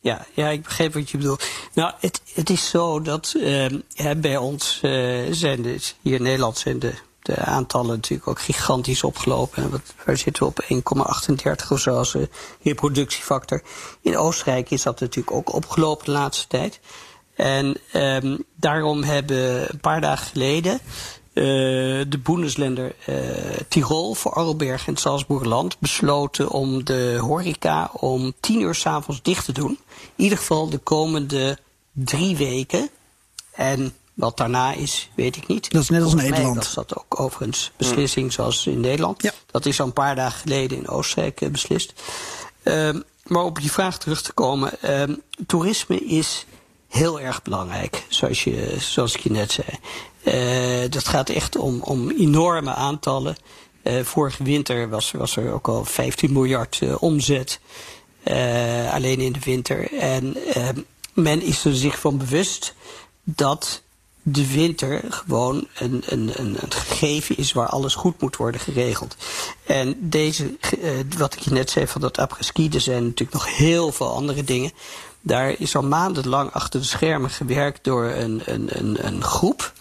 Ja, 0.00 0.26
ja, 0.34 0.48
ik 0.48 0.62
begreep 0.62 0.94
wat 0.94 1.10
je 1.10 1.16
bedoelt. 1.16 1.48
Nou, 1.74 1.92
het, 2.00 2.22
het 2.34 2.50
is 2.50 2.70
zo 2.70 3.00
dat 3.00 3.34
uh, 3.36 3.66
bij 4.16 4.36
ons 4.36 4.80
uh, 4.82 5.26
zijn 5.30 5.62
de, 5.62 5.78
hier 6.00 6.14
in 6.14 6.22
Nederland 6.22 6.58
zijn 6.58 6.78
de 6.78 6.94
de 7.22 7.36
aantallen 7.36 7.94
natuurlijk 7.94 8.28
ook 8.28 8.40
gigantisch 8.40 9.04
opgelopen. 9.04 9.62
En 9.62 9.82
waar 10.04 10.16
zitten 10.16 10.42
we 10.42 10.48
op 10.48 10.64
1,38 11.64 11.68
of 11.68 11.80
zo 11.80 11.96
als 11.96 12.16
reproductiefactor. 12.62 13.62
In 14.00 14.16
Oostenrijk 14.16 14.70
is 14.70 14.82
dat 14.82 15.00
natuurlijk 15.00 15.36
ook 15.36 15.54
opgelopen 15.54 16.04
de 16.04 16.10
laatste 16.10 16.46
tijd. 16.46 16.80
En 17.34 17.76
um, 17.94 18.44
daarom 18.56 19.02
hebben 19.02 19.72
een 19.72 19.80
paar 19.80 20.00
dagen 20.00 20.26
geleden 20.26 20.80
uh, 21.34 21.44
de 22.08 22.18
Bundesländer 22.22 22.94
uh, 23.08 23.16
Tirol 23.68 24.14
voor 24.14 24.32
Arlberg 24.32 24.86
en 24.86 24.92
het 24.92 25.02
Salzburgerland 25.02 25.78
besloten 25.78 26.50
om 26.50 26.84
de 26.84 27.18
horeca 27.20 27.90
om 27.92 28.32
tien 28.40 28.60
uur 28.60 28.74
s'avonds 28.74 29.22
dicht 29.22 29.44
te 29.44 29.52
doen. 29.52 29.78
In 30.16 30.24
ieder 30.24 30.38
geval 30.38 30.68
de 30.68 30.78
komende 30.78 31.58
drie 31.92 32.36
weken. 32.36 32.88
En 33.52 33.94
wat 34.14 34.36
daarna 34.36 34.72
is, 34.72 35.10
weet 35.14 35.36
ik 35.36 35.46
niet. 35.46 35.70
Dat 35.70 35.82
is 35.82 35.88
net 35.88 36.02
als 36.02 36.10
Volgens 36.10 36.30
Nederland. 36.30 36.56
was 36.56 36.74
dat 36.74 36.96
ook 36.98 37.20
overigens 37.20 37.70
beslissing 37.76 38.32
zoals 38.32 38.66
in 38.66 38.80
Nederland. 38.80 39.22
Ja. 39.22 39.32
Dat 39.50 39.66
is 39.66 39.80
al 39.80 39.86
een 39.86 39.92
paar 39.92 40.16
dagen 40.16 40.40
geleden 40.40 40.78
in 40.78 40.88
Oostenrijk 40.88 41.40
uh, 41.40 41.50
beslist. 41.50 41.92
Uh, 42.62 42.90
maar 43.26 43.44
op 43.44 43.58
je 43.58 43.70
vraag 43.70 43.98
terug 43.98 44.22
te 44.22 44.32
komen. 44.32 44.72
Uh, 44.84 45.02
toerisme 45.46 46.04
is 46.04 46.46
heel 46.88 47.20
erg 47.20 47.42
belangrijk, 47.42 48.04
zoals, 48.08 48.44
je, 48.44 48.76
zoals 48.78 49.14
ik 49.14 49.20
je 49.20 49.30
net 49.30 49.52
zei. 49.52 49.66
Uh, 50.22 50.90
dat 50.90 51.08
gaat 51.08 51.28
echt 51.28 51.56
om, 51.56 51.80
om 51.80 52.10
enorme 52.10 52.74
aantallen. 52.74 53.36
Uh, 53.82 54.04
vorige 54.04 54.44
winter 54.44 54.88
was, 54.88 55.10
was 55.10 55.36
er 55.36 55.52
ook 55.52 55.68
al 55.68 55.84
15 55.84 56.32
miljard 56.32 56.80
uh, 56.82 57.02
omzet. 57.02 57.60
alleen 58.90 59.20
in 59.20 59.32
de 59.32 59.40
winter. 59.44 59.92
En 59.92 60.36
ehm, 60.54 60.80
men 61.14 61.42
is 61.42 61.64
er 61.64 61.76
zich 61.76 61.98
van 61.98 62.18
bewust 62.18 62.74
dat 63.24 63.82
de 64.22 64.52
winter 64.52 65.00
gewoon 65.08 65.66
een, 65.74 66.02
een, 66.06 66.30
een, 66.34 66.56
gegeven 66.68 67.36
is 67.36 67.52
waar 67.52 67.68
alles 67.68 67.94
goed 67.94 68.20
moet 68.20 68.36
worden 68.36 68.60
geregeld. 68.60 69.16
En 69.66 69.96
deze, 69.98 70.56
uh, 70.78 70.90
wat 71.18 71.34
ik 71.34 71.38
je 71.38 71.50
net 71.50 71.70
zei 71.70 71.86
van 71.86 72.00
dat 72.00 72.18
après-ski, 72.18 72.68
er 72.68 72.80
zijn 72.80 73.04
natuurlijk 73.04 73.32
nog 73.32 73.56
heel 73.56 73.92
veel 73.92 74.14
andere 74.14 74.44
dingen. 74.44 74.72
Daar 75.20 75.54
is 75.58 75.76
al 75.76 75.82
maandenlang 75.82 76.52
achter 76.52 76.80
de 76.80 76.86
schermen 76.86 77.30
gewerkt 77.30 77.84
door 77.84 78.04
een, 78.04 78.42
een, 78.44 78.78
een, 78.78 79.06
een 79.06 79.24
groep. 79.24 79.72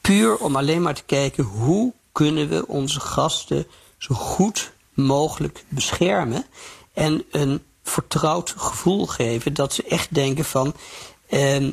Puur 0.00 0.36
om 0.36 0.56
alleen 0.56 0.82
maar 0.82 0.94
te 0.94 1.04
kijken 1.06 1.44
hoe 1.44 1.92
kunnen 2.12 2.48
we 2.48 2.66
onze 2.66 3.00
gasten 3.00 3.66
zo 3.98 4.14
goed 4.14 4.72
mogelijk 4.94 5.64
beschermen. 5.68 6.44
En 6.92 7.24
een 7.30 7.62
vertrouwd 7.82 8.54
gevoel 8.56 9.06
geven 9.06 9.54
dat 9.54 9.72
ze 9.72 9.82
echt 9.82 10.14
denken 10.14 10.44
van... 10.44 10.74
Uh, 11.30 11.68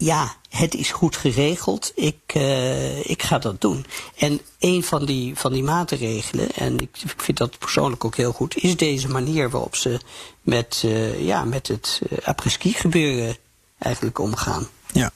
ja, 0.00 0.34
het 0.48 0.74
is 0.74 0.90
goed 0.90 1.16
geregeld, 1.16 1.92
ik, 1.94 2.16
uh, 2.36 3.10
ik 3.10 3.22
ga 3.22 3.38
dat 3.38 3.60
doen. 3.60 3.86
En 4.16 4.40
een 4.58 4.82
van 4.82 5.04
die, 5.06 5.36
van 5.36 5.52
die 5.52 5.62
maatregelen, 5.62 6.50
en 6.54 6.78
ik 6.78 6.90
vind 7.16 7.38
dat 7.38 7.58
persoonlijk 7.58 8.04
ook 8.04 8.16
heel 8.16 8.32
goed, 8.32 8.56
is 8.56 8.76
deze 8.76 9.08
manier 9.08 9.50
waarop 9.50 9.76
ze 9.76 10.00
met, 10.42 10.82
uh, 10.84 11.26
ja, 11.26 11.44
met 11.44 11.68
het 11.68 12.00
uh, 12.10 12.18
après-ski 12.24 12.72
gebeuren 12.72 13.36
eigenlijk 13.78 14.18
omgaan. 14.18 14.68
Ja. 14.92 15.10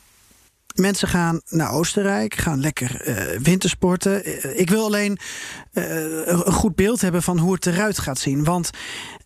Mensen 0.75 1.09
gaan 1.09 1.41
naar 1.49 1.73
Oostenrijk, 1.73 2.35
gaan 2.35 2.61
lekker 2.61 3.03
wintersporten. 3.43 4.59
Ik 4.59 4.71
wil 4.71 4.85
alleen 4.85 5.19
een 5.73 6.53
goed 6.53 6.75
beeld 6.75 7.01
hebben 7.01 7.23
van 7.23 7.39
hoe 7.39 7.55
het 7.55 7.67
eruit 7.67 7.99
gaat 7.99 8.19
zien. 8.19 8.45
Want 8.45 8.71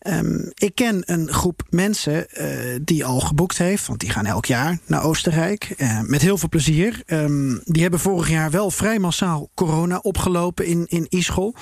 um, 0.07 0.51
ik 0.53 0.75
ken 0.75 1.01
een 1.05 1.31
groep 1.31 1.61
mensen 1.69 2.27
die 2.81 3.05
al 3.05 3.19
geboekt 3.19 3.57
heeft. 3.57 3.87
Want 3.87 3.99
die 3.99 4.09
gaan 4.09 4.25
elk 4.25 4.45
jaar 4.45 4.79
naar 4.85 5.03
Oostenrijk. 5.03 5.75
met 6.01 6.21
heel 6.21 6.37
veel 6.37 6.49
plezier. 6.49 7.03
Um, 7.05 7.61
die 7.63 7.81
hebben 7.81 7.99
vorig 7.99 8.29
jaar 8.29 8.51
wel 8.51 8.71
vrij 8.71 8.99
massaal 8.99 9.49
corona 9.55 9.97
opgelopen 9.97 10.65
in, 10.65 10.85
in 10.87 11.05
Ischol. 11.09 11.55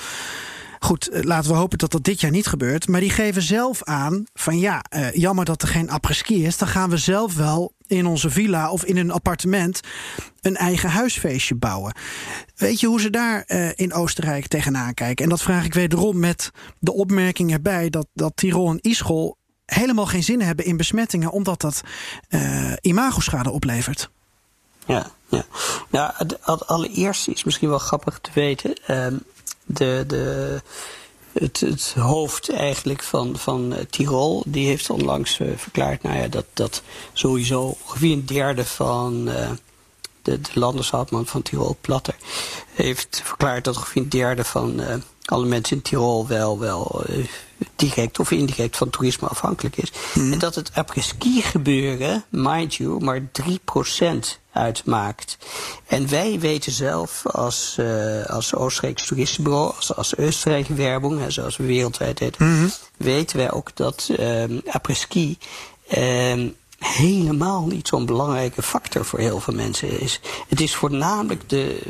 Goed, 0.80 1.10
laten 1.12 1.52
we 1.52 1.58
hopen 1.58 1.78
dat 1.78 1.92
dat 1.92 2.04
dit 2.04 2.22
jaar 2.22 2.32
niet 2.32 2.48
gebeurt. 2.48 2.88
Maar 2.88 3.00
die 3.00 3.10
geven 3.10 3.42
zelf 3.42 3.84
aan 3.84 4.26
van 4.34 4.60
ja, 4.60 4.84
uh, 4.90 5.14
jammer 5.14 5.46
dat 5.46 5.62
er 5.62 5.68
geen 5.68 5.90
après-ski 5.90 6.46
is. 6.46 6.58
Dan 6.58 6.68
gaan 6.68 6.90
we 6.90 6.98
zelf 6.98 7.36
wel 7.36 7.74
in 7.88 8.06
onze 8.06 8.30
villa 8.30 8.72
of 8.72 8.84
in 8.84 8.98
een 8.98 9.12
appartement 9.12 9.80
een 10.42 10.56
eigen 10.56 10.90
huisfeestje 10.90 11.56
bouwen. 11.56 11.96
Weet 12.56 12.80
je 12.80 12.88
hoe 12.88 13.02
ze 13.02 13.10
daar 13.10 13.44
uh, 13.48 13.70
in 13.76 13.94
Oostenrijk 13.94 14.48
tegenaan 14.48 14.94
kijken? 14.94 15.24
En 15.24 15.30
dat 15.30 15.42
vraag 15.42 15.66
ik 15.66 15.74
wederom 15.74 16.20
met 16.20 16.52
de 16.80 16.94
opmerking 16.94 17.52
erbij 17.52 17.90
dat, 17.90 18.08
dat 18.14 18.32
Tirol 18.36 18.70
en 18.70 18.82
Ischol 18.82 19.38
helemaal 19.66 20.06
geen 20.06 20.24
zin 20.24 20.42
hebben 20.42 20.66
in 20.66 20.78
besmettingen, 20.78 21.32
omdat 21.32 21.62
dat 21.62 21.82
uh, 22.30 22.74
imagoschade 22.82 23.52
oplevert. 23.52 24.10
Ja, 24.86 25.12
ja. 25.30 25.46
ja, 25.90 26.16
allereerst 26.66 27.28
is 27.28 27.44
misschien 27.44 27.70
wel 27.70 27.78
grappig 27.78 28.20
te 28.22 28.32
weten. 28.34 28.80
Uh, 28.88 29.08
de, 29.68 30.04
de 30.08 30.62
het, 31.34 31.94
hoofd 32.00 32.50
eigenlijk 32.50 33.04
van, 33.04 33.38
van 33.38 33.76
Tirol, 33.90 34.44
die 34.46 34.68
heeft 34.68 34.90
onlangs 34.90 35.40
verklaard 35.56 36.04
nou 36.04 36.18
ja, 36.18 36.28
dat, 36.28 36.46
dat 36.54 36.82
sowieso 37.14 37.78
ongeveer 37.86 38.12
een 38.12 38.26
derde 38.26 38.66
van 38.66 39.26
de, 39.26 39.58
de 40.22 40.40
landershoudman 40.54 41.26
van 41.26 41.42
Tirol, 41.42 41.78
Platter, 41.82 42.16
heeft 42.74 43.22
verklaard 43.24 43.64
dat 43.64 43.76
ongeveer 43.76 44.02
een 44.02 44.10
derde 44.10 44.44
van 44.44 44.82
alle 45.32 45.46
mensen 45.46 45.76
in 45.76 45.82
Tirol 45.82 46.28
wel, 46.28 46.60
wel 46.60 47.06
direct 47.76 48.20
of 48.20 48.32
indirect 48.32 48.78
van 48.78 48.90
toerisme 48.90 49.28
afhankelijk 49.28 49.78
is. 49.78 49.92
Mhm. 50.14 50.32
En 50.32 50.40
dat 50.40 50.56
het 50.56 50.72
après-ski 50.74 51.42
gebeuren, 51.42 52.24
mind 52.30 52.76
you, 52.76 53.04
maar 53.04 53.22
3% 53.32 54.40
uitmaakt. 54.52 55.38
En 55.86 56.10
wij 56.10 56.40
weten 56.40 56.72
zelf 56.72 57.26
als, 57.26 57.76
uh, 57.80 58.26
als 58.26 58.56
Oostenrijks 58.56 59.08
toeristenbureau, 59.08 59.74
als, 59.76 59.96
als 59.96 60.18
Oostenrijk 60.18 60.68
Werbung, 60.68 61.22
zoals 61.28 61.58
we 61.58 61.66
wereldwijd 61.66 62.20
heten, 62.20 62.46
mhm. 62.46 62.68
weten 62.98 63.38
wij 63.38 63.52
ook 63.52 63.76
dat 63.76 64.10
um, 64.20 64.62
après-ski 64.68 65.38
um, 65.98 66.56
helemaal 66.80 67.66
niet 67.66 67.88
zo'n 67.88 68.06
belangrijke 68.06 68.62
factor 68.62 69.06
voor 69.06 69.20
heel 69.20 69.40
veel 69.40 69.54
mensen 69.54 70.00
is. 70.00 70.20
Het 70.48 70.62
is 70.62 70.76
voornamelijk 70.76 71.50
de, 71.50 71.82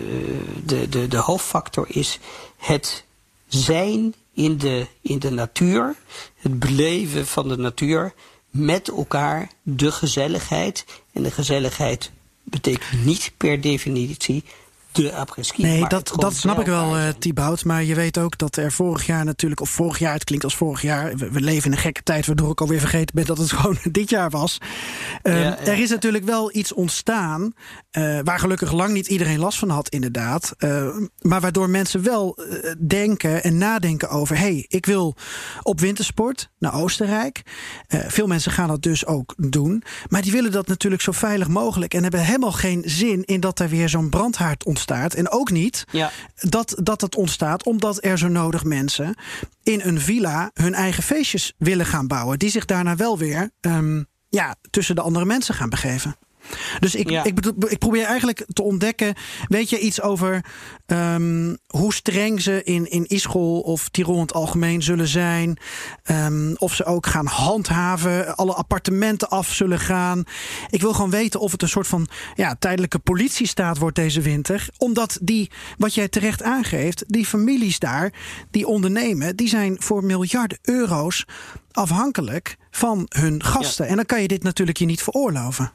de, 0.66 0.90
de, 0.90 1.08
de 1.08 1.18
hoofdfactor 1.18 1.86
is 1.90 2.20
het 2.58 3.06
zijn 3.48 4.14
in 4.34 4.58
de, 4.58 4.88
in 5.02 5.20
de 5.20 5.32
natuur, 5.32 5.96
het 6.36 6.60
beleven 6.60 7.28
van 7.28 7.48
de 7.48 7.58
natuur, 7.58 8.14
met 8.50 8.90
elkaar 8.90 9.52
de 9.62 9.92
gezelligheid. 9.92 10.86
En 11.14 11.24
de 11.24 11.32
gezelligheid 11.32 12.12
betekent 12.44 13.06
niet 13.06 13.32
per 13.38 13.62
definitie 13.62 14.44
de. 14.98 15.26
Nee, 15.56 15.88
dat, 15.88 16.14
dat 16.16 16.34
snap 16.34 16.60
ik 16.60 16.66
wel, 16.66 16.98
uh, 16.98 17.08
Thibaut. 17.20 17.66
Maar 17.66 17.84
je 17.84 17.96
weet 17.96 18.18
ook 18.18 18.38
dat 18.38 18.56
er 18.56 18.72
vorig 18.72 19.06
jaar 19.06 19.26
natuurlijk, 19.26 19.62
of 19.62 19.70
vorig 19.70 20.00
jaar, 20.00 20.14
het 20.14 20.24
klinkt 20.24 20.44
als 20.44 20.56
vorig 20.56 20.82
jaar. 20.82 21.16
We, 21.16 21.42
leven 21.42 21.66
in 21.66 21.72
een 21.72 21.84
gekke 21.84 22.04
tijd, 22.04 22.26
waardoor 22.26 22.52
ik 22.52 22.62
alweer 22.62 22.80
vergeten 22.80 23.16
ben 23.16 23.26
dat 23.26 23.38
het 23.38 23.52
gewoon 23.58 23.78
dit 23.92 24.10
jaar 24.10 24.30
was. 24.30 24.58
Uh, 25.24 25.68
Er 25.68 25.80
is 25.80 25.90
natuurlijk 25.90 26.24
wel 26.24 26.56
iets 26.56 26.74
ontstaan. 26.74 27.54
Uh, 27.92 28.20
waar 28.24 28.40
gelukkig 28.40 28.72
lang 28.72 28.94
niet 28.94 29.08
iedereen 29.08 29.40
last 29.40 29.60
van 29.60 29.70
had, 29.70 29.90
inderdaad. 29.90 30.56
maar 31.22 31.42
waardoor 31.42 31.70
mensen 31.70 32.04
wel 32.04 32.40
denken 32.88 33.44
en 33.44 33.58
nadenken 33.58 34.10
over: 34.10 34.36
hé, 34.36 34.42
hey, 34.42 34.66
ik 34.68 34.86
wil 34.86 35.16
op 35.62 35.80
wintersport 35.80 36.50
naar 36.60 36.74
Oostenrijk. 36.74 37.42
veel 37.88 38.28
mensen 38.28 38.52
gaan 38.52 38.68
dat 38.68 38.82
dus 38.82 39.06
ook 39.06 39.34
doen. 39.38 39.84
Maar 40.08 40.22
die 40.22 40.32
willen 40.32 40.52
dat 40.52 40.68
natuurlijk 40.68 41.02
zo 41.02 41.12
veilig 41.12 41.48
mogelijk. 41.48 41.94
En 41.94 42.02
hebben 42.02 42.26
helemaal 42.26 42.52
geen 42.52 42.84
zin 42.86 43.24
in 43.24 43.40
dat 43.40 43.60
er 43.60 43.70
weer 43.70 43.90
zo'n 43.90 44.10
brandhaard 44.10 44.66
ontstaat 44.66 44.87
en 44.92 45.30
ook 45.30 45.52
niet 45.52 45.86
ja. 45.92 46.12
dat, 46.36 46.76
dat 46.84 47.02
het 47.02 47.16
ontstaat 47.16 47.66
omdat 47.66 48.04
er 48.04 48.18
zo 48.18 48.28
nodig 48.28 48.64
mensen 48.64 49.16
in 49.64 49.82
een 49.84 50.02
villa 50.02 50.52
hun 50.54 50.74
eigen 50.74 51.04
feestjes 51.04 51.54
willen 51.58 51.86
gaan 51.86 52.08
bouwen. 52.08 52.40
Die 52.40 52.50
zich 52.50 52.66
daarna 52.66 52.96
wel 52.96 53.18
weer 53.18 53.50
um, 53.62 54.08
ja, 54.30 54.56
tussen 54.70 54.96
de 54.96 55.02
andere 55.02 55.26
mensen 55.26 55.56
gaan 55.56 55.70
begeven. 55.70 56.16
Dus 56.80 56.96
ik, 56.96 57.12
ik, 57.12 57.46
ik, 57.70 57.78
probeer 57.78 58.06
eigenlijk 58.06 58.46
te 58.54 58.64
ontdekken. 58.64 59.14
Weet 59.48 59.70
je 59.70 59.80
iets 59.80 60.02
over 60.02 60.46
um, 60.86 61.58
hoe 61.68 61.94
streng 61.94 62.42
ze 62.42 62.64
in, 62.64 62.90
in 62.90 63.06
Ischol 63.06 63.60
of 63.60 63.90
Tirol 63.90 64.16
in 64.16 64.22
het 64.22 64.34
algemeen 64.34 64.84
zullen 64.84 65.08
zijn? 65.08 65.58
Um, 66.12 66.56
of 66.58 66.74
ze 66.74 66.86
ook 66.86 67.06
gaan 67.06 67.26
handhaven, 67.26 68.36
alle 68.36 68.54
appartementen 68.54 69.30
af 69.30 69.54
zullen 69.54 69.80
gaan. 69.80 70.24
Ik 70.70 70.82
wil 70.82 70.94
gewoon 70.94 71.10
weten 71.10 71.40
of 71.40 71.52
het 71.52 71.62
een 71.62 71.70
soort 71.70 71.88
van 71.88 72.08
ja, 72.36 72.56
tijdelijke 72.60 73.00
politiestaat 73.00 73.78
wordt 73.78 73.96
deze 73.96 74.22
winter. 74.22 74.70
Omdat 74.78 75.18
die, 75.22 75.52
wat 75.78 75.94
jij 75.94 76.08
terecht 76.08 76.44
aangeeft, 76.44 77.04
die 77.08 77.26
families 77.26 77.80
daar, 77.80 78.14
die 78.52 78.68
ondernemen, 78.68 79.36
die 79.36 79.48
zijn 79.48 79.76
voor 79.80 80.04
miljarden 80.04 80.60
euro's 80.62 81.26
afhankelijk 81.72 82.58
van 82.72 83.06
hun 83.10 83.44
gasten. 83.44 83.88
En 83.88 83.96
dan 83.96 84.06
kan 84.06 84.22
je 84.22 84.28
dit 84.28 84.44
natuurlijk 84.44 84.78
je 84.78 84.86
niet 84.86 85.04
veroorloven. 85.04 85.72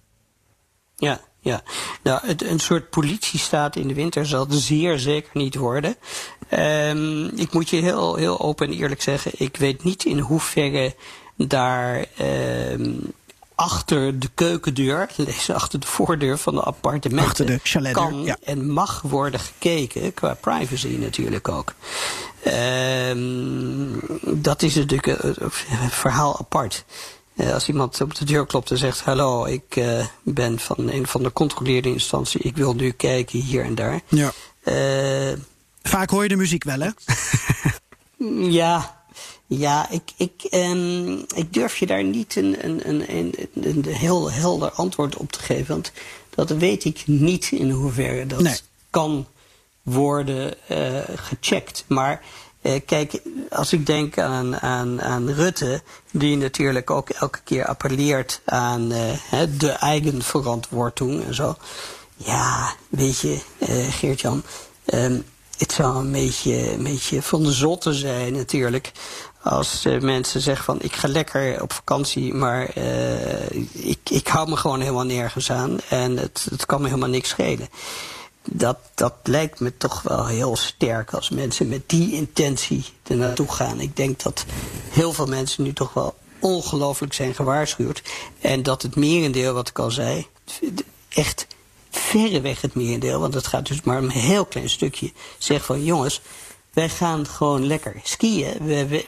Ja, 0.97 1.20
ja. 1.40 1.62
Nou, 2.03 2.26
het, 2.26 2.43
een 2.43 2.61
soort 2.61 2.90
politiestaat 2.90 3.76
in 3.76 3.88
de 3.88 3.95
winter 3.95 4.26
zal 4.26 4.47
het 4.47 4.55
zeer 4.55 4.99
zeker 4.99 5.30
niet 5.32 5.55
worden. 5.55 5.97
Um, 6.51 7.26
ik 7.38 7.53
moet 7.53 7.70
je 7.70 7.76
heel, 7.76 8.14
heel 8.14 8.40
open 8.40 8.66
en 8.66 8.72
eerlijk 8.72 9.03
zeggen, 9.03 9.32
ik 9.34 9.57
weet 9.57 9.84
niet 9.84 10.05
in 10.05 10.18
hoeverre 10.18 10.95
daar 11.36 12.05
um, 12.20 13.12
achter 13.55 14.18
de 14.18 14.28
keukendeur, 14.34 15.09
lees 15.16 15.51
achter 15.51 15.80
de 15.80 15.86
voordeur 15.86 16.38
van 16.38 16.55
de 16.55 16.61
appartementen, 16.61 17.47
de 17.47 17.61
chalet, 17.62 17.93
kan 17.93 18.22
ja. 18.24 18.36
en 18.45 18.70
mag 18.70 19.03
worden 19.03 19.40
gekeken, 19.40 20.14
qua 20.14 20.34
privacy 20.34 20.97
natuurlijk 21.01 21.49
ook. 21.49 21.74
Um, 22.47 24.01
dat 24.22 24.62
is 24.62 24.74
natuurlijk 24.74 25.07
een 25.07 25.90
verhaal 25.90 26.38
apart. 26.38 26.84
Uh, 27.35 27.53
als 27.53 27.68
iemand 27.68 28.01
op 28.01 28.14
de 28.14 28.24
deur 28.24 28.47
klopt 28.47 28.70
en 28.70 28.78
zegt: 28.78 29.01
Hallo, 29.01 29.45
ik 29.45 29.76
uh, 29.76 30.07
ben 30.22 30.59
van 30.59 30.91
een 30.91 31.07
van 31.07 31.22
de 31.22 31.33
controleerde 31.33 31.89
instantie. 31.89 32.41
Ik 32.41 32.57
wil 32.57 32.74
nu 32.74 32.91
kijken 32.91 33.41
hier 33.41 33.64
en 33.64 33.74
daar. 33.74 34.01
Ja. 34.09 34.33
Uh, 34.64 35.39
Vaak 35.83 36.11
hoor 36.11 36.22
je 36.22 36.28
de 36.28 36.37
muziek 36.37 36.64
wel, 36.64 36.80
hè? 36.80 36.91
ja, 38.61 39.05
ja 39.47 39.91
ik, 39.91 40.03
ik, 40.16 40.47
um, 40.51 41.24
ik 41.35 41.53
durf 41.53 41.76
je 41.76 41.87
daar 41.87 42.05
niet 42.05 42.37
een, 42.37 42.64
een, 42.64 42.89
een, 42.89 43.05
een, 43.09 43.35
een 43.55 43.85
heel 43.85 44.33
helder 44.33 44.70
antwoord 44.70 45.16
op 45.16 45.33
te 45.33 45.41
geven. 45.41 45.66
Want 45.66 45.93
dat 46.30 46.51
weet 46.51 46.85
ik 46.85 47.03
niet 47.07 47.51
in 47.51 47.70
hoeverre 47.70 48.26
dat 48.26 48.41
nee. 48.41 48.59
kan 48.91 49.26
worden 49.83 50.55
gecheckt. 51.16 51.85
Maar 51.87 52.22
eh, 52.62 52.80
kijk, 52.86 53.20
als 53.50 53.72
ik 53.72 53.86
denk 53.86 54.18
aan, 54.18 54.60
aan, 54.60 55.02
aan 55.02 55.30
Rutte, 55.30 55.82
die 56.10 56.36
natuurlijk 56.36 56.90
ook 56.90 57.10
elke 57.10 57.40
keer 57.44 57.66
appelleert 57.66 58.40
aan 58.44 58.92
uh, 58.92 59.40
de 59.58 59.70
eigen 59.70 60.22
verantwoording 60.22 61.24
en 61.24 61.34
zo. 61.34 61.56
Ja, 62.16 62.74
weet 62.88 63.18
je, 63.18 63.38
uh, 63.58 63.92
Geert-Jan, 63.92 64.42
um, 64.94 65.24
het 65.58 65.72
zou 65.72 65.96
een 65.96 66.12
beetje, 66.12 66.72
een 66.72 66.82
beetje 66.82 67.22
van 67.22 67.42
de 67.42 67.52
zotte 67.52 67.92
zijn 67.92 68.32
natuurlijk. 68.32 68.92
Als 69.42 69.86
mensen 70.00 70.40
zeggen 70.40 70.64
van 70.64 70.80
ik 70.80 70.92
ga 70.92 71.08
lekker 71.08 71.62
op 71.62 71.72
vakantie, 71.72 72.34
maar 72.34 72.76
ik, 73.72 73.98
ik 74.10 74.28
hou 74.28 74.48
me 74.48 74.56
gewoon 74.56 74.80
helemaal 74.80 75.04
nergens 75.04 75.50
aan 75.50 75.78
en 75.88 76.16
het, 76.16 76.46
het 76.50 76.66
kan 76.66 76.80
me 76.80 76.86
helemaal 76.88 77.08
niks 77.08 77.28
schelen 77.28 77.68
dat, 78.45 78.78
dat 78.95 79.14
lijkt 79.22 79.61
me 79.61 79.76
toch 79.76 80.03
wel 80.03 80.26
heel 80.26 80.57
sterk 80.57 81.14
als 81.14 81.30
mensen 81.30 81.68
met 81.68 81.88
die 81.88 82.12
intentie 82.12 82.84
er 83.03 83.16
naartoe 83.16 83.53
gaan. 83.53 83.80
Ik 83.80 83.97
denk 83.97 84.22
dat 84.22 84.45
heel 84.90 85.12
veel 85.12 85.26
mensen 85.26 85.64
nu 85.64 85.72
toch 85.72 85.93
wel 85.93 86.14
ongelooflijk 86.38 87.12
zijn 87.12 87.34
gewaarschuwd. 87.34 88.03
En 88.40 88.62
dat 88.62 88.82
het 88.82 88.97
merendeel, 88.97 89.55
wat 89.55 89.68
ik 89.68 89.78
al 89.78 89.90
zei, 89.90 90.26
echt 91.09 91.47
verreweg 91.90 92.61
het 92.61 92.74
merendeel, 92.74 93.20
want 93.20 93.34
het 93.34 93.47
gaat 93.47 93.66
dus 93.66 93.82
maar 93.82 93.99
een 93.99 94.11
heel 94.11 94.45
klein 94.45 94.70
stukje, 94.70 95.12
zegt 95.38 95.64
van 95.64 95.84
jongens, 95.84 96.20
wij 96.72 96.88
gaan 96.88 97.26
gewoon 97.26 97.66
lekker 97.66 98.01
skiën. 98.03 98.66
We, 98.66 98.86
we, 98.88 99.05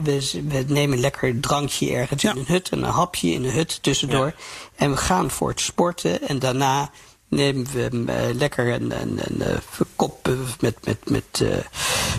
we, 0.48 0.64
nemen 0.66 0.98
lekker 0.98 1.28
een 1.28 1.40
drankje 1.40 1.92
ergens 1.92 2.24
in 2.24 2.36
een 2.36 2.46
hut 2.46 2.68
en 2.68 2.82
een 2.82 2.90
hapje 2.90 3.30
in 3.30 3.44
een 3.44 3.50
hut 3.50 3.82
tussendoor. 3.82 4.34
En 4.74 4.90
we 4.90 4.96
gaan 4.96 5.30
voor 5.30 5.48
het 5.48 5.60
sporten 5.60 6.28
en 6.28 6.38
daarna 6.38 6.90
nemen 7.34 7.66
we 7.72 7.90
uh, 7.92 8.34
lekker 8.34 8.72
een, 8.72 9.00
een, 9.00 9.18
een, 9.24 9.50
een 9.50 9.60
kop 9.96 10.28
met, 10.60 10.76
met, 10.84 11.10
met, 11.10 11.44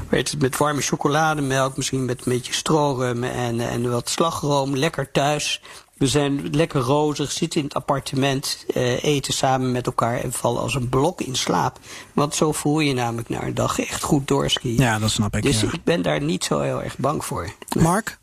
weet 0.09 0.31
het, 0.31 0.41
met 0.41 0.57
warme 0.57 0.81
chocolademelk, 0.81 1.77
misschien 1.77 2.05
met 2.05 2.17
een 2.17 2.31
beetje 2.31 2.53
strorum 2.53 3.23
en, 3.23 3.59
en 3.59 3.91
wat 3.91 4.09
slagroom, 4.09 4.75
lekker 4.75 5.11
thuis. 5.11 5.61
We 5.97 6.07
zijn 6.07 6.49
lekker 6.51 6.81
rozig, 6.81 7.31
zitten 7.31 7.59
in 7.59 7.65
het 7.65 7.75
appartement, 7.75 8.65
eten 9.01 9.33
samen 9.33 9.71
met 9.71 9.85
elkaar 9.85 10.19
en 10.19 10.33
vallen 10.33 10.61
als 10.61 10.75
een 10.75 10.89
blok 10.89 11.21
in 11.21 11.35
slaap. 11.35 11.79
Want 12.13 12.35
zo 12.35 12.51
voel 12.51 12.79
je 12.79 12.93
namelijk 12.93 13.29
na 13.29 13.43
een 13.43 13.53
dag 13.53 13.79
echt 13.79 14.03
goed 14.03 14.27
doorskiën. 14.27 14.75
Ja, 14.75 14.99
dat 14.99 15.11
snap 15.11 15.35
ik. 15.35 15.43
Dus 15.43 15.63
ik 15.63 15.83
ben 15.83 16.01
daar 16.01 16.21
niet 16.21 16.43
zo 16.43 16.59
heel 16.59 16.83
erg 16.83 16.97
bang 16.97 17.25
voor. 17.25 17.53
Mark? 17.77 18.17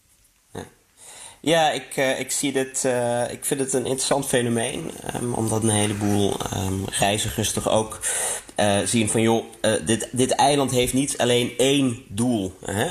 Ja, 1.45 1.71
ik, 1.71 1.97
uh, 1.97 2.21
ik 2.21 2.31
zie 2.31 2.53
dit. 2.53 2.83
Uh, 2.87 3.31
ik 3.31 3.45
vind 3.45 3.61
het 3.61 3.73
een 3.73 3.85
interessant 3.87 4.27
fenomeen. 4.27 4.91
Um, 5.15 5.35
omdat 5.35 5.63
een 5.63 5.71
heleboel 5.71 6.37
um, 6.57 6.85
reizigers 6.91 7.53
toch 7.53 7.69
ook 7.69 8.01
uh, 8.57 8.79
zien 8.85 9.09
van 9.09 9.23
joh, 9.23 9.45
dit, 9.85 10.09
dit 10.13 10.31
eiland 10.31 10.71
heeft 10.71 10.93
niet 10.93 11.19
alleen 11.19 11.53
één 11.59 12.03
doel. 12.09 12.55
Hè? 12.65 12.85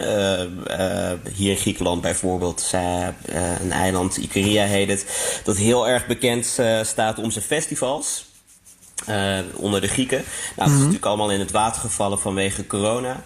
hier 1.34 1.52
in 1.52 1.58
Griekenland 1.58 2.02
bijvoorbeeld, 2.02 2.72
een 3.62 3.72
eiland, 3.72 4.18
Icaria 4.18 4.66
heet 4.66 4.90
het, 4.90 5.06
dat 5.44 5.58
heel 5.58 5.88
erg 5.88 6.08
bekend 6.08 6.46
staat 6.82 7.18
om 7.18 7.32
zijn 7.32 7.46
festivals. 7.46 8.26
onder 9.56 9.82
de 9.82 9.88
Grieken. 9.88 10.18
Nou, 10.18 10.26
het 10.56 10.58
is 10.58 10.66
mm 10.66 10.66
-hmm. 10.66 10.78
natuurlijk 10.78 11.06
allemaal 11.06 11.32
in 11.32 11.40
het 11.40 11.52
water 11.52 11.82
gevallen 11.82 12.20
vanwege 12.20 12.68
corona. 12.68 13.24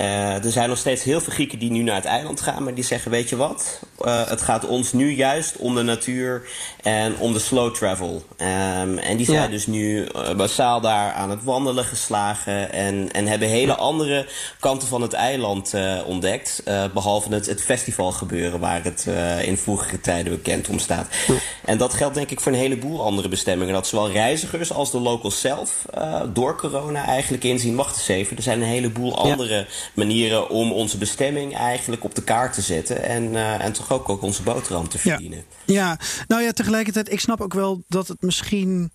Uh, 0.00 0.44
er 0.44 0.50
zijn 0.50 0.68
nog 0.68 0.78
steeds 0.78 1.02
heel 1.02 1.20
veel 1.20 1.32
Grieken 1.32 1.58
die 1.58 1.70
nu 1.70 1.82
naar 1.82 1.94
het 1.94 2.04
eiland 2.04 2.40
gaan, 2.40 2.62
maar 2.62 2.74
die 2.74 2.84
zeggen: 2.84 3.10
Weet 3.10 3.28
je 3.28 3.36
wat? 3.36 3.80
Uh, 4.00 4.28
het 4.28 4.42
gaat 4.42 4.66
ons 4.66 4.92
nu 4.92 5.14
juist 5.14 5.56
om 5.56 5.74
de 5.74 5.82
natuur 5.82 6.48
en 6.82 7.18
om 7.18 7.32
de 7.32 7.38
slow 7.38 7.74
travel. 7.74 8.22
Um, 8.36 8.98
en 8.98 9.16
die 9.16 9.26
zijn 9.26 9.42
ja. 9.42 9.48
dus 9.48 9.66
nu 9.66 10.06
uh, 10.16 10.32
massaal 10.32 10.80
daar 10.80 11.12
aan 11.12 11.30
het 11.30 11.44
wandelen 11.44 11.84
geslagen. 11.84 12.72
En, 12.72 13.12
en 13.12 13.26
hebben 13.26 13.48
hele 13.48 13.74
andere 13.74 14.26
kanten 14.60 14.88
van 14.88 15.02
het 15.02 15.12
eiland 15.12 15.74
uh, 15.74 15.98
ontdekt. 16.06 16.62
behalve 16.92 17.34
het, 17.34 17.46
het 17.46 17.62
festivalgebeuren 17.62 18.60
waar 18.60 18.84
het 18.84 19.06
in 19.42 19.56
vroegere 19.56 20.00
tijden 20.00 20.32
bekend 20.32 20.68
om 20.68 20.78
staat. 20.78 21.08
Ja. 21.26 21.34
En 21.64 21.78
dat 21.78 21.94
geldt 21.94 22.14
denk 22.14 22.30
ik 22.30 22.40
voor 22.40 22.52
een 22.52 22.58
heleboel 22.58 23.02
andere 23.02 23.28
bestemmingen. 23.28 23.74
Dat 23.74 23.86
zowel 23.86 24.10
reizigers 24.10 24.72
als 24.72 24.90
de 24.90 25.00
locals 25.00 25.40
zelf 25.40 25.86
door 26.32 26.56
corona 26.56 27.04
eigenlijk 27.04 27.44
inzien. 27.44 27.76
Wacht 27.76 27.96
eens 27.96 28.08
even, 28.08 28.36
er 28.36 28.42
zijn 28.42 28.60
een 28.60 28.68
heleboel 28.68 29.18
andere 29.18 29.66
manieren 29.94 30.48
om 30.48 30.72
onze 30.72 30.98
bestemming 30.98 31.56
eigenlijk 31.56 32.04
op 32.04 32.14
de 32.14 32.22
kaart 32.22 32.52
te 32.52 32.62
zetten. 32.62 33.02
En, 33.02 33.36
en 33.60 33.72
toch 33.72 33.92
ook, 33.92 34.08
ook 34.08 34.22
onze 34.22 34.42
boterham 34.42 34.88
te 34.88 34.98
verdienen. 34.98 35.44
Ja. 35.64 35.74
ja, 35.74 35.98
nou 36.28 36.42
ja, 36.42 36.52
tegelijkertijd, 36.52 37.12
ik 37.12 37.20
snap 37.20 37.40
ook 37.40 37.54
wel 37.54 37.82
dat 37.88 38.08
het 38.08 38.22
misschien 38.22 38.90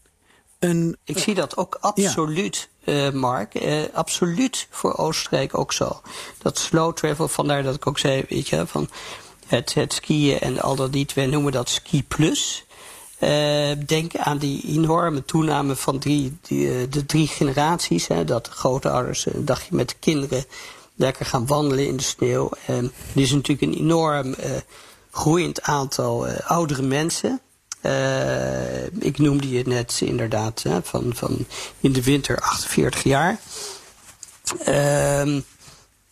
een. 0.61 0.97
Ik 1.03 1.17
zie 1.17 1.33
dat 1.33 1.57
ook 1.57 1.77
absoluut, 1.79 2.69
ja. 2.83 3.07
uh, 3.07 3.13
Mark. 3.13 3.61
Uh, 3.61 3.81
absoluut 3.93 4.67
voor 4.69 4.97
Oostenrijk 4.97 5.57
ook 5.57 5.73
zo. 5.73 6.01
Dat 6.37 6.57
slow 6.59 6.93
travel, 6.93 7.27
vandaar 7.27 7.63
dat 7.63 7.75
ik 7.75 7.87
ook 7.87 7.99
zei, 7.99 8.25
weet 8.29 8.47
je, 8.47 8.67
van 8.67 8.89
het, 9.47 9.73
het 9.73 9.93
skiën 9.93 10.39
en 10.39 10.61
al 10.61 10.75
dat 10.75 10.91
niet, 10.91 11.13
wij 11.13 11.25
noemen 11.25 11.51
dat 11.51 11.69
ski 11.69 12.03
plus. 12.03 12.65
Uh, 13.19 13.71
denk 13.85 14.15
aan 14.15 14.37
die 14.37 14.63
enorme 14.67 15.25
toename 15.25 15.75
van 15.75 15.99
drie, 15.99 16.37
die, 16.41 16.89
de 16.89 17.05
drie 17.05 17.27
generaties. 17.27 18.07
Hè, 18.07 18.23
dat 18.23 18.47
grootouders 18.47 19.25
een 19.25 19.45
dagje 19.45 19.75
met 19.75 19.89
de 19.89 19.95
kinderen 19.99 20.45
lekker 21.01 21.25
gaan 21.25 21.45
wandelen 21.45 21.87
in 21.87 21.97
de 21.97 22.03
sneeuw. 22.03 22.49
Er 22.65 22.91
is 23.13 23.31
natuurlijk 23.31 23.61
een 23.61 23.79
enorm 23.79 24.27
uh, 24.27 24.35
groeiend 25.11 25.61
aantal 25.61 26.27
uh, 26.27 26.39
oudere 26.39 26.81
mensen. 26.81 27.41
Uh, 27.85 28.85
ik 28.85 29.17
noemde 29.17 29.49
je 29.49 29.63
net 29.65 30.01
inderdaad 30.03 30.63
hè, 30.63 30.83
van, 30.83 31.11
van 31.15 31.45
in 31.79 31.91
de 31.91 32.03
winter 32.03 32.39
48 32.39 33.03
jaar. 33.03 33.39
Ehm, 34.65 35.41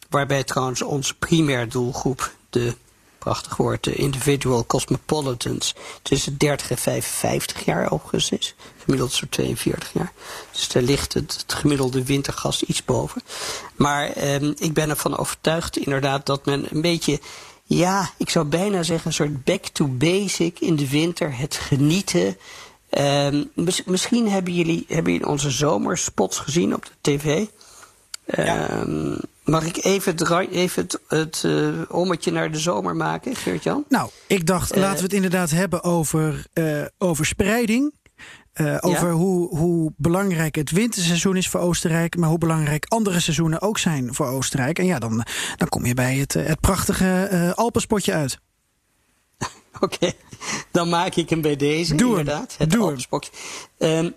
waarbij 0.09 0.43
trouwens 0.43 0.81
onze 0.81 1.17
primair 1.17 1.69
doelgroep, 1.69 2.33
de 2.49 2.75
prachtig 3.30 3.57
woord, 3.57 3.84
de 3.84 3.95
individual 3.95 4.65
cosmopolitans, 4.65 5.75
tussen 6.01 6.38
30 6.38 6.71
en 6.71 6.77
55 6.77 7.65
jaar 7.65 7.91
overigens. 7.91 8.55
Gemiddeld 8.77 9.13
zo'n 9.13 9.30
42 9.30 9.93
jaar. 9.93 10.11
Dus 10.51 10.67
daar 10.67 10.84
ligt 10.84 11.13
het, 11.13 11.38
het 11.41 11.53
gemiddelde 11.53 12.03
wintergast 12.03 12.61
iets 12.61 12.86
boven. 12.86 13.21
Maar 13.75 14.34
um, 14.34 14.53
ik 14.57 14.73
ben 14.73 14.89
ervan 14.89 15.17
overtuigd 15.17 15.77
inderdaad 15.77 16.25
dat 16.25 16.45
men 16.45 16.67
een 16.71 16.82
beetje 16.82 17.19
ja, 17.63 18.09
ik 18.17 18.30
zou 18.30 18.45
bijna 18.45 18.84
zeggen 18.84 19.07
een 19.07 19.13
soort 19.13 19.43
back 19.43 19.65
to 19.65 19.88
basic 19.88 20.59
in 20.59 20.75
de 20.75 20.89
winter. 20.89 21.38
Het 21.38 21.55
genieten. 21.55 22.38
Mis, 23.53 23.84
misschien 23.84 24.30
hebben 24.30 24.53
jullie, 24.53 24.86
hebben 24.88 25.11
jullie 25.11 25.27
onze 25.27 25.49
zomerspots 25.49 26.39
gezien 26.39 26.73
op 26.73 26.86
de 26.86 26.91
tv. 27.01 27.45
Ja. 28.36 28.80
Um, 28.80 29.17
mag 29.43 29.65
ik 29.65 29.84
even 29.84 30.15
het, 30.15 30.49
even 30.51 30.84
het, 30.84 30.99
het 31.07 31.43
uh, 31.45 31.82
ommetje 31.88 32.32
naar 32.32 32.51
de 32.51 32.57
zomer 32.57 32.95
maken, 32.95 33.36
Geert-Jan? 33.36 33.86
Nou, 33.88 34.09
ik 34.27 34.45
dacht, 34.45 34.75
uh, 34.75 34.82
laten 34.82 34.97
we 34.97 35.03
het 35.03 35.13
inderdaad 35.13 35.49
hebben 35.49 35.84
over, 35.84 36.45
uh, 36.53 36.86
over 36.97 37.25
spreiding. 37.25 37.97
Over 38.80 39.07
ja. 39.07 39.11
hoe, 39.11 39.57
hoe 39.57 39.93
belangrijk 39.97 40.55
het 40.55 40.71
winterseizoen 40.71 41.36
is 41.36 41.49
voor 41.49 41.59
Oostenrijk, 41.59 42.17
maar 42.17 42.30
hoe 42.30 42.38
belangrijk 42.38 42.86
andere 42.88 43.19
seizoenen 43.19 43.61
ook 43.61 43.77
zijn 43.77 44.13
voor 44.13 44.27
Oostenrijk. 44.27 44.80
En 44.80 44.86
ja, 44.86 44.99
dan, 44.99 45.25
dan 45.55 45.69
kom 45.69 45.86
je 45.86 45.93
bij 45.93 46.15
het, 46.15 46.34
het 46.34 46.59
prachtige 46.59 47.53
Alpenspotje 47.55 48.13
uit. 48.13 48.39
Oké, 49.82 49.95
okay. 49.95 50.13
dan 50.71 50.89
maak 50.89 51.15
ik 51.15 51.30
hem 51.30 51.41
bij 51.41 51.55
deze, 51.55 51.95
Doe 51.95 52.09
inderdaad. 52.09 52.55
Het 52.57 52.71
Doe 52.71 52.82
Alpenspotje. 52.82 53.32
Um, 53.77 54.13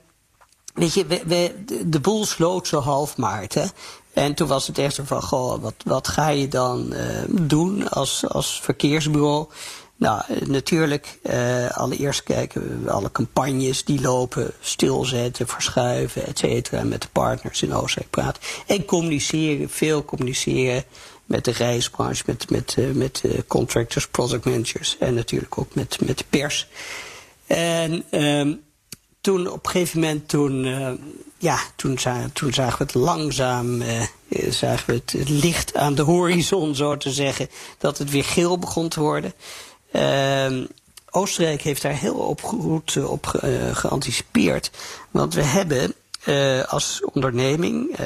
weet 0.74 0.94
je, 0.94 1.06
we, 1.06 1.22
we, 1.26 1.64
de 1.86 2.00
boel 2.00 2.26
sloot 2.26 2.66
zo 2.66 2.80
half 2.80 3.16
maart, 3.16 3.54
hè. 3.54 3.64
En 4.12 4.34
toen 4.34 4.48
was 4.48 4.66
het 4.66 4.78
echt 4.78 4.94
zo 4.94 5.02
van, 5.06 5.22
goh, 5.22 5.62
wat, 5.62 5.74
wat 5.84 6.08
ga 6.08 6.28
je 6.28 6.48
dan 6.48 6.92
uh, 6.92 6.98
doen 7.28 7.88
als, 7.88 8.28
als 8.28 8.60
verkeersbureau? 8.62 9.46
Nou, 9.96 10.22
natuurlijk, 10.46 11.18
uh, 11.22 11.70
allereerst 11.70 12.22
kijken 12.22 12.84
we 12.84 12.90
alle 12.90 13.12
campagnes 13.12 13.84
die 13.84 14.00
lopen, 14.00 14.52
stilzetten, 14.60 15.48
verschuiven, 15.48 16.26
et 16.26 16.38
cetera. 16.38 16.82
Met 16.82 17.02
de 17.02 17.08
partners 17.12 17.62
in 17.62 17.74
Oostenrijk 17.74 18.10
praten. 18.10 18.42
En 18.66 18.84
communiceren, 18.84 19.70
veel 19.70 20.04
communiceren 20.04 20.84
met 21.24 21.44
de 21.44 21.50
reisbranche, 21.50 22.22
met, 22.26 22.50
met, 22.50 22.76
met 22.94 23.22
contractors, 23.46 24.08
product 24.08 24.44
managers 24.44 24.96
en 24.98 25.14
natuurlijk 25.14 25.58
ook 25.58 25.74
met, 25.74 25.98
met 26.06 26.18
de 26.18 26.24
pers. 26.30 26.68
En 27.46 28.04
um, 28.10 28.62
toen 29.20 29.50
op 29.50 29.64
een 29.64 29.70
gegeven 29.70 30.00
moment, 30.00 30.28
toen, 30.28 30.64
ja, 31.42 31.58
toen, 31.76 31.98
toen 32.32 32.52
zagen 32.52 32.78
we 32.78 32.84
het 32.84 32.94
langzaam, 32.94 33.82
zagen 34.50 34.86
we 34.86 34.92
het 34.92 35.28
licht 35.28 35.76
aan 35.76 35.94
de 35.94 36.02
horizon, 36.02 36.74
zo 36.74 36.96
te 36.96 37.10
zeggen, 37.10 37.48
dat 37.78 37.98
het 37.98 38.10
weer 38.10 38.24
geel 38.24 38.58
begon 38.58 38.88
te 38.88 39.00
worden. 39.00 39.32
Uh, 39.92 40.66
Oostenrijk 41.10 41.62
heeft 41.62 41.82
daar 41.82 41.96
heel 41.96 42.14
op, 42.14 42.42
goed 42.42 43.04
op 43.04 43.40
uh, 43.44 43.76
geanticipeerd. 43.76 44.70
Want 45.10 45.34
we 45.34 45.42
hebben 45.42 45.94
uh, 46.24 46.64
als 46.64 47.02
onderneming, 47.12 47.96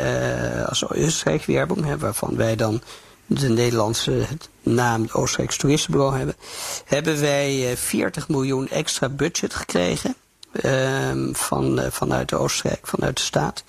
als 0.66 0.88
Oostenrijk 0.88 1.44
Werbung, 1.44 1.98
waarvan 1.98 2.36
wij 2.36 2.56
dan 2.56 2.82
de 3.26 3.48
Nederlandse 3.48 4.26
naam 4.62 5.06
Oostenrijks 5.12 5.56
Toeristenbureau 5.56 6.16
hebben, 6.16 6.36
hebben 6.84 7.20
wij 7.20 7.76
40 7.76 8.28
miljoen 8.28 8.68
extra 8.68 9.08
budget 9.08 9.54
gekregen. 9.54 10.16
Ehm, 10.62 11.32
van, 11.32 11.80
vanuit 11.90 12.32
Oostenrijk, 12.32 12.86
vanuit 12.86 13.16
de 13.16 13.22
staat. 13.22 13.64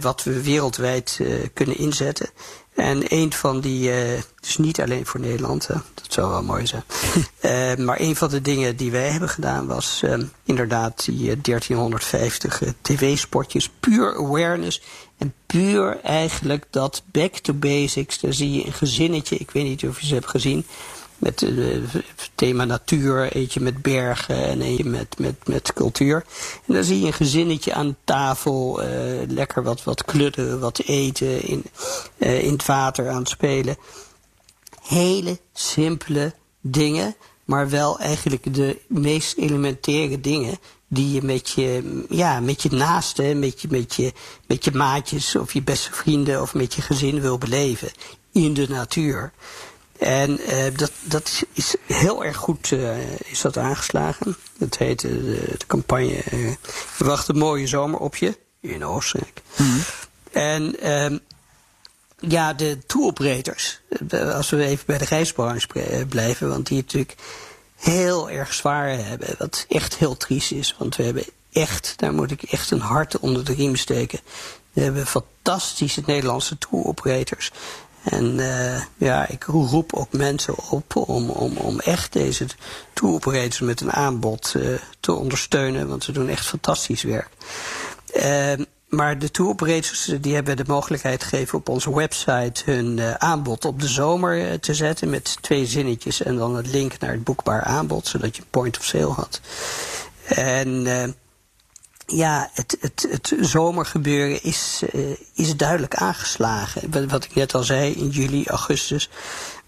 wat 0.00 0.22
we 0.22 0.42
wereldwijd 0.42 1.20
kunnen 1.54 1.78
inzetten. 1.78 2.30
En 2.80 3.02
een 3.08 3.32
van 3.32 3.60
die, 3.60 3.90
uh, 3.90 4.20
dus 4.40 4.58
niet 4.58 4.80
alleen 4.80 5.06
voor 5.06 5.20
Nederland, 5.20 5.66
hè, 5.66 5.74
dat 5.74 6.12
zou 6.12 6.30
wel 6.30 6.42
mooi 6.42 6.66
zijn. 6.66 6.84
uh, 7.40 7.84
maar 7.86 8.00
een 8.00 8.16
van 8.16 8.28
de 8.28 8.40
dingen 8.40 8.76
die 8.76 8.90
wij 8.90 9.08
hebben 9.08 9.28
gedaan 9.28 9.66
was 9.66 10.00
uh, 10.04 10.18
inderdaad 10.44 11.04
die 11.04 11.40
1350 11.40 12.62
tv-spotjes, 12.82 13.70
puur 13.80 14.16
awareness. 14.16 14.82
En 15.18 15.34
puur 15.46 16.00
eigenlijk 16.02 16.64
dat 16.70 17.02
back 17.06 17.34
to 17.34 17.52
basics, 17.52 18.20
daar 18.20 18.32
zie 18.32 18.52
je 18.52 18.66
een 18.66 18.72
gezinnetje, 18.72 19.36
ik 19.36 19.50
weet 19.50 19.64
niet 19.64 19.84
of 19.84 20.00
je 20.00 20.06
ze 20.06 20.14
hebt 20.14 20.28
gezien 20.28 20.66
met 21.20 21.40
het 21.40 21.50
uh, 21.50 21.84
thema 22.34 22.64
natuur, 22.64 23.32
eentje 23.32 23.60
met 23.60 23.82
bergen 23.82 24.44
en 24.44 24.60
eentje 24.60 24.84
met, 24.84 25.18
met, 25.18 25.34
met 25.46 25.72
cultuur. 25.72 26.24
En 26.66 26.74
dan 26.74 26.84
zie 26.84 27.00
je 27.00 27.06
een 27.06 27.12
gezinnetje 27.12 27.74
aan 27.74 27.96
tafel, 28.04 28.82
uh, 28.82 28.88
lekker 29.28 29.62
wat, 29.62 29.84
wat 29.84 30.04
kludden, 30.04 30.60
wat 30.60 30.78
eten, 30.78 31.42
in, 31.42 31.64
uh, 32.18 32.42
in 32.42 32.52
het 32.52 32.66
water 32.66 33.08
aan 33.08 33.18
het 33.18 33.28
spelen. 33.28 33.76
Hele 34.82 35.38
simpele 35.52 36.34
dingen, 36.60 37.14
maar 37.44 37.68
wel 37.68 37.98
eigenlijk 37.98 38.54
de 38.54 38.78
meest 38.88 39.36
elementaire 39.36 40.20
dingen 40.20 40.58
die 40.88 41.12
je 41.12 41.22
met 41.22 41.48
je, 41.50 42.04
ja, 42.08 42.40
met 42.40 42.62
je 42.62 42.70
naasten, 42.70 43.38
met 43.38 43.60
je, 43.60 43.68
met, 43.70 43.94
je, 43.94 44.12
met 44.46 44.64
je 44.64 44.72
maatjes 44.72 45.36
of 45.36 45.52
je 45.52 45.62
beste 45.62 45.92
vrienden 45.92 46.42
of 46.42 46.54
met 46.54 46.74
je 46.74 46.82
gezin 46.82 47.20
wil 47.20 47.38
beleven 47.38 47.90
in 48.32 48.54
de 48.54 48.68
natuur. 48.68 49.32
En 50.00 50.40
uh, 50.40 50.76
dat, 50.76 50.92
dat 51.00 51.44
is 51.52 51.74
heel 51.86 52.24
erg 52.24 52.36
goed 52.36 52.70
uh, 52.70 53.10
is 53.18 53.40
dat 53.40 53.56
aangeslagen. 53.56 54.36
Dat 54.58 54.76
heet 54.76 55.02
uh, 55.02 55.10
de, 55.10 55.54
de, 55.58 55.66
campagne 55.66 56.22
Wacht 56.98 57.28
een 57.28 57.38
mooie 57.38 57.66
zomer 57.66 57.98
op 57.98 58.16
je 58.16 58.38
in 58.60 58.84
Oostenrijk. 58.84 59.42
Mm 59.56 59.66
-hmm. 59.66 59.80
En 60.32 60.92
um, 60.92 61.20
ja, 62.18 62.52
de 62.52 62.78
tour-operators, 62.86 63.80
als 64.10 64.50
we 64.50 64.64
even 64.64 64.86
bij 64.86 64.98
de 64.98 65.04
reisbranche 65.04 66.06
blijven, 66.08 66.48
want 66.48 66.66
die 66.66 66.76
natuurlijk 66.76 67.14
heel 67.76 68.30
erg 68.30 68.52
zwaar 68.52 68.88
hebben. 68.88 69.34
Wat 69.38 69.64
echt 69.68 69.96
heel 69.96 70.16
triest 70.16 70.52
is, 70.52 70.74
want 70.78 70.96
we 70.96 71.02
hebben 71.02 71.24
echt, 71.52 71.94
daar 71.96 72.12
moet 72.12 72.30
ik 72.30 72.42
echt 72.42 72.70
een 72.70 72.80
hart 72.80 73.18
onder 73.18 73.44
de 73.44 73.52
riem 73.52 73.76
steken. 73.76 74.20
We 74.72 74.80
hebben 74.80 75.06
fantastische 75.06 76.02
Nederlandse 76.06 76.58
tour-operators. 76.58 77.50
En 78.02 78.38
uh, 78.38 78.80
ja, 78.96 79.28
ik 79.28 79.44
roep 79.44 79.94
ook 79.94 80.12
mensen 80.12 80.54
op 80.70 80.96
om, 80.96 81.30
om, 81.30 81.56
om 81.56 81.80
echt 81.80 82.12
deze 82.12 82.46
tour 82.92 83.14
operators 83.14 83.60
met 83.60 83.80
een 83.80 83.92
aanbod 83.92 84.54
uh, 84.56 84.78
te 85.00 85.12
ondersteunen, 85.12 85.88
want 85.88 86.04
ze 86.04 86.12
doen 86.12 86.28
echt 86.28 86.46
fantastisch 86.46 87.02
werk. 87.02 87.28
Uh, 88.16 88.52
maar 88.88 89.18
de 89.18 89.30
tour 89.30 89.50
operators 89.50 90.12
die 90.20 90.34
hebben 90.34 90.56
de 90.56 90.64
mogelijkheid 90.66 91.22
gegeven 91.22 91.58
op 91.58 91.68
onze 91.68 91.94
website 91.94 92.62
hun 92.64 93.20
aanbod 93.20 93.64
op 93.64 93.80
de 93.80 93.88
zomer 93.88 94.60
te 94.60 94.74
zetten 94.74 95.10
met 95.10 95.36
twee 95.40 95.66
zinnetjes 95.66 96.22
en 96.22 96.36
dan 96.36 96.56
het 96.56 96.66
link 96.66 96.98
naar 96.98 97.12
het 97.12 97.24
boekbaar 97.24 97.62
aanbod, 97.62 98.06
zodat 98.06 98.36
je 98.36 98.42
point 98.50 98.78
of 98.78 98.84
sale 98.84 99.12
had. 99.12 99.40
En 100.24 100.86
ja, 102.10 102.50
het, 102.52 102.76
het, 102.80 103.06
het 103.10 103.34
zomergebeuren 103.40 104.42
is, 104.42 104.82
uh, 104.92 105.16
is 105.34 105.56
duidelijk 105.56 105.94
aangeslagen. 105.94 106.90
Wat, 106.90 107.04
wat 107.04 107.24
ik 107.24 107.34
net 107.34 107.54
al 107.54 107.62
zei, 107.62 107.92
in 107.92 108.08
juli, 108.08 108.46
augustus 108.46 109.08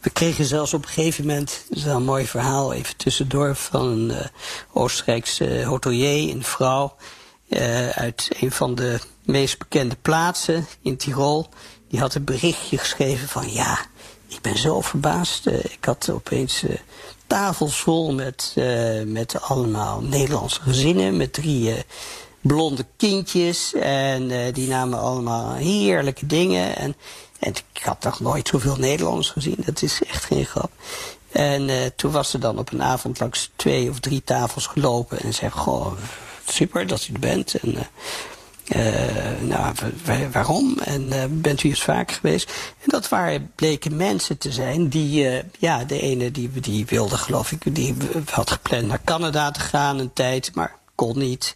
we 0.02 0.10
kregen 0.10 0.44
zelfs 0.44 0.74
op 0.74 0.82
een 0.82 0.88
gegeven 0.88 1.26
moment, 1.26 1.64
dat 1.68 1.78
is 1.78 1.84
wel 1.84 1.96
een 1.96 2.04
mooi 2.04 2.26
verhaal, 2.26 2.72
even 2.72 2.96
tussendoor, 2.96 3.54
van 3.54 3.86
een 3.86 4.10
uh, 4.10 4.24
Oostenrijkse 4.72 5.64
hotelier, 5.64 6.34
een 6.34 6.44
vrouw, 6.44 6.96
uit 7.94 8.28
een 8.40 8.52
van 8.52 8.74
de 8.74 9.00
meest 9.24 9.58
bekende 9.58 9.96
plaatsen 10.02 10.66
in 10.82 10.96
Tirol. 10.96 11.48
Die 11.88 12.00
had 12.00 12.14
een 12.14 12.24
berichtje 12.24 12.78
geschreven 12.78 13.28
van 13.28 13.52
ja, 13.52 13.78
ik 14.28 14.40
ben 14.40 14.58
zo 14.58 14.80
verbaasd. 14.80 15.46
Ik 15.46 15.84
had 15.84 16.10
opeens 16.10 16.64
tafels 17.26 17.76
vol 17.76 18.12
met, 18.12 18.54
met 19.04 19.40
allemaal 19.40 20.00
Nederlandse 20.00 20.60
gezinnen, 20.60 21.16
met 21.16 21.32
drie 21.32 21.84
blonde 22.42 22.86
kindjes. 22.96 23.74
En 23.74 24.52
die 24.52 24.68
namen 24.68 24.98
allemaal 24.98 25.54
heerlijke 25.54 26.26
dingen. 26.26 26.76
En 26.76 26.94
en 27.42 27.54
ik 27.72 27.82
had 27.82 28.02
nog 28.02 28.20
nooit 28.20 28.48
zoveel 28.48 28.76
Nederlanders 28.76 29.30
gezien. 29.30 29.56
Dat 29.64 29.82
is 29.82 30.00
echt 30.02 30.24
geen 30.24 30.44
grap. 30.44 30.70
En 31.32 31.68
uh, 31.68 31.76
toen 31.96 32.10
was 32.12 32.30
ze 32.30 32.38
dan 32.38 32.58
op 32.58 32.72
een 32.72 32.82
avond 32.82 33.20
langs 33.20 33.50
twee 33.56 33.90
of 33.90 34.00
drie 34.00 34.22
tafels 34.24 34.66
gelopen. 34.66 35.20
En 35.20 35.34
zei, 35.34 35.50
goh, 35.50 35.92
super 36.46 36.86
dat 36.86 37.08
u 37.10 37.12
er 37.12 37.20
bent. 37.20 37.54
En 37.54 37.74
uh, 38.76 39.48
nou, 39.48 39.74
waarom? 40.32 40.78
En 40.78 41.08
bent 41.40 41.62
u 41.62 41.68
eens 41.68 41.82
vaak 41.82 42.12
geweest? 42.12 42.50
En 42.78 42.86
dat 42.88 43.08
waren, 43.08 43.52
bleken 43.54 43.96
mensen 43.96 44.38
te 44.38 44.52
zijn 44.52 44.88
die, 44.88 45.42
ja, 45.58 45.84
de 45.84 46.00
ene 46.00 46.30
die, 46.30 46.50
die 46.60 46.86
wilde, 46.86 47.16
geloof 47.16 47.52
ik, 47.52 47.74
die 47.74 47.96
had 48.30 48.50
gepland 48.50 48.86
naar 48.86 49.04
Canada 49.04 49.50
te 49.50 49.60
gaan 49.60 49.98
een 49.98 50.12
tijd, 50.12 50.54
maar 50.54 50.76
kon 50.94 51.18
niet. 51.18 51.54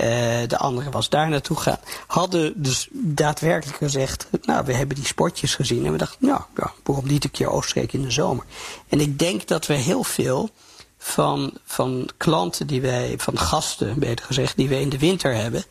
Uh, 0.00 0.06
de 0.48 0.58
andere 0.58 0.90
was 0.90 1.08
daar 1.08 1.28
naartoe 1.28 1.56
gegaan. 1.56 1.78
Hadden 2.06 2.62
dus 2.62 2.88
daadwerkelijk 2.92 3.78
gezegd, 3.78 4.26
nou, 4.42 4.64
we 4.64 4.74
hebben 4.74 4.96
die 4.96 5.06
spotjes 5.06 5.54
gezien. 5.54 5.86
En 5.86 5.92
we 5.92 5.98
dachten, 5.98 6.26
nou, 6.26 6.40
ja, 6.56 6.72
waarom 6.82 7.06
niet 7.06 7.24
een 7.24 7.30
keer 7.30 7.50
Oostenrijk 7.50 7.92
in 7.92 8.02
de 8.02 8.10
zomer? 8.10 8.44
En 8.88 9.00
ik 9.00 9.18
denk 9.18 9.46
dat 9.46 9.66
we 9.66 9.74
heel 9.74 10.02
veel 10.02 10.50
van, 10.98 11.52
van 11.64 12.08
klanten 12.16 12.66
die 12.66 12.80
wij, 12.80 13.14
van 13.16 13.38
gasten, 13.38 13.98
beter 13.98 14.26
gezegd, 14.26 14.56
die 14.56 14.68
we 14.68 14.80
in 14.80 14.88
de 14.88 14.98
winter 14.98 15.34
hebben, 15.34 15.64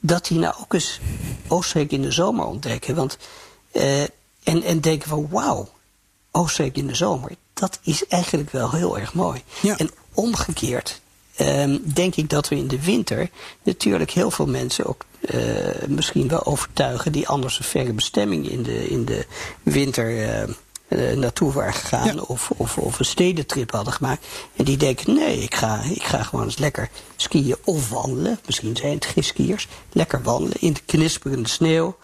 dat 0.00 0.26
die 0.26 0.38
nou 0.38 0.54
ook 0.60 0.74
eens 0.74 1.00
Oostenrijk 1.48 1.92
in 1.92 2.02
de 2.02 2.12
zomer 2.12 2.44
ontdekken. 2.44 2.94
Want, 2.94 3.18
uh, 3.72 4.02
en, 4.42 4.62
en 4.62 4.80
denken 4.80 5.08
van, 5.08 5.28
wauw, 5.30 5.68
Oostenrijk 6.30 6.76
in 6.76 6.86
de 6.86 6.94
zomer, 6.94 7.32
dat 7.54 7.78
is 7.82 8.06
eigenlijk 8.06 8.50
wel 8.50 8.70
heel 8.70 8.98
erg 8.98 9.14
mooi. 9.14 9.42
Ja. 9.60 9.76
En 9.76 9.90
omgekeerd, 10.14 11.00
um, 11.40 11.82
denk 11.84 12.16
ik 12.16 12.30
dat 12.30 12.48
we 12.48 12.56
in 12.56 12.68
de 12.68 12.82
winter 12.82 13.30
natuurlijk 13.62 14.10
heel 14.10 14.30
veel 14.30 14.46
mensen 14.46 14.86
ook 14.86 15.04
uh, 15.20 15.40
misschien 15.88 16.28
wel 16.28 16.44
overtuigen 16.44 17.12
die 17.12 17.28
anders 17.28 17.58
een 17.58 17.64
verre 17.64 17.92
bestemming 17.92 18.50
in 18.50 18.62
de, 18.62 18.88
in 18.88 19.04
de 19.04 19.26
winter 19.62 20.10
uh, 20.10 20.42
uh, 20.88 21.16
naartoe 21.16 21.52
waren 21.52 21.72
gegaan 21.72 22.14
Ja. 22.14 22.22
of, 22.26 22.50
of, 22.56 22.78
of 22.78 22.98
een 22.98 23.04
stedentrip 23.04 23.70
hadden 23.70 23.92
gemaakt. 23.92 24.26
En 24.56 24.64
die 24.64 24.76
denken, 24.76 25.14
nee, 25.14 25.38
ik 25.38 25.54
ga, 25.54 25.82
ik 25.82 26.02
ga 26.02 26.22
gewoon 26.22 26.44
eens 26.44 26.58
lekker 26.58 26.90
skiën 27.16 27.56
of 27.64 27.90
wandelen. 27.90 28.38
Misschien 28.46 28.76
zijn 28.76 28.94
het 28.94 29.04
geen 29.04 29.24
skiers. 29.24 29.68
Lekker 29.92 30.22
wandelen 30.22 30.60
in 30.60 30.72
de 30.72 30.80
knisperende 30.86 31.48
sneeuw. 31.48 31.96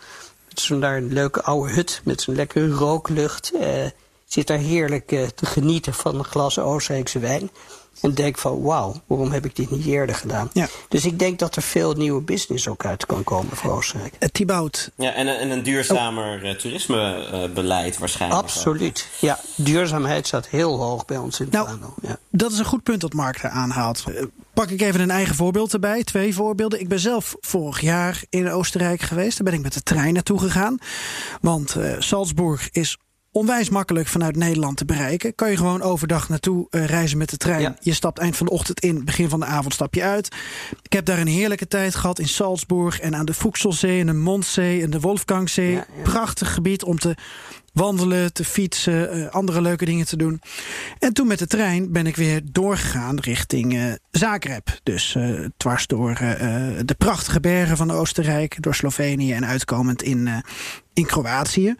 Met 0.48 0.60
zo'n 0.60 0.80
daar 0.80 0.96
een 0.96 1.12
leuke 1.12 1.42
oude 1.42 1.72
hut 1.72 2.00
met 2.04 2.20
zo'n 2.20 2.34
lekkere 2.34 2.68
rooklucht. 2.68 3.52
Uh, 3.54 3.84
zit 4.26 4.46
daar 4.46 4.58
heerlijk 4.58 5.12
uh, 5.12 5.26
te 5.26 5.46
genieten 5.46 5.94
van 5.94 6.18
een 6.18 6.24
glas 6.24 6.58
Oostenrijkse 6.58 7.18
wijn. 7.18 7.50
En 8.01 8.14
denk 8.14 8.38
van, 8.38 8.62
wauw, 8.62 8.95
waarom 9.07 9.32
heb 9.32 9.45
ik 9.45 9.57
dit 9.57 9.70
niet 9.70 9.86
eerder 9.86 10.14
gedaan? 10.14 10.51
Ja. 10.53 10.68
Dus 10.88 11.05
ik 11.05 11.18
denk 11.18 11.38
dat 11.38 11.57
er 11.57 11.62
veel 11.62 11.93
nieuwe 11.93 12.20
business 12.20 12.68
ook 12.68 12.84
uit 12.84 13.07
kan 13.07 13.24
komen 13.24 13.57
voor 13.57 13.72
Oostenrijk. 13.72 14.14
Uh, 14.20 14.28
Thibaut. 14.28 14.90
Ja, 14.97 15.12
en, 15.12 15.38
en 15.38 15.51
een 15.51 15.62
duurzamer 15.62 16.45
oh. 16.45 16.51
toerismebeleid 16.51 17.99
waarschijnlijk. 17.99 18.43
Absoluut. 18.43 19.09
Ook. 19.14 19.20
Ja, 19.20 19.38
duurzaamheid 19.57 20.26
staat 20.26 20.49
heel 20.49 20.78
hoog 20.78 21.05
bij 21.05 21.16
ons 21.16 21.40
in 21.40 21.45
het 21.45 21.55
nou. 21.55 21.78
Ja. 22.03 22.16
Dat 22.30 22.53
is 22.53 22.59
een 22.59 22.64
goed 22.64 22.82
punt 22.82 23.01
dat 23.01 23.12
Mark 23.12 23.43
er 23.43 23.51
aanhaalt. 23.51 24.05
Pak 24.55 24.70
ik 24.70 24.80
even 24.80 25.01
een 25.01 25.11
eigen 25.11 25.34
voorbeeld 25.34 25.72
erbij. 25.72 26.05
Twee 26.05 26.34
voorbeelden. 26.34 26.80
Ik 26.80 26.88
ben 26.88 27.01
zelf 27.01 27.36
vorig 27.40 27.80
jaar 27.80 28.22
in 28.28 28.51
Oostenrijk 28.51 29.01
geweest. 29.01 29.36
Daar 29.36 29.47
ben 29.47 29.55
ik 29.59 29.62
met 29.62 29.72
de 29.72 29.82
trein 29.82 30.14
naartoe 30.14 30.38
gegaan. 30.38 30.78
Want 31.40 31.74
uh, 31.76 31.95
Salzburg 31.99 32.68
is 32.70 32.99
onwijs 33.32 33.68
makkelijk 33.68 34.08
vanuit 34.08 34.36
Nederland 34.36 34.76
te 34.76 34.84
bereiken. 34.84 35.34
Kan 35.34 35.50
je 35.50 35.56
gewoon 35.56 35.82
overdag 35.82 36.28
naartoe 36.28 36.66
uh, 36.70 36.84
reizen 36.84 37.18
met 37.18 37.30
de 37.30 37.36
trein. 37.36 37.60
Ja. 37.60 37.76
Je 37.80 37.94
stapt 37.94 38.18
eind 38.18 38.36
van 38.36 38.46
de 38.46 38.52
ochtend 38.52 38.80
in, 38.80 39.04
begin 39.04 39.28
van 39.28 39.40
de 39.40 39.46
avond 39.46 39.74
stap 39.74 39.94
je 39.94 40.02
uit. 40.02 40.34
Ik 40.82 40.92
heb 40.92 41.04
daar 41.04 41.18
een 41.18 41.26
heerlijke 41.26 41.68
tijd 41.68 41.94
gehad 41.94 42.18
in 42.18 42.28
Salzburg 42.28 43.00
en 43.00 43.16
aan 43.16 43.26
de 43.26 43.34
Fuchselzee 43.34 44.00
en 44.00 44.06
de 44.06 44.12
Mondzee 44.12 44.82
en 44.82 44.90
de 44.90 45.00
Wolfgangzee. 45.00 45.70
Ja, 45.70 45.86
ja. 45.96 46.02
Prachtig 46.02 46.54
gebied 46.54 46.84
om 46.84 46.98
te 46.98 47.14
wandelen, 47.72 48.32
te 48.32 48.44
fietsen, 48.44 49.16
uh, 49.16 49.28
andere 49.28 49.60
leuke 49.60 49.84
dingen 49.84 50.06
te 50.06 50.16
doen. 50.16 50.40
En 50.98 51.12
toen 51.12 51.26
met 51.26 51.38
de 51.38 51.46
trein 51.46 51.92
ben 51.92 52.06
ik 52.06 52.16
weer 52.16 52.40
doorgegaan 52.44 53.18
richting 53.18 53.74
uh, 53.74 53.92
Zagreb. 54.10 54.80
Dus 54.82 55.14
uh, 55.14 55.48
dwars 55.56 55.86
door 55.86 56.14
de 56.84 56.94
prachtige 56.98 57.40
bergen 57.40 57.76
van 57.76 57.90
Oostenrijk, 57.90 58.62
door 58.62 58.74
Slovenië 58.74 59.32
en 59.32 59.46
uitkomend 59.46 60.02
in, 60.02 60.42
in 60.92 61.06
Kroatië. 61.06 61.74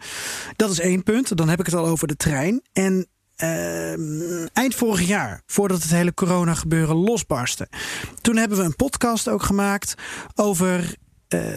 Dat 0.55 0.71
is 0.71 0.79
één 0.79 1.03
punt. 1.03 1.37
Dan 1.37 1.49
heb 1.49 1.59
ik 1.59 1.65
het 1.65 1.75
al 1.75 1.85
over 1.85 2.07
de 2.07 2.15
trein. 2.15 2.61
En 2.73 3.07
uh, 3.37 4.55
eind 4.55 4.75
vorig 4.75 5.07
jaar, 5.07 5.41
voordat 5.45 5.81
het 5.81 5.91
hele 5.91 6.13
corona 6.13 6.53
gebeuren 6.53 6.95
losbarstte. 6.95 7.67
Toen 8.21 8.37
hebben 8.37 8.57
we 8.57 8.63
een 8.63 8.75
podcast 8.75 9.29
ook 9.29 9.43
gemaakt 9.43 9.93
over 10.35 10.95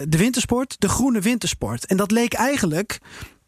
de 0.07 0.17
wintersport, 0.17 0.75
de 0.79 0.89
groene 0.89 1.19
wintersport. 1.19 1.85
En 1.85 1.97
dat 1.97 2.11
leek 2.11 2.33
eigenlijk 2.33 2.99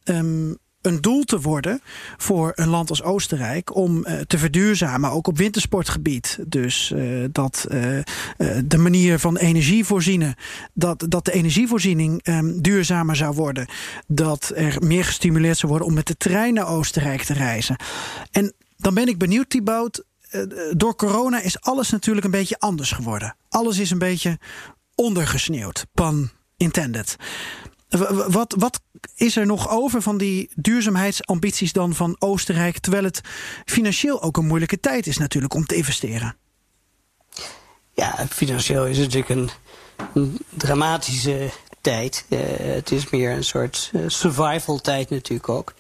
um, 0.04 0.58
een 0.90 1.02
doel 1.02 1.24
te 1.24 1.40
worden 1.40 1.82
voor 2.18 2.52
een 2.56 2.68
land 2.68 2.90
als 2.90 3.04
Oostenrijk 3.04 3.76
om 3.76 4.06
uh, 4.08 4.20
te 4.20 4.38
verduurzamen, 4.38 5.12
ook 5.12 5.28
op 5.28 5.38
wintersportgebied. 5.38 6.40
Dus 6.48 6.92
uh, 6.96 7.26
dat 7.32 7.68
uh, 7.72 8.00
de 8.66 8.78
manier 8.78 9.20
van 9.20 9.38
energie 9.38 9.86
voorzien, 9.86 10.36
dat, 10.74 11.06
dat 11.10 11.26
de 11.26 11.32
energievoorziening 11.32 12.28
um, 12.28 12.62
duurzamer 12.62 13.16
zou 13.16 13.36
worden. 13.36 13.68
Dat 14.08 14.52
er 14.56 14.78
meer 14.80 15.06
gestimuleerd 15.06 15.58
zou 15.58 15.72
worden 15.72 15.88
om 15.88 15.94
met 15.94 16.08
de 16.08 16.18
trein 16.18 16.54
naar 16.54 16.68
Oostenrijk 16.68 17.22
te 17.22 17.34
reizen. 17.34 17.76
En 18.32 18.54
dan 18.78 18.94
ben 18.94 19.08
ik 19.08 19.18
benieuwd, 19.18 19.50
Thibaut. 19.50 20.04
door 20.72 20.96
corona 20.96 21.42
is 21.42 21.62
alles 21.62 21.90
natuurlijk 21.90 22.26
een 22.26 22.32
beetje 22.32 22.60
anders 22.60 22.92
geworden. 22.92 23.36
Alles 23.50 23.78
is 23.78 23.92
een 23.92 23.98
beetje 23.98 24.40
ondergesneeuwd. 24.96 25.86
Pan 25.94 26.30
intended. 26.58 27.16
Wat, 28.28 28.56
wat 28.58 28.82
is 29.16 29.36
er 29.36 29.46
nog 29.46 29.70
over 29.70 30.02
van 30.02 30.18
die 30.18 30.50
duurzaamheidsambities 30.56 31.74
dan 31.74 31.96
van 31.96 32.16
Oostenrijk, 32.20 32.80
terwijl 32.80 33.04
het 33.04 33.22
financieel 33.66 34.22
ook 34.22 34.38
een 34.38 34.48
moeilijke 34.48 34.80
tijd 34.80 35.08
is 35.08 35.18
natuurlijk 35.18 35.54
om 35.54 35.66
te 35.66 35.76
investeren? 35.76 36.36
Ja, 37.94 38.28
financieel 38.30 38.86
is 38.86 38.98
het 38.98 39.14
natuurlijk 39.14 39.30
een, 39.30 39.50
een 40.14 40.38
dramatische 40.50 41.50
tijd. 41.82 42.26
Uh, 42.30 42.40
het 42.58 42.92
is 42.92 43.10
meer 43.10 43.32
een 43.32 43.44
soort 43.44 43.92
uh, 43.94 44.04
survival 44.08 44.80
tijd 44.80 45.10
natuurlijk 45.10 45.50
ook. 45.50 45.74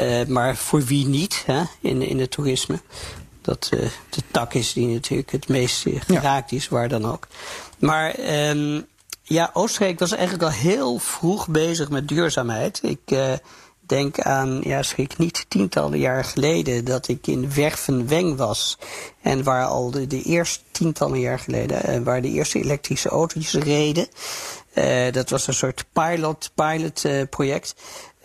Uh, 0.00 0.26
maar 0.26 0.56
voor 0.56 0.84
wie 0.84 1.06
niet 1.06 1.42
hè, 1.46 1.62
in, 1.80 2.02
in 2.02 2.20
het 2.20 2.30
toerisme. 2.30 2.80
Dat 3.40 3.66
de 4.10 4.22
tak 4.30 4.54
is 4.54 4.72
die 4.72 4.86
natuurlijk 4.86 5.30
het 5.30 5.48
meest 5.48 5.84
geraakt 6.06 6.52
is, 6.52 6.68
waar 6.68 6.88
dan 6.88 7.04
ook. 7.04 7.28
Maar... 7.78 8.18
Um, 8.48 8.86
ja, 9.26 9.50
Oostenrijk 9.52 9.98
was 9.98 10.12
eigenlijk 10.12 10.42
al 10.42 10.58
heel 10.58 10.98
vroeg 10.98 11.48
bezig 11.48 11.90
met 11.90 12.08
duurzaamheid. 12.08 12.80
Ik 12.82 13.00
uh, 13.06 13.32
denk 13.80 14.20
aan, 14.20 14.60
ja, 14.62 14.82
schrik 14.82 15.18
niet, 15.18 15.46
tientallen 15.48 15.98
jaar 15.98 16.24
geleden 16.24 16.84
dat 16.84 17.08
ik 17.08 17.26
in 17.26 17.54
Wervenweng 17.54 18.36
was. 18.36 18.78
En 19.22 19.42
waar 19.42 19.66
al 19.66 19.90
de, 19.90 20.06
de 20.06 20.22
eerste 20.22 20.60
tientallen 20.70 21.20
jaar 21.20 21.38
geleden, 21.38 21.90
uh, 21.90 22.04
waar 22.04 22.22
de 22.22 22.28
eerste 22.30 22.60
elektrische 22.60 23.08
autootjes 23.08 23.62
reden. 23.62 24.06
Uh, 24.74 25.12
dat 25.12 25.30
was 25.30 25.46
een 25.46 25.54
soort 25.54 25.84
pilot, 25.92 26.50
pilot 26.54 27.04
project. 27.30 27.74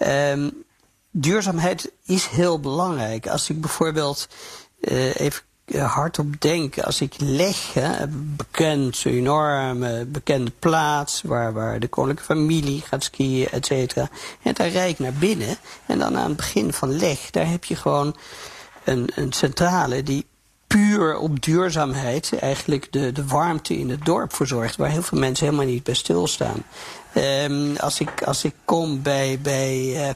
Um, 0.07 0.63
duurzaamheid 1.11 1.91
is 2.05 2.25
heel 2.27 2.59
belangrijk. 2.59 3.27
Als 3.27 3.49
ik 3.49 3.61
bijvoorbeeld 3.61 4.27
even 5.13 5.41
hardop 5.77 6.41
denken. 6.41 6.83
Als 6.83 7.01
ik 7.01 7.13
leg, 7.17 7.73
bekend, 8.11 9.05
enorme 9.05 10.05
bekende 10.05 10.51
plaats 10.59 11.21
waar, 11.21 11.53
waar 11.53 11.79
de 11.79 11.87
koninklijke 11.87 12.33
familie 12.33 12.81
gaat 12.81 13.03
skiën, 13.03 13.49
et 13.49 13.65
cetera. 13.65 14.09
En 14.41 14.53
daar 14.53 14.69
rijd 14.69 14.91
ik 14.91 14.99
naar 14.99 15.13
binnen. 15.13 15.57
En 15.85 15.99
dan 15.99 16.17
aan 16.17 16.27
het 16.27 16.35
begin 16.35 16.73
van 16.73 16.97
leg, 16.97 17.29
daar 17.29 17.49
heb 17.49 17.63
je 17.63 17.75
gewoon 17.75 18.15
een, 18.83 19.09
een 19.15 19.33
centrale 19.33 20.03
die 20.03 20.25
puur 20.67 21.17
op 21.17 21.41
duurzaamheid 21.41 22.39
eigenlijk 22.39 22.91
de, 22.91 23.11
de 23.11 23.25
warmte 23.25 23.77
in 23.77 23.89
het 23.89 24.05
dorp 24.05 24.33
verzorgt. 24.33 24.75
Waar 24.75 24.89
heel 24.89 25.01
veel 25.01 25.19
mensen 25.19 25.45
helemaal 25.45 25.65
niet 25.65 25.83
bij 25.83 25.93
stilstaan. 25.93 26.63
Um, 27.15 27.75
als, 27.75 27.99
ik, 27.99 28.23
als 28.23 28.43
ik 28.43 28.53
kom 28.65 29.01
bij, 29.01 29.39
bij 29.41 29.77
uh, 29.77 30.09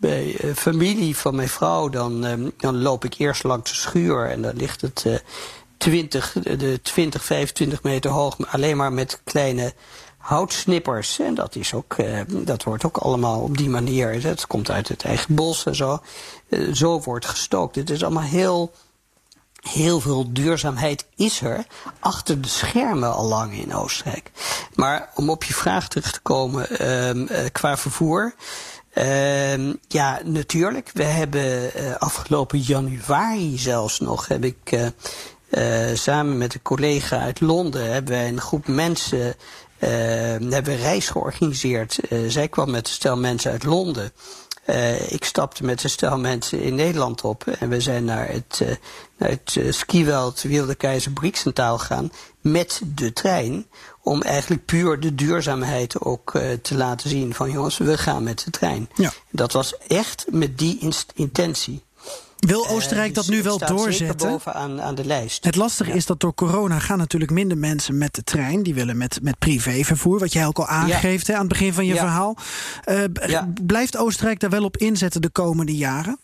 bij 0.00 0.44
uh, 0.44 0.54
familie 0.54 1.16
van 1.16 1.34
mijn 1.34 1.48
vrouw, 1.48 1.88
dan, 1.88 2.26
uh, 2.26 2.48
dan 2.56 2.82
loop 2.82 3.04
ik 3.04 3.14
eerst 3.18 3.42
langs 3.42 3.70
de 3.70 3.76
schuur 3.76 4.30
en 4.30 4.42
dan 4.42 4.56
ligt 4.56 4.80
het 4.80 5.04
uh, 5.06 5.14
20, 5.76 6.32
de 6.32 6.80
20, 6.82 7.24
25 7.24 7.82
meter 7.82 8.10
hoog, 8.10 8.36
alleen 8.46 8.76
maar 8.76 8.92
met 8.92 9.20
kleine 9.24 9.74
houtsnippers. 10.16 11.18
En 11.18 11.34
dat, 11.34 11.54
is 11.54 11.74
ook, 11.74 11.96
uh, 11.98 12.20
dat 12.28 12.62
wordt 12.62 12.84
ook 12.84 12.96
allemaal 12.96 13.40
op 13.40 13.56
die 13.56 13.68
manier. 13.68 14.20
Dat 14.20 14.46
komt 14.46 14.70
uit 14.70 14.88
het 14.88 15.04
eigen 15.04 15.34
bos 15.34 15.66
en 15.66 15.74
zo. 15.74 15.98
Zo 16.72 17.00
wordt 17.00 17.26
gestookt. 17.26 17.76
Het 17.76 17.90
is 17.90 18.02
allemaal 18.02 18.22
heel, 18.22 18.72
heel 19.60 20.00
veel 20.00 20.32
duurzaamheid 20.32 21.06
is 21.16 21.40
er 21.40 21.66
achter 21.98 22.40
de 22.40 22.48
schermen 22.48 23.14
al 23.14 23.24
lang 23.24 23.52
in 23.52 23.74
Oostenrijk. 23.74 24.30
Maar 24.74 25.10
om 25.14 25.30
op 25.30 25.44
je 25.44 25.54
vraag 25.54 25.88
terug 25.88 26.12
te 26.12 26.20
komen 26.20 26.66
uh, 26.82 27.44
qua 27.52 27.76
vervoer. 27.76 28.34
Uh, 28.94 29.72
ja, 29.88 30.20
natuurlijk. 30.24 30.90
We 30.92 31.02
hebben 31.02 31.70
uh, 31.76 31.96
afgelopen 31.96 32.58
januari 32.58 33.58
zelfs 33.58 34.00
nog 34.00 34.28
heb 34.28 34.44
ik 34.44 34.72
uh, 34.72 34.86
uh, 35.50 35.96
samen 35.96 36.38
met 36.38 36.54
een 36.54 36.62
collega 36.62 37.18
uit 37.18 37.40
Londen 37.40 37.92
hebben 37.92 38.12
wij 38.12 38.28
een 38.28 38.40
groep 38.40 38.66
mensen 38.66 39.34
hebben 39.78 40.72
een 40.72 40.80
reis 40.80 41.08
georganiseerd. 41.08 41.98
zij 42.28 42.48
kwam 42.48 42.70
met 42.70 42.86
een 42.86 42.92
stel 42.92 43.16
mensen 43.16 43.50
uit 43.50 43.64
Londen. 43.64 44.12
Ik 45.08 45.24
stapte 45.24 45.64
met 45.64 45.84
een 45.84 45.90
stel 45.90 46.18
mensen 46.18 46.62
in 46.62 46.74
Nederland 46.74 47.22
op 47.22 47.46
en 47.46 47.68
we 47.68 47.80
zijn 47.80 48.04
naar 48.04 48.28
het, 48.28 48.62
naar 49.16 49.28
het 49.28 49.74
skiweld 49.74 50.42
Wilde 50.42 50.74
Keizer 50.74 51.12
met 52.40 52.80
de 52.94 53.12
trein 53.12 53.66
om 54.02 54.22
eigenlijk 54.22 54.64
puur 54.64 55.00
de 55.00 55.14
duurzaamheid 55.14 56.00
ook 56.00 56.34
uh, 56.34 56.52
te 56.62 56.74
laten 56.74 57.08
zien 57.08 57.34
van 57.34 57.50
jongens, 57.50 57.78
we 57.78 57.98
gaan 57.98 58.22
met 58.22 58.44
de 58.44 58.50
trein. 58.50 58.88
Ja. 58.94 59.12
Dat 59.30 59.52
was 59.52 59.78
echt 59.78 60.26
met 60.30 60.58
die 60.58 60.92
intentie. 61.14 61.82
Wil 62.40 62.68
Oostenrijk 62.68 63.08
uh, 63.08 63.14
dus 63.14 63.26
dat 63.26 63.34
nu 63.34 63.42
wel 63.42 63.58
doorzetten? 63.58 64.28
bovenaan 64.28 64.80
aan 64.80 64.94
de 64.94 65.04
lijst. 65.04 65.44
Het 65.44 65.56
lastige 65.56 65.90
ja. 65.90 65.96
is 65.96 66.06
dat 66.06 66.20
door 66.20 66.34
corona 66.34 66.78
gaan 66.78 66.98
natuurlijk 66.98 67.30
minder 67.30 67.58
mensen 67.58 67.98
met 67.98 68.14
de 68.14 68.22
trein. 68.22 68.62
Die 68.62 68.74
willen 68.74 68.96
met, 68.96 69.18
met 69.22 69.38
privévervoer, 69.38 70.18
wat 70.18 70.32
jij 70.32 70.46
ook 70.46 70.58
al 70.58 70.66
aangeeft 70.66 71.26
ja. 71.26 71.34
aan 71.34 71.40
het 71.40 71.48
begin 71.48 71.72
van 71.72 71.86
je 71.86 71.96
verhaal. 71.96 72.36
Uh, 72.84 73.04
blijft 73.66 73.96
Oostenrijk 73.96 74.40
daar 74.40 74.50
wel 74.50 74.64
op 74.64 74.76
inzetten 74.76 75.22
de 75.22 75.30
komende 75.30 75.76
jaren? 75.76 76.18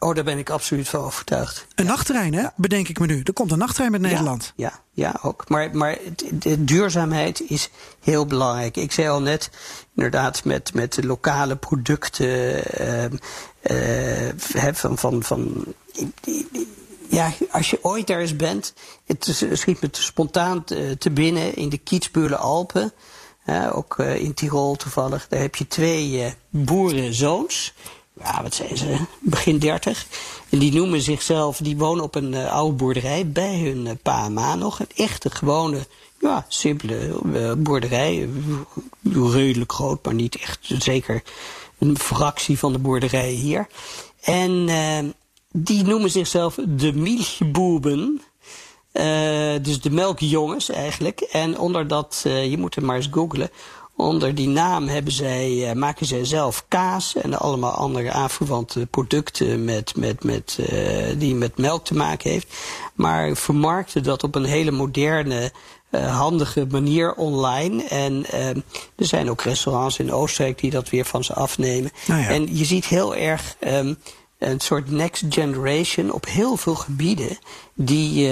Oh, 0.00 0.14
daar 0.14 0.24
ben 0.24 0.38
ik 0.38 0.50
absoluut 0.50 0.88
van 0.88 1.00
overtuigd. 1.00 1.66
Een 1.74 1.84
ja. 1.84 1.90
nachttrein, 1.90 2.34
hè? 2.34 2.40
Ja. 2.40 2.52
Bedenk 2.56 2.88
ik 2.88 2.98
me 2.98 3.06
nu. 3.06 3.20
Er 3.24 3.32
komt 3.32 3.52
een 3.52 3.58
nachttrein 3.58 3.90
met 3.90 4.00
Nederland. 4.00 4.52
Ja, 4.56 4.80
ja, 4.92 5.12
ja 5.12 5.18
ook. 5.22 5.48
Maar, 5.48 5.76
maar 5.76 5.98
de 6.32 6.64
duurzaamheid 6.64 7.50
is 7.50 7.70
heel 8.00 8.26
belangrijk. 8.26 8.76
Ik 8.76 8.92
zei 8.92 9.08
al 9.08 9.20
net, 9.20 9.50
inderdaad, 9.94 10.44
met, 10.44 10.74
met 10.74 10.92
de 10.92 11.06
lokale 11.06 11.56
producten. 11.56 12.62
Uh, 12.80 13.04
uh, 13.62 14.72
van, 14.74 14.98
van, 14.98 15.22
van, 15.22 15.64
ja, 17.08 17.32
als 17.50 17.70
je 17.70 17.84
ooit 17.84 18.06
daar 18.06 18.20
eens 18.20 18.36
bent, 18.36 18.74
het 19.06 19.44
schiet 19.52 19.80
me 19.80 19.90
te 19.90 20.02
spontaan 20.02 20.64
te, 20.64 20.96
te 20.98 21.10
binnen 21.10 21.54
in 21.54 21.68
de 21.68 21.78
Kietsbuurle 21.78 22.36
Alpen. 22.36 22.92
Uh, 23.46 23.76
ook 23.76 23.98
in 23.98 24.34
Tirol 24.34 24.76
toevallig. 24.76 25.28
Daar 25.28 25.40
heb 25.40 25.54
je 25.54 25.66
twee 25.66 26.34
boerenzoons 26.50 27.74
ja, 28.22 28.42
wat 28.42 28.54
zijn 28.54 28.76
ze, 28.76 28.96
begin 29.20 29.58
dertig. 29.58 30.06
En 30.48 30.58
die 30.58 30.72
noemen 30.72 31.00
zichzelf, 31.00 31.56
die 31.56 31.76
wonen 31.76 32.04
op 32.04 32.14
een 32.14 32.32
uh, 32.32 32.52
oude 32.52 32.76
boerderij 32.76 33.30
bij 33.30 33.58
hun 33.58 33.86
uh, 33.86 33.92
pa 34.02 34.24
en 34.24 34.32
ma 34.32 34.54
nog. 34.54 34.80
Een 34.80 34.86
echte, 34.94 35.30
gewone, 35.30 35.86
ja, 36.20 36.46
simpele 36.48 37.20
uh, 37.26 37.52
boerderij. 37.52 38.28
redelijk 39.12 39.72
groot, 39.72 40.04
maar 40.04 40.14
niet 40.14 40.36
echt 40.36 40.58
zeker 40.78 41.22
een 41.78 41.98
fractie 41.98 42.58
van 42.58 42.72
de 42.72 42.78
boerderij 42.78 43.30
hier. 43.30 43.66
En 44.20 44.68
die 45.52 45.84
noemen 45.84 46.10
zichzelf 46.10 46.58
de 46.68 46.92
Milchbuben. 46.92 48.22
dus 49.62 49.80
de 49.80 49.90
melkjongens 49.90 50.68
eigenlijk. 50.68 51.20
En 51.20 51.58
onder 51.58 51.88
dat, 51.88 52.20
je 52.24 52.56
moet 52.58 52.74
hem 52.74 52.84
maar 52.84 52.96
eens 52.96 53.08
googlen. 53.10 53.50
Onder 53.98 54.34
die 54.34 54.48
naam 54.48 54.88
hebben 54.88 55.12
zij, 55.12 55.50
uh, 55.50 55.72
maken 55.72 56.06
zij 56.06 56.24
zelf 56.24 56.64
kaas 56.68 57.14
en 57.14 57.38
allemaal 57.38 57.70
andere 57.70 58.12
aanverwante 58.12 58.86
producten 58.86 59.64
met, 59.64 59.96
met, 59.96 60.24
met, 60.24 60.58
uh, 60.60 61.18
die 61.18 61.34
met 61.34 61.58
melk 61.58 61.84
te 61.84 61.94
maken 61.94 62.30
heeft. 62.30 62.54
Maar 62.94 63.36
vermarkten 63.36 64.02
dat 64.02 64.22
op 64.22 64.34
een 64.34 64.44
hele 64.44 64.70
moderne, 64.70 65.52
uh, 65.90 66.16
handige 66.18 66.66
manier 66.70 67.14
online. 67.14 67.84
En 67.84 68.26
er 68.96 69.06
zijn 69.06 69.30
ook 69.30 69.42
restaurants 69.42 69.98
in 69.98 70.12
Oostenrijk 70.12 70.58
die 70.58 70.70
dat 70.70 70.90
weer 70.90 71.04
van 71.04 71.24
ze 71.24 71.34
afnemen. 71.34 71.90
Nou 72.06 72.20
ja. 72.20 72.28
En 72.28 72.56
je 72.56 72.64
ziet 72.64 72.86
heel 72.86 73.14
erg 73.14 73.56
um, 73.60 73.98
een 74.38 74.60
soort 74.60 74.90
next 74.90 75.24
generation 75.28 76.12
op 76.12 76.26
heel 76.26 76.56
veel 76.56 76.74
gebieden 76.74 77.38
die 77.74 78.28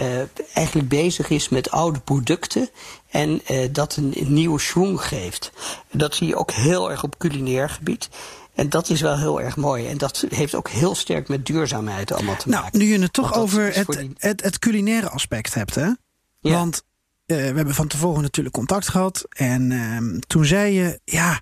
uh, 0.00 0.20
eigenlijk 0.52 0.88
bezig 0.88 1.30
is 1.30 1.48
met 1.48 1.70
oude 1.70 2.00
producten 2.00 2.68
en 3.10 3.40
uh, 3.50 3.68
dat 3.72 3.96
een, 3.96 4.12
een 4.14 4.32
nieuwe 4.32 4.60
schwung 4.60 5.00
geeft. 5.00 5.52
Dat 5.92 6.14
zie 6.14 6.26
je 6.26 6.36
ook 6.36 6.50
heel 6.50 6.90
erg 6.90 7.02
op 7.02 7.18
culinair 7.18 7.68
gebied. 7.68 8.08
En 8.54 8.68
dat 8.68 8.88
is 8.88 9.00
wel 9.00 9.18
heel 9.18 9.40
erg 9.40 9.56
mooi. 9.56 9.86
En 9.86 9.98
dat 9.98 10.24
heeft 10.28 10.54
ook 10.54 10.68
heel 10.68 10.94
sterk 10.94 11.28
met 11.28 11.46
duurzaamheid 11.46 12.12
allemaal 12.12 12.36
te 12.36 12.48
nou, 12.48 12.62
maken. 12.62 12.78
Nu 12.78 12.84
je 12.84 12.98
het 12.98 13.12
toch 13.12 13.34
over 13.34 13.74
het, 13.74 13.86
die... 13.86 14.12
het, 14.18 14.42
het, 14.42 14.58
culinaire 14.58 15.08
aspect 15.08 15.54
hebt, 15.54 15.74
hè? 15.74 15.86
Ja. 16.40 16.52
Want 16.52 16.82
uh, 17.26 17.36
we 17.36 17.42
hebben 17.42 17.74
van 17.74 17.86
tevoren 17.86 18.22
natuurlijk 18.22 18.54
contact 18.54 18.88
gehad. 18.88 19.26
En 19.28 19.70
uh, 19.70 20.20
toen 20.26 20.44
zei 20.44 20.72
je, 20.74 21.00
ja, 21.04 21.40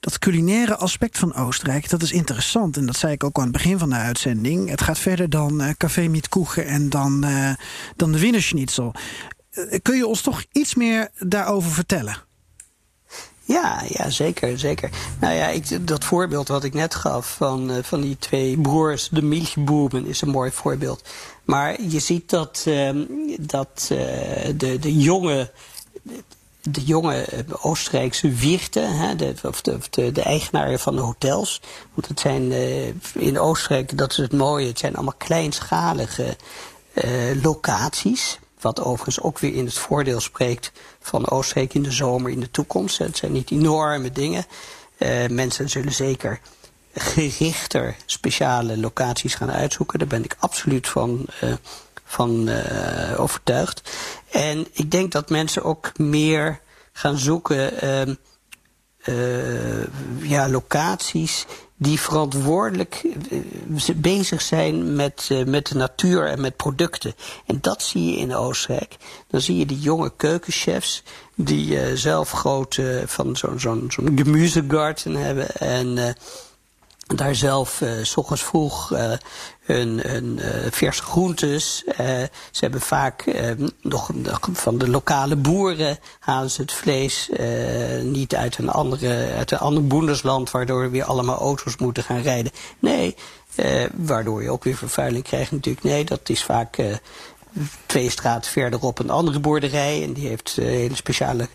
dat 0.00 0.18
culinaire 0.18 0.76
aspect 0.76 1.18
van 1.18 1.34
Oostenrijk, 1.34 1.90
dat 1.90 2.02
is 2.02 2.12
interessant. 2.12 2.76
En 2.76 2.86
dat 2.86 2.96
zei 2.96 3.12
ik 3.12 3.24
ook 3.24 3.36
aan 3.36 3.42
het 3.42 3.52
begin 3.52 3.78
van 3.78 3.90
de 3.90 3.96
uitzending. 3.96 4.68
Het 4.70 4.82
gaat 4.82 4.98
verder 4.98 5.30
dan 5.30 5.62
uh, 5.62 5.70
Café 5.76 6.08
Mietkoegen 6.08 6.66
en 6.66 6.88
dan, 6.88 7.26
dan 7.96 8.12
de 8.12 8.18
Wienerschnitzel. 8.18 8.94
Uh, 9.58 9.78
kun 9.82 9.96
je 9.96 10.06
ons 10.06 10.20
toch 10.20 10.44
iets 10.52 10.74
meer 10.74 11.10
daarover 11.18 11.70
vertellen? 11.70 12.26
Ja, 13.48 13.82
ja, 13.88 14.10
zeker, 14.10 14.58
zeker. 14.58 14.90
Nou 15.20 15.34
ja, 15.34 15.46
ik, 15.46 15.86
dat 15.86 16.04
voorbeeld 16.04 16.48
wat 16.48 16.64
ik 16.64 16.74
net 16.74 16.94
gaf 16.94 17.34
van, 17.36 17.70
uh, 17.70 17.76
van 17.82 18.00
die 18.00 18.16
twee 18.18 18.58
broers, 18.58 19.08
de 19.08 19.22
Milchboemen, 19.22 20.06
is 20.06 20.20
een 20.20 20.28
mooi 20.28 20.50
voorbeeld. 20.50 21.02
Maar 21.44 21.82
je 21.82 21.98
ziet 21.98 22.30
dat, 22.30 22.64
uh, 22.68 22.90
dat 23.40 23.88
uh, 23.92 23.98
de, 24.56 24.78
de 24.78 24.98
jonge 24.98 25.50
de 26.60 26.84
jonge 26.84 27.26
Oostenrijkse 27.60 28.30
Wirten, 28.30 28.96
hè, 28.96 29.16
de, 29.16 29.34
of 29.42 29.60
de, 29.60 30.12
de, 30.12 30.22
eigenaren 30.22 30.78
van 30.78 30.94
de 30.94 31.00
hotels. 31.00 31.60
Want 31.94 32.08
het 32.08 32.20
zijn 32.20 32.52
in 33.14 33.38
Oostenrijk, 33.38 33.98
dat 33.98 34.10
is 34.10 34.16
het 34.16 34.32
mooie, 34.32 34.66
het 34.66 34.78
zijn 34.78 34.94
allemaal 34.94 35.14
kleinschalige 35.18 36.36
locaties. 37.42 38.38
Wat 38.60 38.80
overigens 38.80 39.20
ook 39.20 39.38
weer 39.38 39.54
in 39.54 39.64
het 39.64 39.78
voordeel 39.78 40.20
spreekt 40.20 40.72
van 41.00 41.30
Oostenrijk 41.30 41.74
in 41.74 41.82
de 41.82 41.92
zomer, 41.92 42.30
in 42.30 42.40
de 42.40 42.50
toekomst. 42.50 42.98
Het 42.98 43.16
zijn 43.16 43.32
niet 43.32 43.50
enorme 43.50 44.12
dingen. 44.12 44.44
Uh, 44.98 45.26
mensen 45.26 45.68
zullen 45.70 45.92
zeker 45.92 46.40
gerichter 46.94 47.96
speciale 48.06 48.78
locaties 48.78 49.34
gaan 49.34 49.50
uitzoeken. 49.50 49.98
Daar 49.98 50.08
ben 50.08 50.24
ik 50.24 50.36
absoluut 50.38 50.88
van 50.88 51.26
van 52.08 52.48
uh, 52.48 53.20
overtuigd. 53.20 53.90
En 54.30 54.66
ik 54.72 54.90
denk 54.90 55.12
dat 55.12 55.30
mensen 55.30 55.62
ook 55.64 55.98
meer 55.98 56.60
gaan 56.92 57.18
zoeken 57.18 57.72
uh, 59.04 59.84
ja, 60.20 60.48
locaties 60.48 61.46
die 61.80 62.00
verantwoordelijk 62.00 63.02
bezig 63.96 64.42
zijn 64.42 64.96
met, 64.96 65.30
met 65.46 65.66
de 65.66 65.74
natuur 65.74 66.26
en 66.26 66.40
met 66.40 66.56
producten. 66.56 67.14
En 67.46 67.58
dat 67.60 67.82
zie 67.82 68.10
je 68.10 68.16
in 68.16 68.34
Oostenrijk. 68.34 68.96
Dan 69.28 69.40
zie 69.40 69.56
je 69.56 69.66
die 69.66 69.80
jonge 69.80 70.12
keukenchefs 70.16 71.02
die 71.34 71.96
zelf 71.96 72.30
grote 72.30 73.02
van 73.06 73.36
zo'n 73.36 73.60
zo'n 73.60 73.86
zo'n 73.88 74.12
gemuzegarten 74.16 75.14
hebben 75.14 75.56
en 75.56 76.16
daar 77.16 77.34
zelf 77.34 77.80
uh, 77.80 77.90
s 78.02 78.16
ochtends 78.16 78.42
vroeg 78.42 78.92
uh, 78.92 79.12
hun, 79.60 80.00
hun 80.00 80.38
uh, 80.38 80.46
verse 80.70 81.02
groentes. 81.02 81.84
Ze 82.50 82.60
hebben 82.60 82.80
vaak 82.80 83.26
uh, 83.26 83.50
nog 83.82 84.10
van 84.52 84.78
de 84.78 84.88
lokale 84.88 85.36
boeren 85.36 85.98
halen 86.18 86.50
ze 86.50 86.60
het 86.60 86.72
vlees 86.72 87.30
niet 88.02 88.34
uit 88.34 88.58
een, 88.58 88.68
andere, 88.68 89.32
uit 89.36 89.50
een 89.50 89.58
ander 89.58 89.86
boendersland, 89.86 90.50
waardoor 90.50 90.80
we 90.80 90.88
weer 90.88 91.04
allemaal 91.04 91.38
auto's 91.38 91.76
moeten 91.76 92.02
gaan 92.02 92.22
rijden. 92.22 92.52
Nee, 92.78 93.16
waardoor 93.94 94.42
je 94.42 94.50
ook 94.50 94.64
weer 94.64 94.76
vervuiling 94.76 95.24
krijgt 95.24 95.50
natuurlijk. 95.50 95.84
Nee, 95.84 96.04
dat 96.04 96.28
is 96.28 96.42
vaak 96.42 96.76
twee 97.86 98.10
straten 98.10 98.50
verderop 98.50 98.98
een 98.98 99.10
andere 99.10 99.40
boerderij 99.40 100.02
en 100.02 100.12
die 100.12 100.28
heeft 100.28 100.56
hele 100.56 100.96
speciale 100.96 101.48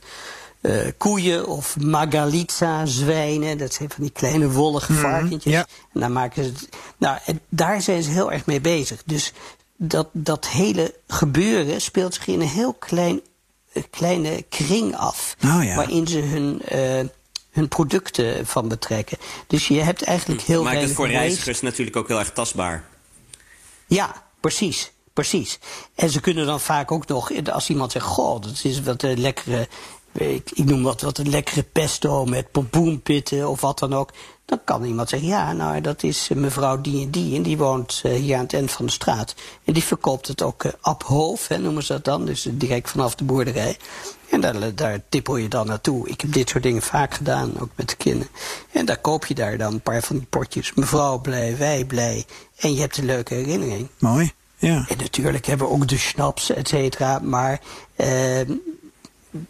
uh, 0.64 0.88
koeien 0.98 1.48
of 1.48 1.80
magalitza 1.80 2.86
zwijnen. 2.86 3.58
Dat 3.58 3.74
zijn 3.74 3.90
van 3.90 4.04
die 4.04 4.12
kleine 4.12 4.52
wollige 4.52 4.94
varkentjes. 4.94 5.54
ja. 5.54 5.68
En 5.94 6.00
daar 6.00 6.12
maken 6.12 6.44
ze 6.44 6.50
het, 6.50 6.70
nou, 6.98 7.18
en 7.26 7.40
daar 7.50 7.82
zijn 7.82 8.04
ze 8.04 8.10
heel 8.10 8.32
erg 8.32 8.46
mee 8.46 8.62
bezig. 8.62 9.02
Dus 9.06 9.34
dat, 9.78 10.08
dat 10.12 10.48
hele 10.48 10.96
gebeuren 11.08 11.82
speelt 11.82 12.14
zich 12.14 12.28
in 12.28 12.42
een 12.42 12.48
heel 12.48 12.74
klein, 12.74 13.22
uh, 13.74 13.84
kleine 13.90 14.46
kring 14.50 14.96
af. 14.96 15.36
Oh 15.46 15.64
ja. 15.64 15.76
Waarin 15.76 16.08
ze 16.08 16.20
hun, 16.20 16.62
uh, 16.74 17.10
hun 17.52 17.68
producten 17.68 18.48
van 18.48 18.68
betrekken. 18.68 19.18
Dus 19.48 19.68
je 19.68 19.82
hebt 19.82 20.04
eigenlijk 20.04 20.42
heel 20.42 20.64
Maakt 20.64 20.82
het 20.82 20.92
voor 20.92 21.08
reizigers 21.08 21.62
natuurlijk 21.62 21.98
ook 21.98 22.08
heel 22.08 22.20
erg 22.20 22.32
tastbaar. 22.32 22.84
Ja, 23.88 24.24
precies. 24.40 24.92
Precies. 25.14 25.60
En 25.96 26.10
ze 26.10 26.20
kunnen 26.20 26.46
dan 26.46 26.60
vaak 26.60 26.92
ook 26.92 27.08
nog, 27.08 27.32
als 27.52 27.70
iemand 27.70 27.92
zegt: 27.92 28.06
Goh, 28.06 28.42
dat 28.42 28.60
is 28.64 28.82
wat 28.82 29.04
uh, 29.04 29.18
lekkere 29.18 29.68
weet, 30.14 30.52
ik 30.54 30.66
noem 30.66 30.84
wat, 30.84 31.02
wat 31.02 31.18
een 31.18 31.30
lekkere 31.30 31.64
pesto 31.64 32.26
met 32.26 32.52
pompoenpitten 32.52 33.50
of 33.50 33.62
wat 33.62 33.80
dan 33.80 33.94
ook. 33.94 34.12
Dan 34.46 34.60
kan 34.64 34.84
iemand 34.84 35.10
zeggen, 35.10 35.28
ja, 35.28 35.54
nou, 35.54 35.82
dat 35.82 36.04
is 36.04 36.28
eh, 36.30 36.38
mevrouw 36.38 36.82
die 36.82 37.06
en 37.06 37.12
die. 37.12 37.36
En 37.36 37.42
die 37.42 37.58
woont 37.58 38.02
uh, 38.06 38.14
hier 38.14 38.36
aan 38.36 38.44
het 38.44 38.54
eind 38.54 38.72
van 38.72 38.86
de 38.86 38.92
straat. 38.92 39.36
En 39.64 39.74
die 39.74 39.84
verkoopt 39.84 40.28
het 40.28 40.42
ook 40.42 40.64
uh, 40.64 40.72
ab 40.82 41.04
hoofd, 41.04 41.48
hè, 41.48 41.58
noemen 41.58 41.84
ze 41.84 41.94
dat 41.94 42.04
dan. 42.04 42.26
Dus 42.26 42.48
direct 42.52 42.90
vanaf 42.90 43.16
de 43.16 43.24
boerderij. 43.24 43.78
En 44.30 44.42
daar, 44.42 44.76
daar 44.76 45.00
tippel 45.10 45.36
je 45.36 45.48
dan 45.48 45.68
naartoe. 45.68 46.10
Ik 46.10 46.22
heb 46.22 46.34
dit 46.34 46.50
soort 46.50 46.64
dingen 46.64 46.82
vaak 46.82 47.14
gedaan, 47.14 47.60
ook 47.60 47.70
met 47.76 47.90
de 47.90 47.96
kinderen. 47.96 48.32
En 48.72 48.86
daar 48.86 48.98
koop 48.98 49.26
je 49.26 49.34
daar 49.34 49.58
dan 49.58 49.74
een 49.74 49.82
paar 49.82 50.02
van 50.02 50.18
die 50.18 50.28
potjes. 50.30 50.74
Mevrouw 50.74 51.22
blij, 51.22 51.58
wij 51.58 51.86
blij. 51.86 52.26
En 52.58 52.74
je 52.74 52.80
hebt 52.80 52.98
een 52.98 53.06
leuke 53.06 53.34
herinnering. 53.34 53.88
Mooi, 54.00 54.32
ja. 54.58 54.86
En 54.88 54.98
natuurlijk 54.98 55.46
hebben 55.46 55.68
we 55.68 55.74
ook 55.74 55.88
de 55.88 55.98
schnaps, 55.98 56.50
et 56.50 56.68
cetera. 56.68 57.20
Maar 57.20 57.62
uh, 57.96 58.40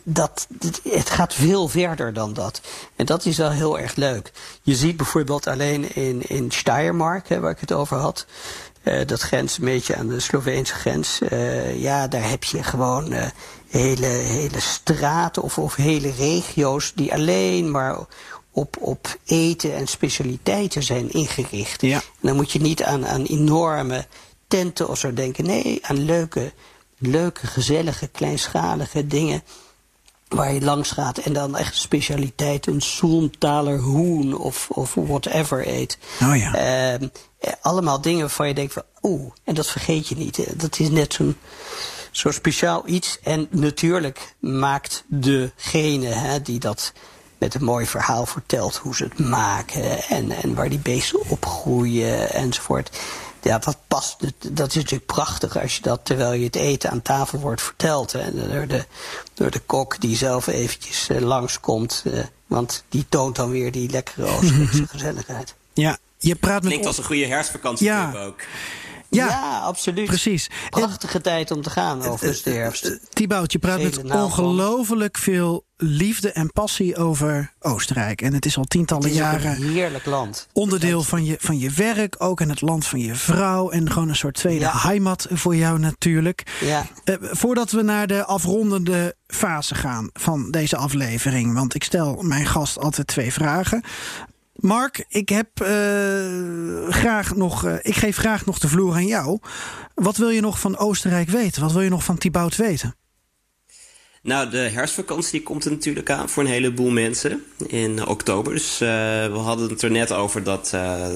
dat, 0.03 0.47
het 0.83 1.09
gaat 1.09 1.33
veel 1.33 1.67
verder 1.67 2.13
dan 2.13 2.33
dat. 2.33 2.61
En 2.95 3.05
dat 3.05 3.25
is 3.25 3.37
wel 3.37 3.51
heel 3.51 3.79
erg 3.79 3.95
leuk. 3.95 4.31
Je 4.61 4.75
ziet 4.75 4.97
bijvoorbeeld 4.97 5.47
alleen 5.47 5.95
in, 5.95 6.21
in 6.21 6.51
Steiermark, 6.51 7.29
hè, 7.29 7.39
waar 7.39 7.51
ik 7.51 7.59
het 7.59 7.71
over 7.71 7.97
had. 7.97 8.25
Uh, 8.83 9.05
dat 9.05 9.21
grenst 9.21 9.57
een 9.57 9.65
beetje 9.65 9.95
aan 9.95 10.07
de 10.07 10.19
Sloveense 10.19 10.73
grens. 10.73 11.19
Uh, 11.29 11.81
ja, 11.81 12.07
daar 12.07 12.29
heb 12.29 12.43
je 12.43 12.63
gewoon 12.63 13.13
uh, 13.13 13.25
hele, 13.67 14.05
hele 14.05 14.59
straten 14.59 15.41
of, 15.41 15.57
of 15.57 15.75
hele 15.75 16.11
regio's 16.11 16.91
die 16.95 17.13
alleen 17.13 17.71
maar 17.71 17.97
op, 18.51 18.77
op 18.79 19.17
eten 19.25 19.75
en 19.75 19.87
specialiteiten 19.87 20.83
zijn 20.83 21.11
ingericht. 21.11 21.81
Ja. 21.81 21.97
En 21.97 22.27
dan 22.27 22.35
moet 22.35 22.51
je 22.51 22.59
niet 22.59 22.83
aan, 22.83 23.07
aan 23.07 23.23
enorme 23.23 24.05
tenten 24.47 24.89
of 24.89 24.97
zo 24.99 25.13
denken. 25.13 25.45
Nee, 25.45 25.79
aan 25.81 26.05
leuke, 26.05 26.53
leuke, 26.97 27.47
gezellige, 27.47 28.07
kleinschalige 28.07 29.07
dingen 29.07 29.43
waar 30.33 30.53
je 30.53 30.61
langs 30.61 30.91
gaat 30.91 31.17
en 31.17 31.33
dan 31.33 31.57
echt 31.57 31.75
specialiteit, 31.75 32.67
een 32.67 32.81
Soelmtaler 32.81 33.79
hoen 33.79 34.37
of, 34.37 34.69
of 34.69 34.93
whatever 34.93 35.67
eet. 35.67 35.97
Oh 36.21 36.35
ja. 36.35 36.93
Uh, 37.01 37.07
allemaal 37.61 38.01
dingen 38.01 38.19
waarvan 38.19 38.47
je 38.47 38.53
denkt 38.53 38.73
van, 38.73 38.83
oeh, 39.01 39.31
en 39.43 39.55
dat 39.55 39.67
vergeet 39.67 40.07
je 40.07 40.15
niet. 40.15 40.59
Dat 40.61 40.79
is 40.79 40.89
net 40.89 41.13
zo'n 41.13 41.35
zo 42.11 42.31
speciaal 42.31 42.83
iets. 42.85 43.19
En 43.23 43.47
natuurlijk 43.49 44.35
maakt 44.39 45.03
degene 45.07 46.07
hè, 46.07 46.41
die 46.41 46.59
dat 46.59 46.93
met 47.37 47.53
een 47.53 47.63
mooi 47.63 47.85
verhaal 47.85 48.25
vertelt 48.25 48.75
hoe 48.75 48.95
ze 48.95 49.03
het 49.03 49.19
maken 49.19 50.03
en, 50.03 50.31
en 50.31 50.55
waar 50.55 50.69
die 50.69 50.79
beesten 50.79 51.29
opgroeien 51.29 52.33
enzovoort 52.33 52.99
ja, 53.43 53.57
dat 53.59 53.77
past. 53.87 54.15
Dat 54.51 54.69
is 54.69 54.75
natuurlijk 54.75 55.05
prachtig 55.05 55.57
als 55.61 55.75
je 55.75 55.81
dat 55.81 55.99
terwijl 56.03 56.33
je 56.33 56.45
het 56.45 56.55
eten 56.55 56.89
aan 56.89 57.01
tafel 57.01 57.39
wordt 57.39 57.61
verteld. 57.61 58.11
Hè, 58.11 58.47
door, 58.47 58.67
de, 58.67 58.85
door 59.33 59.51
de 59.51 59.59
kok 59.59 60.01
die 60.01 60.15
zelf 60.15 60.47
eventjes 60.47 61.09
uh, 61.09 61.19
langskomt. 61.19 62.03
Uh, 62.07 62.23
want 62.47 62.83
die 62.89 63.05
toont 63.09 63.35
dan 63.35 63.49
weer 63.49 63.71
die 63.71 63.89
lekkere 63.89 64.25
Oostenrijkse 64.35 64.87
gezelligheid. 64.87 65.55
Ja, 65.73 65.97
je 66.17 66.35
praat 66.35 66.61
met... 66.61 66.67
Klinkt 66.67 66.85
als 66.87 66.97
een 66.97 67.03
goede 67.03 67.25
herfstvakantie 67.25 67.85
Ja. 67.85 68.13
ook. 68.25 68.39
Ja, 69.09 69.27
Ja, 69.27 69.59
absoluut. 69.59 70.05
precies. 70.05 70.49
Prachtige 70.69 71.21
tijd 71.21 71.51
om 71.51 71.61
te 71.61 71.69
gaan 71.69 72.03
overigens 72.03 72.41
de 72.41 72.49
herfst. 72.51 72.99
Thibaut, 73.09 73.51
je 73.51 73.59
praat 73.59 73.81
met 73.81 74.03
ongelooflijk 74.11 75.17
veel 75.17 75.65
liefde 75.83 76.31
en 76.31 76.51
passie 76.51 76.95
over 76.97 77.53
Oostenrijk. 77.59 78.21
En 78.21 78.33
het 78.33 78.45
is 78.45 78.57
al 78.57 78.63
tientallen 78.63 79.03
Het 79.03 79.13
is 79.13 79.17
jaren 79.19 79.51
een 79.51 79.69
heerlijk 79.71 80.05
land. 80.05 80.47
onderdeel 80.53 81.03
van 81.03 81.25
je, 81.25 81.35
van 81.39 81.59
je 81.59 81.69
werk, 81.71 82.15
ook 82.17 82.41
in 82.41 82.49
het 82.49 82.61
land 82.61 82.85
van 82.87 82.99
je 82.99 83.15
vrouw. 83.15 83.69
En 83.69 83.91
gewoon 83.91 84.09
een 84.09 84.15
soort 84.15 84.35
tweede 84.35 84.59
Ja. 84.65 84.77
heimat 84.77 85.27
voor 85.31 85.55
jou 85.55 85.79
natuurlijk. 85.79 86.57
Ja. 86.61 86.85
Eh, 87.03 87.15
voordat 87.21 87.71
we 87.71 87.81
naar 87.81 88.07
de 88.07 88.25
afrondende 88.25 89.15
fase 89.27 89.75
gaan 89.75 90.09
van 90.13 90.51
deze 90.51 90.77
aflevering. 90.77 91.53
Want 91.53 91.75
ik 91.75 91.83
stel 91.83 92.15
mijn 92.21 92.45
gast 92.45 92.79
altijd 92.79 93.07
twee 93.07 93.33
vragen. 93.33 93.81
Mark, 94.53 95.05
ik, 95.09 95.29
heb, 95.29 95.47
eh, 95.61 95.67
graag 96.89 97.35
nog, 97.35 97.65
eh, 97.65 97.73
ik 97.81 97.95
geef 97.95 98.17
graag 98.17 98.45
nog 98.45 98.59
de 98.59 98.67
vloer 98.67 98.93
aan 98.93 99.05
jou. 99.07 99.39
Wat 99.95 100.17
wil 100.17 100.29
je 100.29 100.41
nog 100.41 100.59
van 100.59 100.77
Oostenrijk 100.77 101.29
weten? 101.29 101.61
Wat 101.61 101.71
wil 101.71 101.81
je 101.81 101.89
nog 101.89 102.03
van 102.03 102.17
Thibaut 102.17 102.55
weten? 102.55 102.95
Nou, 104.23 104.49
de 104.49 104.57
herfstvakantie 104.57 105.43
komt 105.43 105.65
er 105.65 105.71
natuurlijk 105.71 106.09
aan 106.09 106.29
voor 106.29 106.43
een 106.43 106.49
heleboel 106.49 106.89
mensen 106.89 107.43
in 107.67 108.07
oktober. 108.07 108.53
Dus 108.53 108.81
eh, 108.81 108.87
we 109.25 109.37
hadden 109.43 109.69
het 109.69 109.81
er 109.81 109.91
net 109.91 110.11
over 110.11 110.43
dat, 110.43 110.71
eh, 110.73 111.07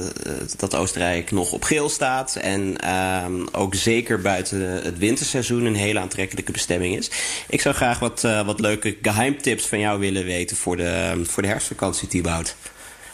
dat 0.58 0.76
Oostenrijk 0.76 1.32
nog 1.32 1.52
op 1.52 1.64
geel 1.64 1.90
staat. 1.90 2.36
En 2.36 2.78
ehm, 2.78 3.46
ook 3.52 3.76
zeker 3.76 4.22
buiten 4.22 4.62
het 4.62 4.98
winterseizoen 4.98 5.66
een 5.66 5.76
hele 5.76 6.00
aantrekkelijke 6.00 6.52
bestemming 6.52 6.98
is. 6.98 7.12
Ik 7.50 7.62
zou 7.62 7.76
graag 7.76 8.00
wat, 8.00 8.24
eh, 8.24 8.46
wat 8.46 8.60
leuke 8.60 8.98
geheimtips 9.02 9.68
van 9.68 9.80
jou 9.80 10.00
willen 10.00 10.26
weten 10.26 10.58
voor 10.58 10.78
de, 10.78 11.22
voor 11.24 11.44
de 11.44 11.50
herfstvakantie, 11.50 12.08
Thibaut. 12.08 12.56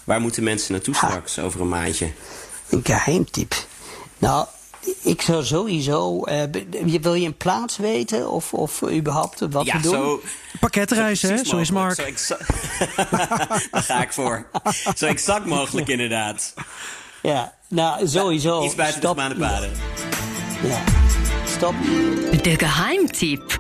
Waar 0.04 0.22
moeten 0.22 0.44
mensen 0.44 0.72
naartoe 0.72 0.96
straks 0.96 1.40
over 1.40 1.62
een 1.62 1.70
maandje? 1.70 2.12
Een 2.70 2.82
geheimtip. 2.84 3.66
Nou, 4.18 4.48
ik 5.02 5.22
zou 5.22 5.44
sowieso. 5.46 6.24
eh, 6.24 6.42
wil 7.02 7.14
je 7.14 7.26
een 7.26 7.38
plaats 7.38 7.78
weten 7.78 8.30
of, 8.32 8.54
of 8.54 8.82
überhaupt 8.92 9.40
wat 9.50 9.66
ja, 9.66 9.76
we 9.76 9.82
doen? 9.82 9.92
zo. 9.94 10.22
Pakketreizen, 10.60 11.36
hè? 11.36 11.44
Zo 11.46 11.58
is 11.58 11.72
Mark. 11.72 11.96
Zo 11.96 12.02
exa- 12.02 12.38
Daar 13.72 13.82
ga 13.84 14.02
ik 14.02 14.14
voor. 14.14 14.48
Zo 14.96 15.06
exact 15.06 15.46
mogelijk, 15.46 15.88
inderdaad. 15.88 16.54
Ja, 17.22 17.54
nou 17.68 18.08
sowieso. 18.08 18.64
Iets 18.64 18.76
buiten 18.76 19.02
de 19.02 19.08
Stap- 19.08 19.20
gemene 19.20 19.40
paden. 19.50 19.72
Ja. 20.64 20.82
Stap, 21.48 21.74
De 22.44 22.56
geheimtipp. 22.58 23.60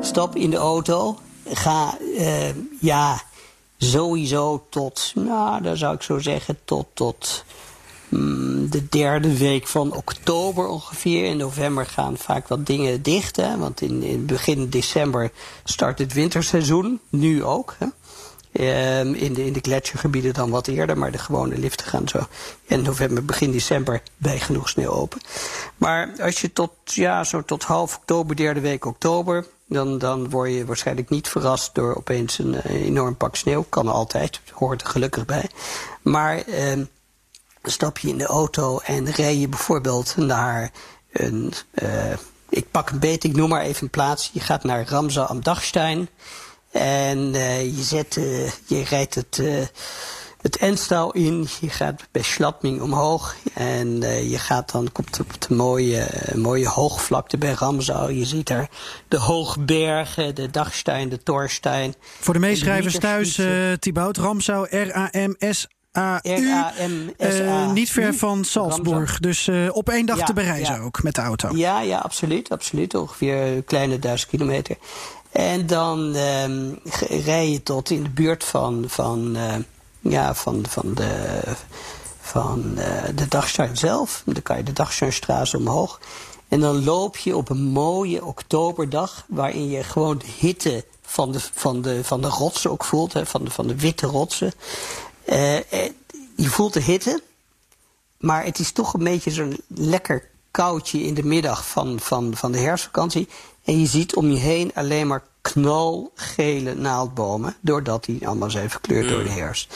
stap 0.00 0.36
in 0.36 0.50
de 0.50 0.56
auto. 0.56 1.18
Ga, 1.52 1.98
eh, 2.18 2.48
ja, 2.80 3.22
sowieso 3.78 4.66
tot, 4.70 5.12
nou, 5.14 5.62
dan 5.62 5.76
zou 5.76 5.94
ik 5.94 6.02
zo 6.02 6.18
zeggen, 6.18 6.58
tot, 6.64 6.86
tot 6.94 7.44
de 8.70 8.88
derde 8.88 9.38
week 9.38 9.66
van 9.66 9.94
oktober 9.94 10.66
ongeveer. 10.66 11.24
In 11.24 11.36
november 11.36 11.86
gaan 11.86 12.16
vaak 12.16 12.48
wat 12.48 12.66
dingen 12.66 13.02
dicht, 13.02 13.36
want 13.58 13.80
in, 13.80 14.02
in 14.02 14.26
begin 14.26 14.68
december 14.68 15.30
start 15.64 15.98
het 15.98 16.12
winterseizoen. 16.12 17.00
Nu 17.08 17.44
ook, 17.44 17.76
hè. 17.78 17.86
Ehm, 18.54 19.14
in, 19.14 19.32
de, 19.32 19.46
in 19.46 19.52
de 19.52 19.60
gletsjergebieden 19.60 20.34
dan 20.34 20.50
wat 20.50 20.66
eerder, 20.66 20.98
maar 20.98 21.12
de 21.12 21.18
gewone 21.18 21.58
liften 21.58 21.86
gaan 21.86 22.08
zo 22.08 22.18
in 22.66 22.82
november, 22.82 23.24
begin 23.24 23.50
december 23.50 24.02
bij 24.16 24.38
genoeg 24.40 24.68
sneeuw 24.68 24.90
open. 24.90 25.20
Maar 25.76 26.10
als 26.20 26.40
je 26.40 26.52
tot, 26.52 26.70
ja, 26.84 27.24
zo 27.24 27.42
tot 27.42 27.62
half 27.62 27.96
oktober, 27.96 28.36
derde 28.36 28.60
week 28.60 28.84
oktober, 28.84 29.46
dan, 29.68 29.98
dan 29.98 30.30
word 30.30 30.52
je 30.52 30.64
waarschijnlijk 30.64 31.08
niet 31.08 31.28
verrast 31.28 31.74
door 31.74 31.94
opeens 31.94 32.38
een 32.38 32.54
eh, 32.54 32.84
enorm 32.84 33.16
pak 33.16 33.36
sneeuw. 33.36 33.66
Kan 33.68 33.88
altijd, 33.88 34.40
hoort 34.52 34.82
er 34.82 34.88
gelukkig 34.88 35.24
bij. 35.24 35.48
Maar 36.02 36.36
ehm, 36.38 36.84
stap 37.70 37.98
je 37.98 38.08
in 38.08 38.18
de 38.18 38.26
auto 38.26 38.78
en 38.78 39.10
rij 39.10 39.36
je 39.36 39.48
bijvoorbeeld 39.48 40.16
naar 40.16 40.70
een. 41.12 41.52
eh, 41.74 42.12
ik 42.48 42.70
pak 42.70 42.90
een 42.90 42.98
beet, 42.98 43.24
ik 43.24 43.36
noem 43.36 43.48
maar 43.48 43.62
even 43.62 43.82
een 43.82 43.90
plaats. 43.90 44.30
Je 44.32 44.40
gaat 44.40 44.64
naar 44.64 44.88
Ramza 44.88 45.22
am 45.22 45.42
Dachstein. 45.42 46.08
En 46.70 47.34
eh, 47.34 47.76
je, 47.76 47.82
zet, 47.82 48.16
eh, 48.16 48.50
je 48.66 48.84
rijdt 48.84 49.14
het, 49.14 49.42
het 50.40 50.56
in. 51.12 51.46
Je 51.60 51.68
gaat 51.68 52.02
bij 52.10 52.22
Schladming 52.22 52.80
omhoog. 52.80 53.34
En 53.54 54.00
je 54.28 54.38
gaat 54.38 54.72
dan 54.72 54.92
komt 54.92 55.20
op 55.20 55.40
de 55.40 55.54
mooie, 55.54 56.06
mooie 56.34 56.68
hoogvlakte 56.68 57.38
bij 57.38 57.52
Ramsau. 57.52 58.12
Je 58.12 58.24
ziet 58.24 58.46
daar 58.46 58.68
de 59.08 59.18
hoogbergen, 59.18 60.34
de 60.34 60.50
Dachstein, 60.50 61.08
de 61.08 61.22
Torstein. 61.22 61.94
Voor 62.20 62.34
de 62.34 62.40
meeschrijvers 62.40 62.98
thuis, 62.98 63.38
eh 63.38 63.72
Thibaut 63.72 64.16
R-A-M-S-A-U. 64.70 65.73
R-A-M-S-A-U. 65.94 67.14
Eh, 67.16 67.72
niet 67.72 67.90
ver 67.90 68.14
van 68.14 68.44
Salzburg. 68.44 69.20
Dus 69.20 69.48
eh, 69.48 69.68
op 69.72 69.88
één 69.88 70.06
dag 70.06 70.18
te 70.18 70.32
bereizen 70.32 70.80
ook 70.80 71.02
met 71.02 71.14
de 71.14 71.20
auto. 71.20 71.56
Ja, 71.56 71.80
ja, 71.80 71.98
absoluut, 71.98 72.50
absoluut. 72.50 72.94
Ongeveer 72.94 73.36
een 73.36 73.64
kleine 73.64 73.98
duizend 73.98 74.30
kilometer. 74.30 74.76
En 75.32 75.66
dan 75.66 76.14
ehm, 76.14 76.72
rij 77.24 77.50
je 77.50 77.62
tot 77.62 77.90
in 77.90 78.02
de 78.02 78.08
buurt 78.08 78.44
van, 78.44 78.84
van, 78.86 79.36
eh, 79.36 79.54
ja, 80.00 80.34
van, 80.34 80.64
van 80.68 80.94
de, 80.94 81.40
van, 82.20 82.74
de 83.14 83.28
Dachstein 83.28 83.76
zelf. 83.76 84.22
Dan 84.24 84.42
kan 84.42 84.56
je 84.56 84.62
de 84.62 84.72
Dachsteinstraat 84.72 85.54
omhoog. 85.54 86.00
En 86.48 86.60
dan 86.60 86.84
loop 86.84 87.16
je 87.16 87.36
op 87.36 87.48
een 87.50 87.64
mooie 87.64 88.24
oktoberdag... 88.24 89.24
waarin 89.28 89.70
je 89.70 89.82
gewoon 89.82 90.18
de 90.18 90.30
hitte 90.38 90.84
van 91.02 91.32
de, 91.32 91.40
van 91.52 91.82
de, 91.82 92.04
van 92.04 92.20
de 92.20 92.28
rotsen 92.28 92.70
ook 92.70 92.84
voelt. 92.84 93.12
Hè, 93.12 93.26
van, 93.26 93.44
de, 93.44 93.50
van 93.50 93.66
de 93.66 93.76
witte 93.76 94.06
rotsen. 94.06 94.52
Eh, 95.26 95.56
eh, 95.56 95.90
je 96.36 96.48
voelt 96.48 96.72
de 96.72 96.82
hitte... 96.82 97.22
Maar 98.24 98.44
het 98.44 98.58
is 98.58 98.72
toch 98.72 98.94
een 98.94 99.04
beetje 99.04 99.30
zo'n 99.30 99.60
lekker 99.66 100.28
koudje 100.50 101.02
in 101.02 101.14
de 101.14 101.24
middag 101.24 101.66
van, 101.66 102.00
van, 102.00 102.36
van 102.36 102.52
de 102.52 102.58
herfstvakantie. 102.58 103.28
En 103.64 103.80
je 103.80 103.86
ziet 103.86 104.14
om 104.14 104.30
je 104.30 104.38
heen 104.38 104.70
alleen 104.74 105.06
maar 105.06 105.22
knalgele 105.40 106.74
naaldbomen. 106.74 107.56
Doordat 107.60 108.04
die 108.04 108.26
allemaal 108.26 108.50
zijn 108.50 108.70
verkleurd 108.70 109.08
door 109.08 109.22
de 109.22 109.30
herfst. 109.30 109.74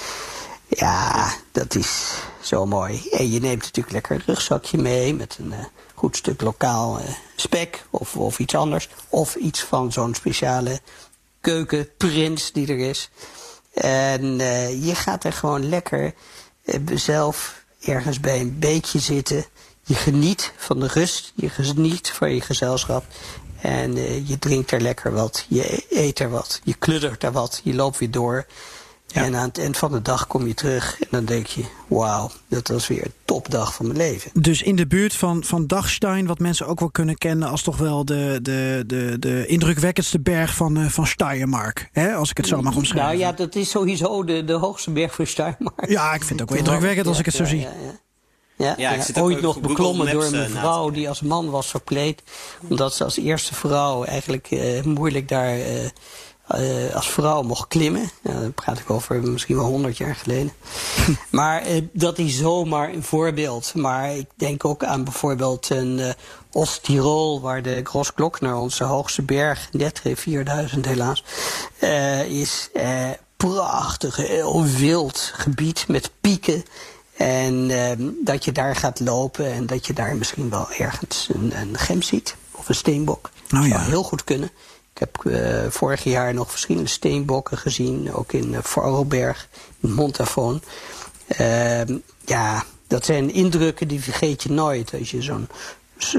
Ja, 0.68 1.32
dat 1.52 1.74
is 1.74 2.14
zo 2.42 2.66
mooi. 2.66 3.08
En 3.10 3.30
je 3.30 3.40
neemt 3.40 3.62
natuurlijk 3.62 3.94
lekker 3.94 4.14
een 4.14 4.22
rugzakje 4.26 4.78
mee 4.78 5.14
met 5.14 5.36
een 5.40 5.52
eh, 5.52 5.64
goed 5.94 6.16
stuk 6.16 6.40
lokaal 6.40 7.00
spek 7.36 7.86
of, 7.90 8.16
of 8.16 8.38
iets 8.38 8.54
anders. 8.54 8.88
Of 9.08 9.34
iets 9.34 9.60
van 9.60 9.92
zo'n 9.92 10.14
speciale 10.14 10.80
keukenprins 11.40 12.52
die 12.52 12.66
er 12.66 12.78
is. 12.78 13.10
En 13.74 14.40
eh, 14.40 14.86
je 14.86 14.94
gaat 14.94 15.24
er 15.24 15.32
gewoon 15.32 15.68
lekker 15.68 16.14
eh, 16.64 16.80
zelf 16.94 17.64
ergens 17.80 18.20
bij 18.20 18.40
een 18.40 18.58
beekje 18.58 18.98
zitten. 18.98 19.44
Je 19.84 19.94
geniet 19.94 20.52
van 20.56 20.80
de 20.80 20.86
rust, 20.86 21.32
je 21.34 21.48
geniet 21.48 22.10
van 22.10 22.34
je 22.34 22.40
gezelschap. 22.40 23.04
En 23.60 23.96
eh, 23.96 24.28
je 24.28 24.38
drinkt 24.38 24.70
er 24.70 24.80
lekker 24.80 25.12
wat, 25.12 25.46
je 25.48 25.84
eet 25.90 26.18
er 26.18 26.30
wat, 26.30 26.60
je 26.64 26.74
kluddert 26.74 27.22
er 27.22 27.32
wat, 27.32 27.60
je 27.64 27.74
loopt 27.74 27.98
weer 27.98 28.10
door. 28.10 28.46
En 29.12 29.36
aan 29.36 29.48
het 29.48 29.58
eind 29.58 29.76
van 29.76 29.92
de 29.92 30.02
dag 30.02 30.26
kom 30.26 30.46
je 30.46 30.54
terug 30.54 31.00
en 31.00 31.06
dan 31.10 31.24
denk 31.24 31.46
je... 31.46 31.64
wauw, 31.86 32.30
dat 32.48 32.68
was 32.68 32.86
weer 32.86 33.04
een 33.04 33.12
topdag 33.24 33.74
van 33.74 33.86
mijn 33.86 33.98
leven. 33.98 34.30
Dus 34.34 34.62
in 34.62 34.76
de 34.76 34.86
buurt 34.86 35.14
van, 35.14 35.44
van 35.44 35.66
Dachstein, 35.66 36.26
wat 36.26 36.38
mensen 36.38 36.66
ook 36.66 36.80
wel 36.80 36.90
kunnen 36.90 37.18
kennen... 37.18 37.48
als 37.48 37.62
toch 37.62 37.76
wel 37.76 38.04
de, 38.04 38.38
de, 38.42 38.84
de, 38.86 39.16
de 39.18 39.46
indrukwekkendste 39.46 40.20
berg 40.20 40.54
van, 40.54 40.78
uh, 40.78 40.86
van 40.86 41.06
Steiermark. 41.06 41.88
Hè, 41.92 42.14
als 42.14 42.30
ik 42.30 42.36
het 42.36 42.46
zo 42.46 42.62
mag 42.62 42.76
omschrijven. 42.76 43.18
Nou 43.18 43.18
ja, 43.18 43.32
dat 43.32 43.54
is 43.54 43.70
sowieso 43.70 44.24
de, 44.24 44.44
de 44.44 44.52
hoogste 44.52 44.90
berg 44.90 45.14
van 45.14 45.26
Steiermark. 45.26 45.88
Ja, 45.88 46.14
ik 46.14 46.24
vind 46.24 46.40
het 46.40 46.42
ook 46.42 46.48
wel 46.48 46.58
indrukwekkend 46.58 47.06
als 47.06 47.18
ik 47.18 47.24
het 47.24 47.34
zo 47.34 47.44
zie. 47.44 47.60
Ja, 47.60 47.72
ja, 48.56 48.74
ja, 48.76 48.90
ik 48.90 49.02
zit 49.02 49.18
ooit 49.18 49.40
nog 49.40 49.60
beklommen 49.60 50.12
door 50.12 50.24
een 50.24 50.50
vrouw 50.50 50.90
die 50.90 51.08
als 51.08 51.20
man 51.20 51.50
was 51.50 51.66
verkleed. 51.66 52.22
Omdat 52.68 52.94
ze 52.94 53.04
als 53.04 53.16
eerste 53.16 53.54
vrouw 53.54 54.04
eigenlijk 54.04 54.50
uh, 54.50 54.82
moeilijk 54.82 55.28
daar... 55.28 55.58
Uh, 55.58 55.64
uh, 56.54 56.94
als 56.94 57.10
vrouw 57.10 57.42
mocht 57.42 57.68
klimmen. 57.68 58.10
Ja, 58.22 58.40
daar 58.40 58.50
praat 58.50 58.78
ik 58.78 58.90
over 58.90 59.22
misschien 59.22 59.56
wel 59.56 59.64
honderd 59.64 59.96
jaar 59.96 60.14
geleden. 60.14 60.52
maar 61.30 61.70
uh, 61.70 61.82
dat 61.92 62.18
is 62.18 62.36
zomaar 62.36 62.92
een 62.92 63.02
voorbeeld. 63.02 63.74
Maar 63.74 64.16
ik 64.16 64.26
denk 64.36 64.64
ook 64.64 64.84
aan 64.84 65.04
bijvoorbeeld 65.04 65.70
een 65.70 65.98
uh, 65.98 66.10
Oost-Tirol... 66.52 67.40
waar 67.40 67.62
de 67.62 67.80
Grossglockner, 67.84 68.54
onze 68.54 68.84
hoogste 68.84 69.22
berg, 69.22 69.68
net 69.72 70.02
4000 70.14 70.86
helaas... 70.86 71.24
is 72.28 72.70
prachtig, 73.36 74.16
heel 74.16 74.64
wild 74.64 75.32
gebied 75.34 75.88
met 75.88 76.10
pieken... 76.20 76.64
En 77.16 77.70
dat 78.24 78.44
je 78.44 78.52
daar 78.52 78.76
gaat 78.76 79.00
lopen 79.00 79.52
en 79.52 79.66
dat 79.66 79.86
je 79.86 79.92
daar 79.92 80.16
misschien 80.16 80.50
wel 80.50 80.70
ergens 80.72 81.28
een, 81.34 81.60
een 81.60 81.78
gem 81.78 82.02
ziet. 82.02 82.36
Of 82.52 82.68
een 82.68 82.74
steenbok. 82.74 83.30
Dat 83.48 83.60
oh, 83.60 83.66
ja. 83.66 83.78
zou 83.78 83.90
heel 83.90 84.02
goed 84.02 84.24
kunnen. 84.24 84.50
Ik 84.98 85.06
heb 85.12 85.24
uh, 85.24 85.70
vorig 85.70 86.04
jaar 86.04 86.34
nog 86.34 86.50
verschillende 86.50 86.88
steenbokken 86.88 87.58
gezien, 87.58 88.12
ook 88.14 88.32
in 88.32 88.52
uh, 88.52 88.58
Vorarlberg, 88.62 89.48
in 89.80 89.92
Montafon. 89.92 90.62
Uh, 91.40 91.80
ja, 92.24 92.64
dat 92.86 93.04
zijn 93.04 93.32
indrukken 93.32 93.88
die 93.88 94.02
vergeet 94.02 94.42
je 94.42 94.50
nooit. 94.50 94.94
Als 94.98 95.10
je 95.10 95.22
zo'n 95.22 95.48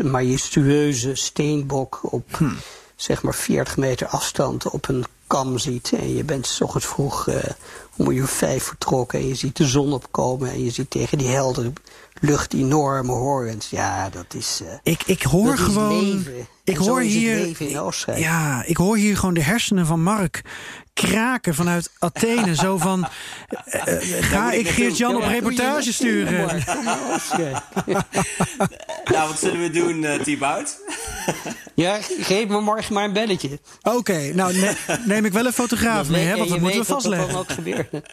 majestueuze 0.04 1.16
steenbok 1.16 2.00
op 2.02 2.36
hm. 2.38 2.54
zeg 2.96 3.22
maar 3.22 3.36
40 3.36 3.78
meter 3.78 4.08
afstand 4.08 4.70
op 4.70 4.88
een 4.88 5.06
kam 5.28 5.58
ziet. 5.58 5.92
En 5.92 6.16
je 6.16 6.24
bent 6.24 6.48
s 6.48 6.62
ochtends 6.62 6.88
vroeg 6.88 7.28
uh, 7.28 7.36
om 7.96 8.12
uur 8.12 8.28
vijf 8.28 8.64
vertrokken 8.64 9.20
en 9.20 9.28
je 9.28 9.36
ziet 9.36 9.58
de 9.58 9.68
zon 9.68 9.94
opkomen 9.94 10.52
en 10.52 10.64
je 10.64 10.72
ziet 10.72 10.90
tegen 10.90 11.18
die 11.18 11.28
heldere 11.28 11.74
lucht 12.20 12.54
enorme 12.54 13.12
horens. 13.12 13.70
Ja, 13.70 14.10
dat 14.10 14.34
is. 14.34 14.60
Uh, 14.64 14.68
ik, 14.84 15.04
ik 15.06 15.22
hoor 15.22 15.58
gewoon. 15.58 16.16
Leven. 16.16 16.48
Ik 16.64 16.76
en 16.76 16.82
hoor 16.82 17.02
hier. 17.02 17.36
Leven 17.36 17.70
in 17.70 17.80
Oostenrijk. 17.80 18.24
Ja, 18.24 18.64
ik 18.66 18.78
hoor 18.78 18.98
hier 18.98 19.18
gewoon 19.18 19.34
de 19.34 19.44
hersenen 19.44 19.86
van 19.86 20.04
Mark 20.04 20.42
kraken 21.08 21.56
vanuit 21.56 21.92
Athene. 22.00 22.56
zo 22.56 22.78
van. 22.78 23.08
Uh, 23.86 23.94
ga 24.22 24.52
ik 24.52 24.68
Geert-Jan 24.68 25.16
op 25.16 25.24
reportage 25.24 25.94
sturen? 25.94 26.48
nou, 29.14 29.28
wat 29.28 29.40
zullen 29.40 29.62
we 29.62 29.70
doen, 29.70 30.04
uh, 30.04 30.20
Thibaut? 30.20 30.78
ja, 31.76 31.98
geef 32.20 32.48
me 32.48 32.62
morgen 32.62 32.94
maar 32.94 33.04
een 33.04 33.14
belletje. 33.14 33.60
Oké, 33.84 33.96
okay, 33.96 34.30
nou 34.30 34.58
ne 34.58 34.76
neem 35.06 35.26
ik 35.26 35.34
wel 35.34 35.46
een 35.46 35.54
fotograaf 35.54 36.10
mee, 36.10 36.26
hè, 36.26 36.38
want 36.38 36.50
dat 36.50 36.60
moeten 36.60 36.80
we 36.80 36.86
vastleggen. 36.86 37.28
Dat 37.28 37.38
ook 37.38 37.52
gebeuren. 37.52 38.04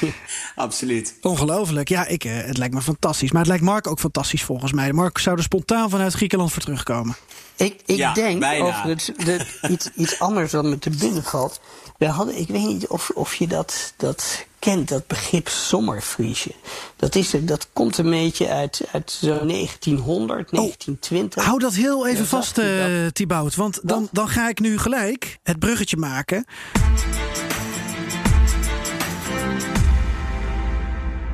Absoluut. 0.54 1.14
Ongelooflijk. 1.20 1.88
Ja, 1.88 2.06
ik, 2.06 2.24
uh, 2.24 2.32
het 2.36 2.58
lijkt 2.58 2.74
me 2.74 2.80
fantastisch. 2.82 3.30
Maar 3.30 3.40
het 3.40 3.50
lijkt 3.50 3.64
Mark 3.64 3.86
ook 3.86 4.00
fantastisch 4.00 4.42
volgens 4.42 4.72
mij. 4.72 4.92
Mark 4.92 5.18
zou 5.18 5.36
er 5.36 5.42
spontaan 5.42 5.90
vanuit 5.90 6.14
Griekenland 6.14 6.52
voor 6.52 6.62
terugkomen. 6.62 7.16
Ik, 7.56 7.80
ik 7.86 7.96
ja, 7.96 8.12
denk 8.12 8.40
bijna. 8.40 8.64
over 8.64 8.88
het, 8.88 9.12
de, 9.24 9.46
iets, 9.70 9.90
iets 9.94 10.18
anders 10.18 10.50
dan 10.50 10.68
me 10.68 10.78
te 10.78 10.90
binnen 10.90 11.22
valt. 11.22 11.60
We 11.98 12.06
hadden, 12.06 12.38
ik 12.38 12.48
weet 12.48 12.66
niet 12.66 12.86
of, 12.86 13.10
of 13.14 13.34
je 13.34 13.46
dat, 13.46 13.92
dat 13.96 14.46
kent, 14.58 14.88
dat 14.88 15.06
begrip 15.06 15.48
zomervriesje. 15.48 16.54
Dat, 16.96 17.14
is, 17.14 17.30
dat 17.40 17.68
komt 17.72 17.98
een 17.98 18.10
beetje 18.10 18.48
uit, 18.48 18.82
uit 18.92 19.10
zo 19.10 19.46
1900, 19.46 20.50
1920. 20.50 21.42
Oh, 21.42 21.46
hou 21.46 21.58
dat 21.58 21.74
heel 21.74 22.06
even 22.06 22.26
vast, 22.26 22.58
uh, 22.58 23.06
Thibaut. 23.12 23.54
Want 23.54 23.80
dan, 23.82 24.08
dan 24.12 24.28
ga 24.28 24.48
ik 24.48 24.60
nu 24.60 24.78
gelijk 24.78 25.38
het 25.42 25.58
bruggetje 25.58 25.96
maken. 25.96 26.46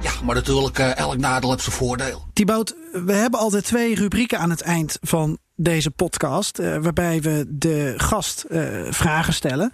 Ja, 0.03 0.13
maar 0.25 0.35
natuurlijk, 0.35 0.79
uh, 0.79 0.97
elk 0.97 1.17
nadeel 1.17 1.51
heeft 1.51 1.63
zijn 1.63 1.77
voordeel. 1.77 2.25
Thibaut, 2.33 2.75
we 2.93 3.13
hebben 3.13 3.41
altijd 3.41 3.65
twee 3.65 3.95
rubrieken 3.95 4.39
aan 4.39 4.51
het 4.51 4.61
eind 4.61 4.99
van 5.01 5.39
deze 5.57 5.91
podcast. 5.91 6.59
Uh, 6.59 6.77
waarbij 6.77 7.21
we 7.21 7.45
de 7.49 7.95
gast 7.97 8.45
uh, 8.49 8.87
vragen 8.91 9.33
stellen. 9.33 9.73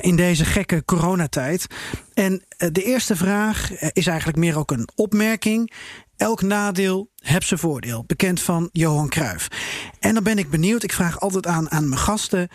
In 0.00 0.16
deze 0.16 0.44
gekke 0.44 0.84
coronatijd. 0.84 1.66
En 2.14 2.44
de 2.56 2.82
eerste 2.82 3.16
vraag 3.16 3.70
is 3.92 4.06
eigenlijk 4.06 4.38
meer 4.38 4.58
ook 4.58 4.70
een 4.70 4.88
opmerking. 4.94 5.72
Elk 6.16 6.42
nadeel 6.42 7.10
heeft 7.16 7.46
zijn 7.46 7.60
voordeel. 7.60 8.04
Bekend 8.06 8.40
van 8.40 8.68
Johan 8.72 9.08
Cruijff. 9.08 9.48
En 9.98 10.14
dan 10.14 10.22
ben 10.22 10.38
ik 10.38 10.50
benieuwd. 10.50 10.82
Ik 10.82 10.92
vraag 10.92 11.20
altijd 11.20 11.46
aan, 11.46 11.70
aan 11.70 11.88
mijn 11.88 12.00
gasten. 12.00 12.48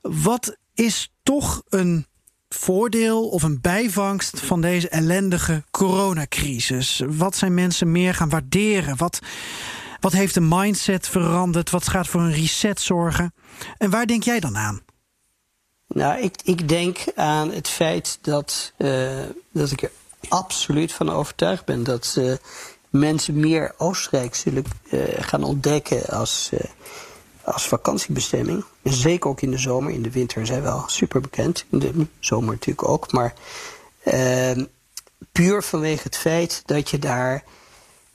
Wat 0.00 0.56
is 0.74 1.14
toch 1.22 1.62
een 1.68 2.06
voordeel 2.54 3.28
of 3.28 3.42
een 3.42 3.60
bijvangst 3.60 4.40
van 4.40 4.60
deze 4.60 4.88
ellendige 4.88 5.64
coronacrisis? 5.70 7.02
Wat 7.06 7.36
zijn 7.36 7.54
mensen 7.54 7.92
meer 7.92 8.14
gaan 8.14 8.28
waarderen? 8.28 8.96
Wat, 8.96 9.18
wat 10.00 10.12
heeft 10.12 10.34
de 10.34 10.40
mindset 10.40 11.08
veranderd? 11.08 11.70
Wat 11.70 11.88
gaat 11.88 12.06
voor 12.06 12.20
een 12.20 12.32
reset 12.32 12.80
zorgen? 12.80 13.34
En 13.78 13.90
waar 13.90 14.06
denk 14.06 14.22
jij 14.22 14.40
dan 14.40 14.56
aan? 14.56 14.80
Nou, 15.86 16.20
ik, 16.20 16.36
ik 16.44 16.68
denk 16.68 16.98
aan 17.14 17.50
het 17.50 17.68
feit 17.68 18.18
dat, 18.20 18.72
uh, 18.76 19.10
dat 19.52 19.70
ik 19.70 19.82
er 19.82 19.90
absoluut 20.28 20.92
van 20.92 21.10
overtuigd 21.10 21.64
ben 21.64 21.84
dat 21.84 22.14
uh, 22.18 22.32
mensen 22.90 23.40
meer 23.40 23.74
Oostenrijk 23.76 24.34
zullen 24.34 24.64
uh, 24.90 25.02
gaan 25.18 25.44
ontdekken 25.44 26.06
als 26.06 26.50
als 27.52 27.68
vakantiebestemming. 27.68 28.64
Zeker 28.82 29.30
ook 29.30 29.40
in 29.40 29.50
de 29.50 29.58
zomer. 29.58 29.92
In 29.92 30.02
de 30.02 30.10
winter 30.10 30.46
zijn 30.46 30.62
wel 30.62 30.84
super 30.86 31.20
bekend. 31.20 31.64
In 31.70 31.78
de 31.78 32.06
zomer 32.18 32.52
natuurlijk 32.52 32.88
ook. 32.88 33.12
Maar 33.12 33.34
uh, 34.04 34.64
puur 35.32 35.62
vanwege 35.62 36.02
het 36.02 36.16
feit 36.16 36.62
dat 36.64 36.90
je 36.90 36.98
daar 36.98 37.44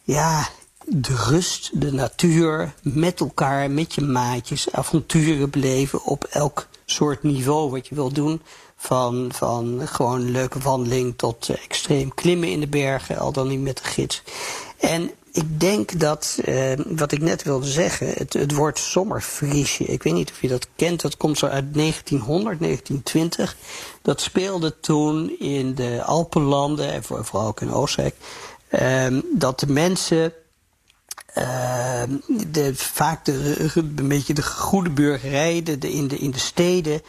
ja, 0.04 0.50
de 0.86 1.16
rust, 1.16 1.82
de 1.82 1.92
natuur, 1.92 2.74
met 2.82 3.20
elkaar, 3.20 3.72
met 3.72 3.94
je 3.94 4.02
maatjes, 4.02 4.72
avonturen 4.72 5.50
beleven 5.50 6.04
op 6.04 6.24
elk 6.24 6.68
soort 6.86 7.24
niveau 7.24 7.72
wat 7.72 7.88
je 7.88 7.96
wil 7.96 8.12
doen. 8.12 8.42
Van, 8.78 9.30
van 9.34 9.82
gewoon 9.86 10.22
een 10.22 10.32
leuke 10.32 10.60
wandeling 10.60 11.18
tot 11.18 11.50
uh, 11.50 11.64
extreem 11.64 12.14
klimmen 12.14 12.50
in 12.50 12.60
de 12.60 12.68
bergen, 12.68 13.18
al 13.18 13.32
dan 13.32 13.48
niet 13.48 13.62
met 13.62 13.78
de 13.78 13.84
gids. 13.84 14.24
En 14.80 15.12
ik 15.36 15.60
denk 15.60 16.00
dat, 16.00 16.40
uh, 16.46 16.74
wat 16.86 17.12
ik 17.12 17.22
net 17.22 17.44
wilde 17.44 17.68
zeggen, 17.68 18.08
het, 18.08 18.34
het 18.34 18.52
woord 18.52 18.80
zomervriesje. 18.80 19.84
Ik 19.84 20.04
weet 20.04 20.14
niet 20.14 20.32
of 20.32 20.42
je 20.42 20.48
dat 20.48 20.68
kent, 20.76 21.02
dat 21.02 21.18
komt 21.18 21.38
zo 21.38 21.46
uit 21.46 21.74
1900, 21.74 22.60
1920. 22.60 23.56
Dat 24.02 24.22
speelde 24.22 24.80
toen 24.80 25.40
in 25.40 25.76
de 25.76 26.04
Alpenlanden, 26.04 26.92
en 26.92 27.04
vooral 27.04 27.48
ook 27.48 27.62
in 27.62 27.72
Oostenrijk, 27.72 28.16
uh, 28.70 29.22
dat 29.34 29.60
de 29.60 29.68
mensen. 29.68 30.34
Uh, 31.38 32.04
de, 32.48 32.76
vaak 32.76 33.26
de, 33.26 33.70
een 33.76 34.08
beetje 34.08 34.34
de 34.34 34.44
goede 34.44 34.90
burgerij 34.90 35.64
de, 35.64 35.78
de, 35.78 35.92
in, 35.92 36.08
de, 36.08 36.18
in 36.18 36.32
de 36.32 36.40
steden 36.40 37.02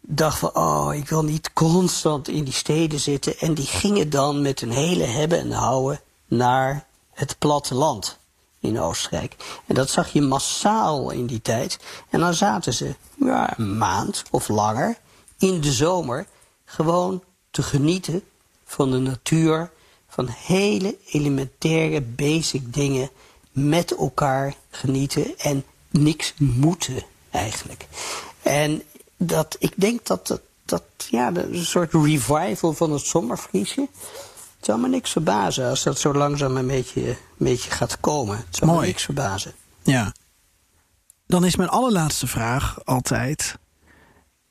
dacht 0.00 0.38
van, 0.38 0.54
oh, 0.54 0.94
ik 0.94 1.08
wil 1.08 1.24
niet 1.24 1.52
constant 1.52 2.28
in 2.28 2.44
die 2.44 2.52
steden 2.52 3.00
zitten. 3.00 3.38
En 3.38 3.54
die 3.54 3.66
gingen 3.66 4.10
dan 4.10 4.42
met 4.42 4.60
een 4.60 4.70
hele 4.70 5.04
hebben 5.04 5.38
en 5.38 5.50
houden 5.50 6.00
naar 6.26 6.86
het 7.14 7.38
platteland 7.38 8.18
in 8.60 8.80
Oostenrijk. 8.80 9.36
En 9.66 9.74
dat 9.74 9.90
zag 9.90 10.12
je 10.12 10.22
massaal 10.22 11.10
in 11.10 11.26
die 11.26 11.42
tijd. 11.42 11.78
En 12.10 12.20
dan 12.20 12.34
zaten 12.34 12.74
ze 12.74 12.94
ja, 13.16 13.58
een 13.58 13.78
maand 13.78 14.22
of 14.30 14.48
langer 14.48 14.98
in 15.38 15.60
de 15.60 15.72
zomer 15.72 16.26
gewoon 16.64 17.22
te 17.50 17.62
genieten 17.62 18.22
van 18.64 18.90
de 18.90 18.98
natuur, 18.98 19.70
van 20.08 20.28
hele 20.28 20.96
elementaire 21.06 22.00
basic 22.00 22.74
dingen 22.74 23.10
met 23.50 23.96
elkaar 23.96 24.54
genieten 24.70 25.38
en 25.38 25.64
niks 25.90 26.34
moeten 26.38 27.02
eigenlijk. 27.30 27.86
En 28.42 28.82
dat, 29.16 29.56
ik 29.58 29.72
denk 29.76 30.06
dat 30.06 30.26
dat, 30.26 30.40
dat 30.64 30.82
ja, 31.10 31.34
een 31.34 31.64
soort 31.64 31.92
revival 31.92 32.72
van 32.72 32.92
het 32.92 33.06
zomervriesje 33.06 33.88
het 34.64 34.72
zou 34.72 34.84
me 34.84 34.94
niks 34.94 35.10
verbazen 35.10 35.68
als 35.68 35.82
dat 35.82 35.98
zo 35.98 36.14
langzaam 36.14 36.56
een 36.56 36.66
beetje, 36.66 37.08
een 37.08 37.16
beetje 37.36 37.70
gaat 37.70 38.00
komen. 38.00 38.36
Het 38.36 38.56
zou 38.56 38.70
Mooi. 38.70 38.80
me 38.80 38.86
niks 38.86 39.02
verbazen. 39.02 39.52
Ja. 39.82 40.14
Dan 41.26 41.44
is 41.44 41.56
mijn 41.56 41.68
allerlaatste 41.68 42.26
vraag 42.26 42.84
altijd: 42.84 43.58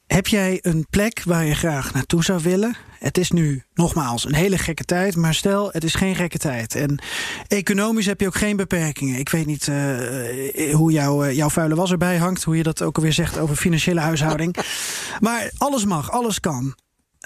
Heb 0.08 0.28
jij 0.28 0.60
een 0.62 0.86
plek 0.90 1.22
waar 1.26 1.46
je 1.46 1.56
graag 1.56 1.94
naartoe 1.94 2.24
zou 2.24 2.42
willen? 2.44 2.76
Het 3.00 3.18
is 3.18 3.32
nu 3.32 3.64
nogmaals 3.74 4.26
een 4.26 4.36
hele 4.36 4.58
gekke 4.58 4.84
tijd, 4.84 5.16
maar 5.16 5.34
stel 5.34 5.70
het 5.72 5.84
is 5.84 5.96
geen 5.96 6.16
gekke 6.16 6.38
tijd. 6.38 6.76
En 6.76 7.02
economisch 7.48 8.06
heb 8.06 8.20
je 8.20 8.28
ook 8.28 8.36
geen 8.36 8.56
beperkingen. 8.56 9.20
Ik 9.20 9.30
weet 9.30 9.46
niet 9.46 9.68
uh, 9.68 10.74
hoe 10.74 10.92
jou, 10.92 11.28
uh, 11.28 11.36
jouw 11.36 11.50
vuile 11.50 11.76
was 11.76 11.92
erbij 11.92 12.18
hangt, 12.18 12.44
hoe 12.44 12.58
je 12.58 12.64
dat 12.64 12.82
ook 12.82 12.96
alweer 12.96 13.14
zegt 13.14 13.38
over 13.38 13.56
financiële 13.56 14.00
huishouding. 14.00 14.56
maar 15.20 15.52
alles 15.58 15.86
mag, 15.86 16.12
alles 16.12 16.40
kan. 16.40 16.76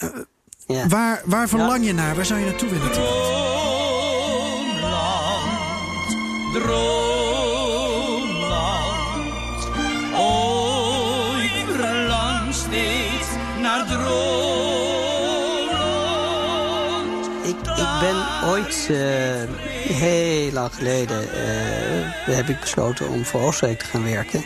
Uh, 0.03 0.09
ja. 0.67 0.87
Waar, 0.87 1.21
waar 1.25 1.47
verlang 1.49 1.79
ja. 1.79 1.87
je 1.87 1.93
naar? 1.93 2.15
Waar 2.15 2.25
zou 2.25 2.39
je 2.39 2.45
naartoe 2.45 2.69
willen? 2.69 2.91
Droomland, 2.91 3.07
droomland, 6.53 7.27
ooit 10.17 11.51
verlang 11.75 12.53
steeds 12.53 13.27
naar 13.61 13.85
droomland. 13.87 14.47
Ik, 17.43 17.57
ik 17.77 17.99
ben 17.99 18.15
ooit, 18.49 18.87
uh, 18.91 18.97
heel 19.95 20.51
lang 20.51 20.73
geleden, 20.73 21.21
uh, 21.23 21.29
heb 22.35 22.47
ik 22.47 22.59
besloten 22.59 23.09
om 23.09 23.25
voor 23.25 23.41
Oostenrijk 23.41 23.79
te 23.79 23.85
gaan 23.85 24.03
werken. 24.03 24.45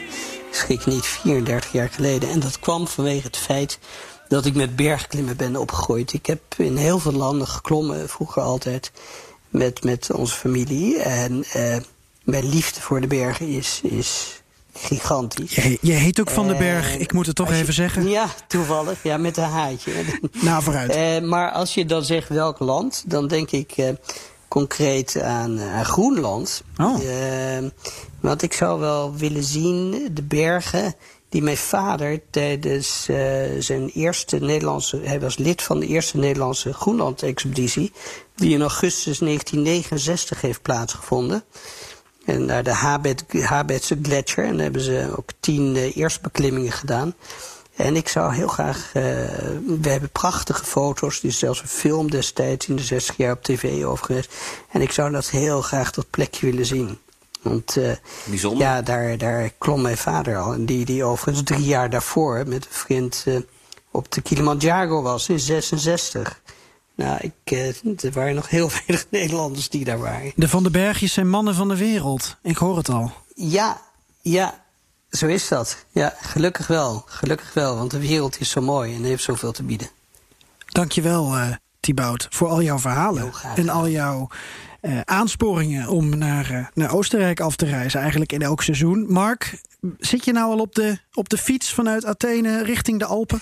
Schrik 0.52 0.86
niet 0.86 1.06
34 1.06 1.72
jaar 1.72 1.90
geleden. 1.90 2.30
En 2.30 2.40
dat 2.40 2.60
kwam 2.60 2.88
vanwege 2.88 3.28
het 3.28 3.38
feit 3.38 3.80
dat 4.32 4.46
ik 4.46 4.56
met 4.56 4.76
bergklimmen 4.76 5.38
ben 5.38 5.56
opgegroeid. 5.56 6.14
Ik 6.14 6.26
heb 6.26 6.42
in 6.58 6.76
heel 6.76 7.00
veel 7.00 7.12
landen 7.12 7.48
geklommen, 7.48 8.10
vroeger 8.10 8.42
altijd, 8.42 8.92
met, 9.50 9.84
met 9.84 10.12
onze 10.12 10.36
familie. 10.36 11.00
En 11.00 11.44
uh, 11.56 11.78
mijn 12.24 12.50
liefde 12.50 12.82
voor 12.82 13.02
de 13.02 13.08
bergen 13.08 13.48
is, 13.48 13.80
is 13.84 14.42
gigantisch. 14.74 15.56
Je, 15.56 15.78
je 15.82 15.92
heet 15.92 16.20
ook 16.20 16.30
Van 16.30 16.48
den 16.48 16.58
Berg, 16.58 16.98
ik 16.98 17.14
moet 17.14 17.26
het 17.26 17.36
toch 17.36 17.52
even 17.52 17.74
zeggen. 17.74 18.10
Ja, 18.10 18.28
toevallig. 18.48 19.04
Ja, 19.04 19.18
met 19.18 19.38
een 19.38 19.44
haatje. 19.44 19.92
nou, 20.32 20.64
vooruit. 20.64 20.96
Uh, 20.96 21.30
maar 21.30 21.52
als 21.52 21.74
je 21.74 21.86
dan 21.86 22.04
zegt 22.04 22.30
welk 22.30 22.60
land, 22.60 23.04
dan 23.08 23.28
denk 23.28 23.52
ik 23.52 23.78
uh, 23.78 23.90
concreet 24.48 25.22
aan, 25.22 25.60
aan 25.60 25.86
Groenland. 25.86 26.64
Oh. 26.78 26.98
want 28.20 28.42
ik 28.42 28.54
zou 28.54 28.80
wel 28.80 29.16
willen 29.16 29.44
zien 29.44 30.10
de 30.12 30.24
bergen 30.24 30.96
die 31.32 31.44
mijn 31.44 31.58
vader 31.58 32.22
tijdens 32.30 33.08
uh, 33.10 33.18
zijn 33.60 33.90
eerste 33.90 34.40
Nederlandse... 34.40 35.00
Hij 35.04 35.20
was 35.20 35.38
lid 35.38 35.62
van 35.62 35.80
de 35.80 35.88
eerste 35.88 36.18
Nederlandse 36.18 36.74
Groenland-expeditie... 36.74 37.92
die 38.36 38.54
in 38.54 38.62
augustus 38.62 39.18
1969 39.20 40.42
heeft 40.42 40.62
plaatsgevonden. 40.62 41.44
En 42.26 42.46
naar 42.46 42.64
de 42.64 42.74
Habetse 43.42 43.98
Gletscher. 44.02 44.46
En 44.46 44.54
daar 44.54 44.64
hebben 44.64 44.82
ze 44.82 45.14
ook 45.18 45.30
tien 45.40 45.76
uh, 45.76 45.96
eerstbeklimmingen 45.96 46.72
gedaan. 46.72 47.14
En 47.76 47.96
ik 47.96 48.08
zou 48.08 48.34
heel 48.34 48.48
graag... 48.48 48.78
Uh, 48.94 49.04
we 49.82 49.90
hebben 49.90 50.10
prachtige 50.10 50.66
foto's, 50.66 51.20
die 51.20 51.32
zelfs 51.32 51.62
een 51.62 51.68
film 51.68 52.12
destijds 52.12 52.68
in 52.68 52.76
de 52.76 52.84
60 52.84 53.18
jaar 53.18 53.34
op 53.34 53.44
tv 53.44 53.84
over 53.84 54.06
geweest. 54.06 54.34
En 54.72 54.82
ik 54.82 54.92
zou 54.92 55.12
dat 55.12 55.30
heel 55.30 55.62
graag 55.62 55.92
dat 55.92 56.10
plekje 56.10 56.46
willen 56.46 56.66
zien. 56.66 56.98
Want 57.42 57.76
uh, 57.78 57.92
Bijzonder. 58.26 58.68
ja, 58.68 58.82
daar, 58.82 59.18
daar 59.18 59.50
klom 59.58 59.82
mijn 59.82 59.98
vader 59.98 60.38
al. 60.38 60.54
En 60.54 60.66
die, 60.66 60.86
die 60.86 61.04
overigens 61.04 61.46
drie 61.48 61.66
jaar 61.66 61.90
daarvoor 61.90 62.48
met 62.48 62.66
een 62.66 62.72
vriend 62.72 63.24
uh, 63.28 63.40
op 63.92 64.12
de 64.12 64.22
Kilimanjaro 64.22 65.02
was 65.02 65.30
in 65.30 65.40
66. 65.40 66.42
Nou, 66.96 67.18
ik, 67.22 67.52
uh, 67.52 67.68
er 68.04 68.12
waren 68.12 68.36
nog 68.36 68.50
heel 68.50 68.70
veel 68.76 68.98
Nederlanders 69.10 69.70
die 69.70 69.86
daar 69.86 70.00
waren. 70.00 70.32
De 70.36 70.50
Van 70.50 70.64
den 70.64 70.72
Bergjes 70.72 71.14
zijn 71.14 71.30
mannen 71.30 71.56
van 71.56 71.68
de 71.68 71.78
wereld. 71.78 72.38
Ik 72.42 72.58
hoor 72.58 72.78
het 72.78 72.90
al. 72.90 73.12
Ja, 73.36 73.82
ja, 74.22 74.64
zo 75.10 75.28
is 75.28 75.48
dat. 75.48 75.86
Ja, 75.92 76.16
gelukkig 76.22 76.68
wel. 76.68 77.04
Gelukkig 77.06 77.54
wel, 77.54 77.76
want 77.76 77.92
de 77.92 78.00
wereld 78.00 78.40
is 78.40 78.50
zo 78.50 78.62
mooi 78.62 78.96
en 78.96 79.04
heeft 79.04 79.24
zoveel 79.24 79.52
te 79.52 79.64
bieden. 79.64 79.90
Dankjewel, 80.66 81.38
uh, 81.38 81.48
Thibaut, 81.80 82.28
voor 82.30 82.48
al 82.48 82.62
jouw 82.62 82.80
verhalen. 82.80 83.32
En 83.56 83.70
al 83.70 83.88
jouw 83.88 84.30
uh, 84.82 85.00
aansporingen 85.06 85.88
om 85.88 86.18
naar, 86.18 86.52
uh, 86.52 86.66
naar 86.74 86.94
Oostenrijk 86.94 87.40
af 87.40 87.56
te 87.56 87.66
reizen, 87.66 88.00
eigenlijk 88.00 88.32
in 88.32 88.42
elk 88.42 88.64
seizoen. 88.64 89.06
Mark, 89.12 89.62
zit 90.00 90.26
je 90.26 90.32
nou 90.32 90.52
al 90.52 90.60
op 90.60 90.76
de, 90.76 90.98
op 91.14 91.30
de 91.30 91.38
fiets 91.38 91.74
vanuit 91.74 92.06
Athene 92.06 92.64
richting 92.64 93.00
de 93.00 93.06
Alpen? 93.06 93.42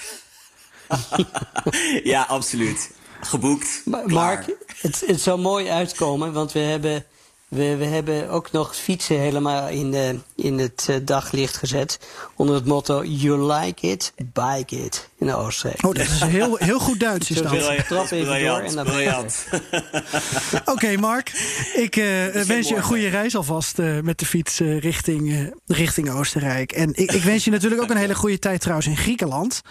ja, 2.03 2.21
absoluut. 2.21 2.91
Geboekt. 3.21 3.81
Maar, 3.85 4.07
Mark, 4.07 4.45
het, 4.81 5.03
het 5.05 5.21
zou 5.21 5.39
mooi 5.39 5.69
uitkomen, 5.69 6.33
want 6.33 6.51
we 6.51 6.59
hebben 6.59 7.05
we, 7.49 7.75
we 7.75 7.85
hebben 7.85 8.29
ook 8.29 8.51
nog 8.51 8.75
fietsen 8.75 9.19
helemaal 9.19 9.69
in, 9.69 9.91
de, 9.91 10.19
in 10.35 10.59
het 10.59 10.87
uh, 10.89 10.95
daglicht 11.01 11.57
gezet. 11.57 11.99
Onder 12.35 12.55
het 12.55 12.65
motto: 12.65 13.03
You 13.03 13.53
like 13.53 13.87
it, 13.87 14.13
bike 14.15 14.75
it. 14.75 15.09
In 15.17 15.33
Oostenrijk. 15.33 15.85
Oh, 15.85 15.93
dat 15.93 16.05
is 16.05 16.21
heel, 16.21 16.55
heel 16.55 16.79
goed 16.79 16.99
Duits. 16.99 17.31
Is 17.31 17.41
dat. 17.41 17.53
Ik 17.53 17.85
trap 17.85 18.11
even 18.11 18.45
door 18.45 18.59
en 18.59 18.75
dan 18.75 18.85
briljant. 18.85 19.45
Oké, 19.51 20.71
okay, 20.71 20.95
Mark. 20.95 21.31
Ik 21.73 21.95
uh, 21.95 22.05
wens 22.31 22.67
je 22.67 22.75
een 22.75 22.83
goede 22.83 23.07
reis 23.07 23.35
alvast 23.35 23.79
uh, 23.79 23.99
met 23.99 24.19
de 24.19 24.25
fiets 24.25 24.59
richting, 24.59 25.53
richting 25.65 26.09
Oostenrijk. 26.11 26.71
En 26.71 26.89
ik, 26.95 27.11
ik 27.11 27.23
wens 27.23 27.43
je 27.43 27.51
natuurlijk 27.51 27.81
ook 27.81 27.89
een 27.89 27.97
hele 27.97 28.15
goede 28.15 28.39
tijd 28.39 28.61
trouwens 28.61 28.87
in 28.87 28.97
Griekenland. 28.97 29.61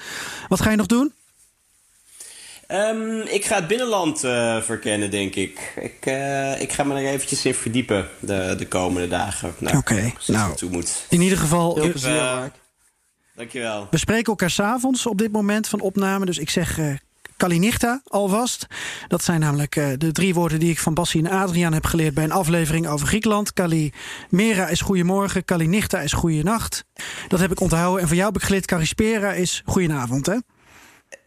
Wat 0.49 0.61
ga 0.61 0.71
je 0.71 0.77
nog 0.77 0.87
doen? 0.87 1.13
Um, 2.73 3.21
ik 3.21 3.45
ga 3.45 3.55
het 3.55 3.67
binnenland 3.67 4.25
uh, 4.25 4.61
verkennen, 4.61 5.11
denk 5.11 5.35
ik. 5.35 5.73
Ik, 5.81 6.07
uh, 6.07 6.61
ik 6.61 6.73
ga 6.73 6.85
me 6.85 6.95
er 6.95 7.07
eventjes 7.07 7.45
in 7.45 7.55
verdiepen 7.55 8.09
de, 8.21 8.55
de 8.59 8.69
komende 8.69 9.09
dagen. 9.09 9.55
Nou, 9.59 9.77
Oké, 9.77 9.93
okay, 9.93 10.15
nou, 10.27 10.57
toe 10.57 10.71
moet. 10.71 11.07
in 11.09 11.21
ieder 11.21 11.39
geval... 11.39 11.75
Veel 11.75 11.91
plezier, 11.91 12.15
uh, 12.15 12.39
Mark. 12.39 12.55
Dankjewel. 13.35 13.87
We 13.91 13.99
spreken 13.99 14.25
elkaar 14.25 14.51
s'avonds 14.51 15.07
op 15.07 15.19
dit 15.19 15.33
moment 15.33 15.69
van 15.69 15.81
opname. 15.81 16.25
Dus 16.25 16.39
ik 16.39 16.51
zeg 16.51 16.79
Kalinichta 17.37 18.03
alvast. 18.05 18.67
Dat 19.07 19.25
zijn 19.25 19.41
namelijk 19.41 19.75
de 19.99 20.13
drie 20.13 20.35
woorden 20.35 20.59
die 20.59 20.71
ik 20.71 20.79
van 20.79 20.95
Bassie 20.95 21.25
en 21.25 21.31
Adriaan 21.31 21.73
heb 21.73 21.85
geleerd... 21.85 22.15
bij 22.15 22.25
een 22.25 22.33
aflevering 22.33 22.89
over 22.89 23.07
Griekenland. 23.07 23.53
Kalimera 23.53 24.69
is 24.69 24.81
goeiemorgen, 24.81 25.45
Kalinichta 25.45 26.01
is 26.01 26.13
goeienacht. 26.13 26.85
Dat 27.29 27.41
heb 27.41 27.51
ik 27.51 27.61
onthouden. 27.61 28.01
En 28.01 28.07
voor 28.07 28.17
jou 28.17 28.29
heb 28.29 28.41
ik 28.41 28.47
geleerd, 28.47 28.67
Karispera 28.67 29.33
is 29.33 29.63
goedenavond, 29.67 30.27
hè? 30.27 30.37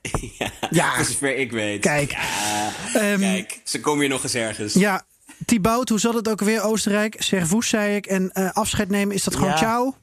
Ja, 0.38 0.52
ja. 0.70 0.96
voor 0.96 1.06
zover 1.06 1.38
ik 1.38 1.52
weet. 1.52 1.82
Kijk. 1.82 2.12
Ja, 2.12 2.72
um, 3.12 3.20
kijk, 3.20 3.62
ze 3.64 3.80
komen 3.80 4.00
hier 4.00 4.10
nog 4.10 4.24
eens 4.24 4.34
ergens. 4.34 4.74
Ja, 4.74 5.06
Thibaut, 5.46 5.90
hoe 5.90 6.00
zat 6.00 6.14
het 6.14 6.30
ook 6.30 6.40
weer? 6.40 6.64
Oostenrijk, 6.64 7.16
Servoes 7.20 7.70
zei 7.70 7.96
ik. 7.96 8.06
En 8.06 8.32
uh, 8.34 8.52
afscheid 8.52 8.90
nemen, 8.90 9.16
is 9.16 9.24
dat 9.24 9.36
gewoon 9.36 9.50
ja. 9.50 9.58
ciao? 9.58 9.96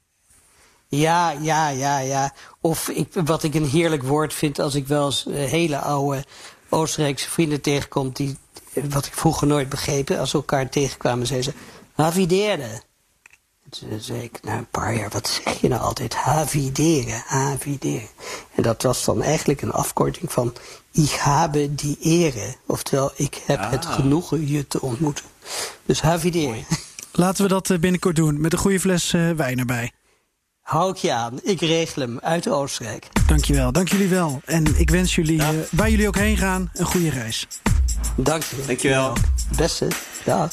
Ja, 0.89 1.31
ja, 1.31 1.69
ja, 1.69 1.99
ja. 1.99 2.35
Of 2.61 2.89
ik, 2.89 3.09
wat 3.25 3.43
ik 3.43 3.55
een 3.55 3.69
heerlijk 3.69 4.03
woord 4.03 4.35
vind 4.35 4.59
als 4.59 4.75
ik 4.75 4.87
wel 4.87 5.07
eens 5.07 5.25
uh, 5.29 5.45
hele 5.45 5.79
oude 5.79 6.25
Oostenrijkse 6.69 7.31
vrienden 7.31 7.61
tegenkom... 7.61 8.11
die, 8.13 8.37
wat 8.73 9.07
ik 9.07 9.15
vroeger 9.15 9.47
nooit 9.47 9.69
begrepen, 9.69 10.19
als 10.19 10.33
we 10.33 10.39
elkaar 10.39 10.69
tegenkwamen, 10.69 11.27
zeiden 11.27 11.53
ze... 11.53 11.59
Havideren. 12.03 12.83
Toen 13.71 14.01
zei 14.01 14.23
ik 14.23 14.39
na 14.43 14.57
een 14.57 14.67
paar 14.71 14.95
jaar, 14.95 15.11
wat 15.11 15.29
zeg 15.29 15.61
je 15.61 15.69
nou 15.69 15.83
altijd? 15.83 16.15
Havideren, 16.15 17.23
havideren. 17.27 18.09
En 18.55 18.63
dat 18.63 18.83
was 18.83 19.05
dan 19.05 19.23
eigenlijk 19.23 19.63
een 19.63 19.73
afkorting 19.73 20.33
van 20.33 20.55
ik 20.93 21.11
habe 21.11 21.75
die 21.75 21.97
ere. 22.01 22.55
Oftewel, 22.67 23.11
ik 23.17 23.43
heb 23.47 23.59
ah. 23.59 23.71
het 23.71 23.87
genoegen 23.87 24.49
je 24.49 24.67
te 24.67 24.81
ontmoeten. 24.81 25.25
Dus 25.87 26.01
havideren. 26.01 26.65
Laten 27.13 27.43
we 27.43 27.49
dat 27.49 27.81
binnenkort 27.81 28.17
doen, 28.17 28.41
met 28.41 28.53
een 28.53 28.59
goede 28.59 28.81
fles 28.81 29.13
uh, 29.13 29.31
wijn 29.31 29.59
erbij. 29.59 29.93
Hou 30.61 30.91
ik 30.91 30.97
je 30.97 31.13
aan, 31.13 31.41
ik 31.43 31.61
regel 31.61 32.03
hem 32.03 32.19
uit 32.21 32.49
Oostenrijk. 32.49 33.09
Dankjewel, 33.27 33.73
dank 33.73 33.89
jullie 33.89 34.09
wel. 34.09 34.41
En 34.45 34.79
ik 34.79 34.91
wens 34.91 35.15
jullie, 35.15 35.37
ja. 35.37 35.53
uh, 35.53 35.59
waar 35.71 35.91
jullie 35.91 36.09
ook 36.09 36.17
heen 36.17 36.37
gaan, 36.37 36.71
een 36.73 36.87
goede 36.87 37.11
reis. 37.11 37.47
Dank 38.17 38.43
je. 38.43 38.57
Dankjewel. 38.67 39.13
Beste, 39.57 39.89
ja. 40.25 40.49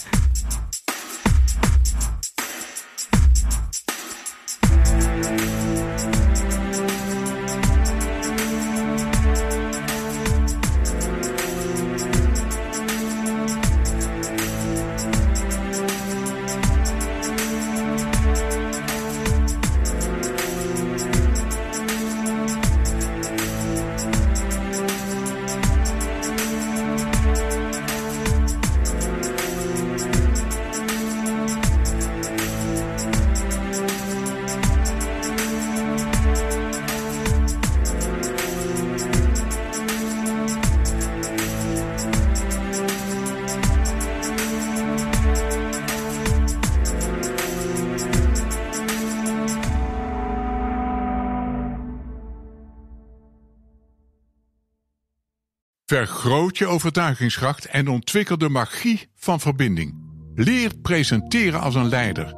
Vergroot 55.95 56.57
je 56.57 56.67
overtuigingskracht 56.67 57.65
en 57.65 57.88
ontwikkel 57.88 58.38
de 58.38 58.49
magie 58.49 59.09
van 59.15 59.39
verbinding. 59.39 59.95
Leer 60.35 60.72
presenteren 60.81 61.61
als 61.61 61.76
een 61.76 61.89
leider. 61.89 62.34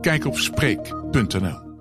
Kijk 0.00 0.24
op 0.24 0.38
Spreek.nl. 0.38 1.71